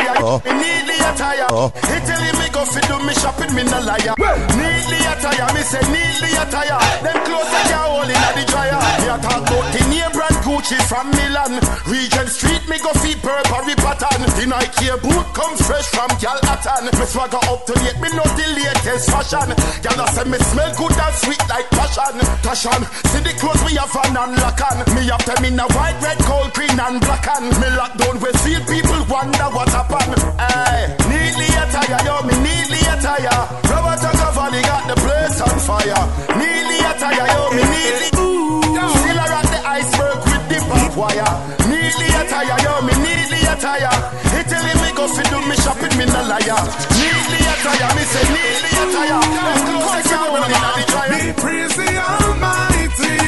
attire. 0.00 0.24
Oh. 0.24 0.42
Me 0.44 0.52
neatly 0.52 0.96
attire. 1.00 1.46
Oh. 1.50 1.72
Italy 1.84 2.30
me 2.38 2.46
go 2.52 2.64
fit 2.64 2.86
do 2.88 2.96
me 3.04 3.14
shopping, 3.14 3.52
me 3.54 3.62
no 3.64 3.80
liar. 3.80 4.14
Well. 4.18 4.36
Neatly 4.56 5.00
attire, 5.04 5.48
me 5.54 5.62
say 5.62 5.84
neatly 5.92 6.32
attire. 6.36 6.78
Them 7.04 7.18
clothes 7.24 7.52
I 7.52 7.60
can 7.68 7.84
all 7.84 8.02
in 8.04 8.22
the 8.36 8.44
dryer. 8.48 8.80
Me 9.00 9.06
a 9.08 9.16
talk 9.20 9.44
about 9.44 9.66
the 9.72 9.82
name 9.88 10.12
brand 10.12 10.38
Gucci 10.44 10.78
from 10.88 11.10
Milan. 11.10 11.60
Regent 11.86 12.28
Street 12.28 12.64
me 12.68 12.78
go 12.80 12.92
fit 13.00 13.20
Burberry 13.22 13.76
pattern. 13.76 14.22
The 14.36 14.46
Nike 14.46 14.88
boot 15.04 15.26
comes 15.34 15.60
fresh 15.66 15.88
from 15.92 16.10
Galatan. 16.20 16.88
Me 16.96 17.06
swagger 17.06 17.42
up 17.50 17.66
to 17.66 17.74
date, 17.80 17.98
me 18.00 18.08
know 18.16 18.26
the 18.36 18.46
latest 18.56 19.10
fashion. 19.10 19.48
Gyal 19.84 20.00
say 20.14 20.24
me 20.24 20.38
smell 20.38 20.72
good 20.76 20.96
and 20.96 21.16
sweet 21.16 21.42
like 21.48 21.68
passion. 21.70 22.16
Passion, 22.44 22.80
see 23.10 23.22
the 23.24 23.32
clothes 23.36 23.62
we 23.64 23.76
have 23.76 23.94
on 23.96 24.16
and 24.16 24.34
lock 24.40 24.60
on. 24.64 24.78
Me 24.94 25.08
have 25.08 25.24
them 25.24 25.44
in 25.44 25.60
a 25.60 25.66
white, 25.76 25.98
red, 26.00 26.18
gold, 26.24 26.52
green 26.54 26.78
and 26.78 27.00
black 27.00 27.26
on. 27.36 27.44
Me 27.60 27.68
lock 27.76 27.92
down 27.96 28.16
Westfield 28.20 28.64
people 28.66 29.02
wonder 29.10 29.48
what 29.52 29.68
happened 29.68 29.89
happen. 29.90 30.20
Aye, 30.38 30.86
neatly 31.10 31.48
attire, 31.58 31.98
yo, 32.06 32.22
me 32.26 32.34
neatly 32.46 32.80
attire. 32.86 33.40
Robert 33.70 34.02
and 34.02 34.16
Giovanni 34.18 34.62
got 34.62 34.86
the 34.88 34.96
place 35.02 35.40
on 35.40 35.56
fire. 35.58 36.02
Neatly 36.38 36.78
attire, 36.90 37.26
yo, 37.34 37.50
me 37.56 37.62
neatly. 37.74 38.08
Still 38.10 39.18
around 39.18 39.48
the 39.50 39.60
iceberg 39.66 40.18
with 40.30 40.44
the 40.50 40.58
barbed 40.68 40.96
wire. 40.96 41.32
Neatly 41.70 42.08
attire, 42.20 42.58
yo, 42.64 42.72
me 42.86 42.94
neatly 43.04 43.40
attire. 43.50 43.94
Italy 44.38 44.74
me 44.82 44.90
go 44.96 45.04
fi 45.08 45.22
do 45.30 45.38
me 45.48 45.56
shopping, 45.56 45.94
me 45.98 46.06
no 46.06 46.20
liar. 46.30 46.60
Neatly 46.98 47.40
attire, 47.52 47.90
me 47.96 48.04
say 48.12 48.24
neatly 48.34 48.72
attire. 48.82 49.20
Let's 49.46 49.62
go 49.66 49.78
sit 49.94 50.06
down 50.10 50.28
in 50.36 50.42
the 50.46 50.84
dryer. 50.90 51.10
Me 51.12 51.32
praise 51.42 51.74
the 51.76 51.90
Almighty, 51.98 53.18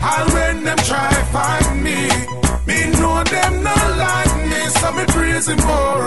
and 0.00 0.26
when 0.32 0.64
them 0.64 0.78
try 0.88 1.12
find 1.34 1.82
me, 1.84 2.08
me 2.66 2.78
know 2.98 3.22
them 3.24 3.62
not 3.62 3.88
like 3.96 4.34
me, 4.50 4.60
so 4.80 4.92
me 4.92 5.04
praise 5.06 5.48
Him 5.48 5.60
more. 5.66 6.05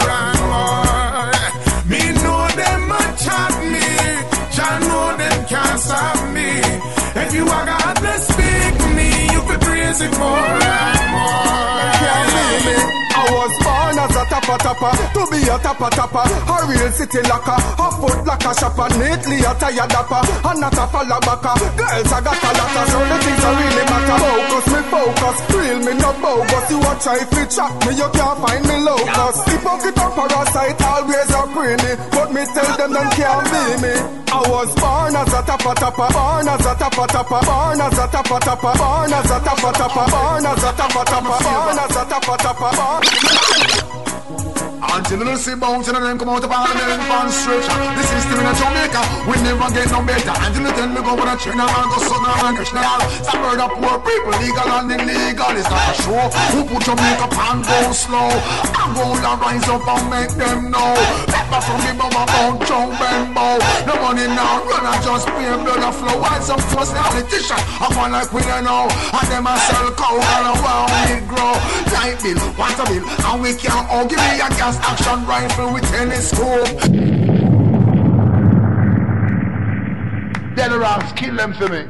it 10.01 10.17
more. 10.17 10.68
tapper 14.57 14.89
tapper 14.89 15.13
To 15.13 15.21
be 15.29 15.39
a 15.45 15.57
tapper 15.61 15.89
tapper 15.93 16.25
A 16.25 16.55
real 16.65 16.91
city 16.91 17.21
locker. 17.29 17.57
A 17.77 17.87
foot 17.93 18.25
like 18.25 18.45
a 18.45 18.51
shopper. 18.57 18.89
Neatly 18.97 19.45
a 19.45 19.53
tire 19.59 19.85
dapper. 19.85 20.21
And 20.47 20.59
not 20.61 20.73
a 20.73 20.85
falla 20.89 21.17
backer 21.21 21.55
Girls 21.77 22.09
I 22.09 22.19
got 22.21 22.41
a 22.41 22.49
lot 22.57 22.77
of 22.79 22.85
So 22.89 22.99
the 23.05 23.17
things 23.21 23.43
are 23.45 23.55
really 23.59 23.85
matter. 23.85 24.17
Focus 24.17 24.65
me 24.73 24.81
focus. 24.89 25.37
Real 25.53 25.79
me 25.85 25.93
no 25.99 26.11
bogus. 26.17 26.65
You 26.69 26.79
watch 26.79 27.03
try 27.03 27.21
fi 27.29 27.43
trap 27.45 27.73
me 27.85 27.91
You 27.93 28.09
can't 28.09 28.37
find 28.41 28.63
me 28.65 28.77
locus. 28.81 29.37
Hypocrite 29.45 29.99
and 29.99 30.13
parasite. 30.17 30.81
Always 30.81 31.29
a 31.29 31.41
greenie 31.53 31.95
But 32.09 32.29
me 32.33 32.41
tell 32.49 32.71
them 32.77 32.91
them 32.93 33.09
can't 33.13 33.45
be 33.53 33.61
me. 33.85 33.93
I 34.29 34.45
was 34.45 34.69
born 34.77 35.15
as 35.15 35.33
a 35.33 35.41
tapper 35.41 35.73
tapper 35.73 36.05
Born 36.13 36.47
as 36.47 36.61
a 36.61 36.73
tapper 36.77 37.07
tapper 37.09 37.41
Born 37.41 37.81
as 37.81 37.97
a 37.97 38.05
tapper 38.13 38.39
tapper 38.39 38.77
Born 38.77 39.09
as 39.09 39.25
a 39.25 39.37
tapper 39.41 39.73
tapper 39.73 40.05
Born 40.05 40.45
as 40.45 40.63
a 40.63 40.71
tapper 40.77 41.05
tapper 41.09 41.37
Born 41.41 41.79
as 41.81 41.95
a 41.97 42.03
tapper 42.05 42.37
tapper 42.37 43.38
until 44.79 45.27
you 45.27 45.35
see 45.35 45.55
bounce, 45.55 45.87
you 45.87 45.93
them 45.93 46.17
come 46.17 46.29
out 46.29 46.43
of 46.43 46.49
Parliament 46.49 47.03
and 47.03 47.31
stretch. 47.31 47.67
The 47.67 48.03
system 48.07 48.39
in 48.39 48.55
Jamaica, 48.55 49.01
we 49.27 49.35
never 49.43 49.67
get 49.75 49.91
no 49.91 49.99
better. 50.07 50.31
Until 50.39 50.63
you 50.63 50.71
tell 50.71 50.87
me 50.87 51.01
go 51.03 51.19
with 51.19 51.27
a 51.27 51.35
China 51.35 51.67
man 51.67 51.87
go 51.91 51.99
Southern 51.99 52.39
and 52.47 52.55
Krishna 52.55 52.83
Some 53.27 53.43
murder 53.43 53.67
poor 53.75 53.99
people, 53.99 54.35
legal 54.39 54.71
and 54.79 54.91
illegal 54.95 55.51
It's 55.59 55.67
not 55.67 55.83
a 55.83 55.93
show, 55.99 56.23
who 56.55 56.59
put 56.63 56.79
Jamaica 56.87 57.27
pan 57.27 57.59
go 57.59 57.91
slow? 57.91 58.31
I'm 58.79 58.95
gonna 58.95 59.35
rise 59.43 59.67
up 59.67 59.83
and 59.83 60.05
make 60.07 60.33
them 60.39 60.71
know. 60.71 60.95
Pepper 61.27 61.59
from 61.59 61.79
the 61.83 61.91
mama 61.99 62.23
bound, 62.31 62.63
John 62.63 62.89
Bembo. 62.95 63.59
No 63.83 63.93
money 63.99 64.27
now, 64.31 64.63
run 64.63 64.87
and 64.87 65.01
just 65.03 65.27
pay 65.27 65.51
blood 65.59 65.83
and 65.83 65.95
flow. 65.95 66.15
Why 66.23 66.39
some 66.39 66.63
first 66.71 66.95
politician, 66.95 67.59
I'm 67.83 67.91
one 67.99 68.11
like 68.15 68.31
we 68.31 68.41
don't 68.47 68.63
know. 68.63 68.87
And 68.87 69.27
them 69.27 69.47
a 69.47 69.53
sell 69.67 69.91
cow, 69.99 70.15
and 70.15 70.47
around 70.55 70.89
we 71.03 71.27
grow 71.27 71.55
Light 71.99 72.21
bill, 72.23 72.39
water 72.57 72.85
bill, 72.85 73.03
and 73.09 73.41
we 73.41 73.53
can't 73.55 73.87
all 73.89 74.05
give 74.07 74.19
me 74.19 74.39
a 74.39 74.47
gas 74.55 74.68
class 74.71 75.01
action 75.01 75.25
rifle 75.25 75.73
with 75.73 75.83
telescope. 75.89 76.81
Generals, 80.55 81.11
kill 81.15 81.35
them 81.35 81.53
for 81.53 81.69
me. 81.69 81.87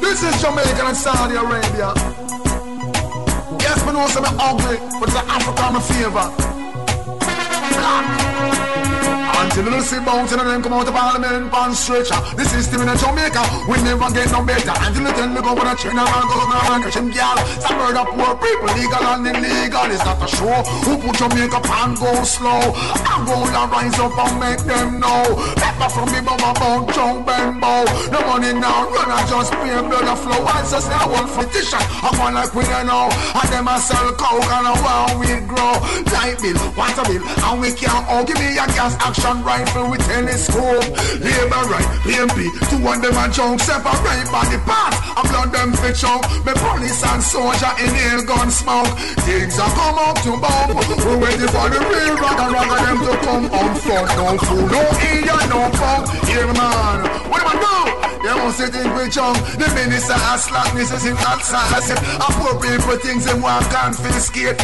This 0.00 0.22
is 0.22 0.42
Jamaica 0.42 0.86
and 0.86 0.96
Saudi 0.96 1.36
Arabia. 1.36 1.94
Yes, 3.60 3.84
we 3.86 3.92
know 3.92 4.06
some 4.08 4.24
ugly, 4.38 4.76
but 5.00 5.08
the 5.10 5.24
Africa 5.28 5.62
I'm 5.62 5.80
favor. 5.80 6.28
Black. 7.78 8.71
Until 9.52 9.68
you 9.68 9.82
see 9.84 10.00
bouncing 10.00 10.40
and 10.40 10.48
them 10.48 10.62
come 10.62 10.72
out 10.72 10.88
of 10.88 10.96
parliament 10.96 11.52
pan 11.52 11.76
stretcher. 11.76 12.16
The 12.40 12.44
system 12.48 12.88
in 12.88 12.96
Jamaica, 12.96 13.44
we 13.68 13.76
never 13.84 14.08
get 14.08 14.32
no 14.32 14.40
better. 14.40 14.72
Until 14.80 15.04
you 15.04 15.12
tell 15.12 15.28
me 15.28 15.44
go 15.44 15.52
for 15.52 15.68
a 15.68 15.76
China 15.76 16.08
man, 16.08 16.24
go 16.24 16.40
to 16.40 16.72
and 16.72 16.80
catch 16.88 16.96
him 16.96 17.12
gal. 17.12 17.36
Some 17.60 17.76
murder 17.76 18.00
poor 18.16 18.32
people, 18.40 18.72
legal 18.72 19.04
and 19.12 19.28
illegal. 19.28 19.92
It's 19.92 20.00
not 20.08 20.24
a 20.24 20.28
show. 20.32 20.56
Who 20.88 20.96
put 21.04 21.20
Jamaica 21.20 21.60
pan 21.68 21.92
go 22.00 22.24
slow? 22.24 22.72
I'm 23.04 23.28
gonna 23.28 23.68
rise 23.68 23.92
up 24.00 24.16
and 24.16 24.40
make 24.40 24.64
them 24.64 25.04
know. 25.04 25.36
Pepper 25.60 25.88
from 26.00 26.08
me, 26.08 26.24
mama, 26.24 26.88
jump 26.96 27.28
and 27.28 27.60
bow. 27.60 27.84
No 28.08 28.24
money 28.24 28.56
now, 28.56 28.88
run, 28.88 29.12
I 29.12 29.20
just 29.28 29.52
pay 29.52 29.76
blood 29.84 30.08
a 30.08 30.16
flow. 30.16 30.48
I 30.48 30.64
just 30.64 30.88
say 30.88 30.96
I 30.96 31.04
want 31.12 31.28
petition. 31.28 31.84
I'm 32.00 32.16
one 32.16 32.32
like 32.40 32.56
we 32.56 32.64
don't 32.64 32.88
know. 32.88 33.12
And 33.36 33.48
them 33.52 33.68
a 33.68 33.76
sell 33.76 34.16
coke 34.16 34.48
and 34.48 34.64
a 34.64 34.74
wow 34.80 35.12
we 35.20 35.28
grow. 35.44 35.76
Light 36.08 36.40
bill, 36.40 36.56
water 36.72 37.04
bill, 37.04 37.20
and 37.20 37.60
we 37.60 37.68
can't 37.76 38.08
all 38.08 38.24
give 38.24 38.40
me 38.40 38.56
a 38.56 38.64
gas 38.72 38.96
action 38.96 39.41
rifle 39.42 39.90
with 39.90 40.00
telescope. 40.06 40.86
Labor 41.20 41.62
right, 41.68 41.88
PNP, 42.06 42.50
two 42.70 42.80
of 42.80 42.98
them 43.02 43.16
a 43.18 43.26
junk, 43.30 43.60
separate 43.60 44.28
by 44.30 44.46
the 44.48 44.58
path. 44.64 44.94
I 45.18 45.22
blood 45.28 45.52
them 45.52 45.72
fit 45.74 45.96
chunk. 45.98 46.22
Me 46.46 46.52
police 46.54 47.02
and 47.04 47.22
soldier 47.22 47.72
inhale 47.78 48.24
gun 48.24 48.50
smoke. 48.50 48.90
Things 49.26 49.58
are 49.58 49.70
come 49.74 49.98
up 49.98 50.16
to 50.24 50.32
bomb. 50.38 50.78
We 50.78 51.14
waiting 51.20 51.50
for 51.50 51.66
the 51.68 51.80
real 51.82 52.16
rock 52.16 52.38
and 52.38 52.52
rock 52.54 52.70
them 52.80 52.98
to 53.04 53.14
come 53.26 53.46
on 53.50 53.74
front. 53.82 54.08
No 54.16 54.38
fool, 54.38 54.66
no 54.70 54.82
ear, 55.10 55.42
no 55.50 55.60
funk. 55.76 56.08
Here 56.26 56.46
man, 56.46 56.98
what 57.28 57.42
am 57.42 57.50
I 57.50 57.86
do? 57.86 57.91
You 58.22 58.38
must 58.38 58.58
say 58.58 58.70
think 58.70 58.86
we 58.94 59.10
chunk. 59.10 59.34
The 59.58 59.66
minister 59.74 60.14
has 60.14 60.46
slackness 60.46 60.94
is 60.94 61.06
in 61.10 61.18
that 61.18 61.42
size. 61.42 61.90
I 61.90 62.26
poor 62.38 62.54
people 62.62 62.94
things 63.02 63.26
them 63.26 63.42
want 63.42 63.66
confiscate. 63.66 64.54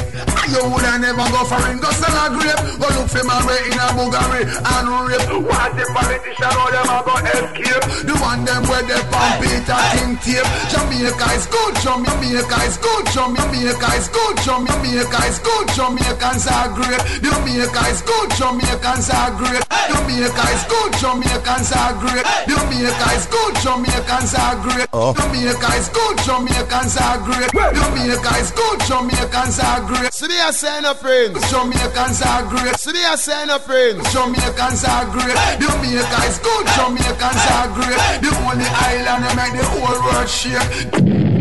You 0.47 0.63
woulda 0.63 0.95
never 1.03 1.27
go 1.35 1.43
for 1.43 1.59
it. 1.67 1.83
Go 1.83 1.91
sell 1.91 2.15
a 2.23 2.31
grape. 2.39 2.63
Go 2.79 2.87
look 2.95 3.11
for 3.11 3.25
my 3.27 3.43
way 3.43 3.59
in 3.67 3.75
a 3.75 3.87
Bulgari 3.99 4.47
and 4.47 4.87
rape. 5.11 5.27
What 5.43 5.75
the 5.75 5.85
politician 5.91 6.55
or 6.55 6.71
them 6.71 6.87
a 6.87 6.99
go 7.03 7.15
escape? 7.19 7.85
The 8.07 8.15
one 8.23 8.47
them 8.47 8.63
where 8.71 8.87
they 8.87 9.03
pump 9.11 9.43
Peter 9.43 9.81
King 9.91 10.15
tape. 10.23 10.47
Jamaica 10.71 11.29
is 11.35 11.51
good. 11.51 11.75
Jamaica 11.83 12.59
is 12.63 12.79
good. 12.79 13.05
Jamaica 13.11 13.91
is 13.99 14.07
good. 14.07 14.35
Jamaica 14.39 15.21
is 15.27 15.39
good. 15.43 15.67
Jamaicans 15.75 16.47
are 16.47 16.71
great. 16.79 17.03
Jamaica 17.27 17.83
is 17.91 18.01
good. 18.07 18.29
Jamaicans 18.39 19.11
are 19.11 19.35
great. 19.35 19.67
Jamaica 19.91 20.45
is 20.55 20.63
good. 20.71 20.91
Jamaicans 21.03 21.71
are 21.75 21.95
great. 21.99 22.25
Jamaica 22.47 23.09
is 23.19 23.27
good. 23.27 23.48
Jamaicans 23.63 24.35
are 24.35 24.57
great. 24.63 24.89
Oh. 24.93 25.15
Jamaica 25.15 25.71
is 25.77 25.89
good. 25.89 26.17
Jamaicans 26.25 26.97
are 26.97 27.19
great. 27.25 27.51
Jamaica 27.53 28.33
is 28.41 28.51
good. 28.53 28.79
Jamaicans 28.89 29.59
are 29.61 29.81
great. 29.87 30.13
So 30.13 30.27
they 30.27 30.41
are 30.41 30.53
saying 30.53 30.85
a 30.85 30.95
prince. 30.95 31.39
Jamaicans 31.51 32.23
are 32.23 32.45
great. 32.49 32.77
So 32.77 32.93
they 32.93 33.05
are 33.05 33.17
saying 33.17 33.51
a 33.51 33.59
prince. 33.59 34.03
Jamaicans 34.13 34.85
are 34.85 35.07
great. 35.11 35.37
Jamaica 35.61 36.21
is 36.29 36.39
good. 36.39 36.67
Jamaicans 36.77 37.45
are 37.57 37.69
great. 37.75 37.99
The 38.23 38.31
only 38.47 38.69
island 38.69 39.25
that 39.25 39.35
make 39.37 39.55
the 39.59 39.65
whole 39.67 39.99
world 40.05 40.29
shake. 40.29 41.38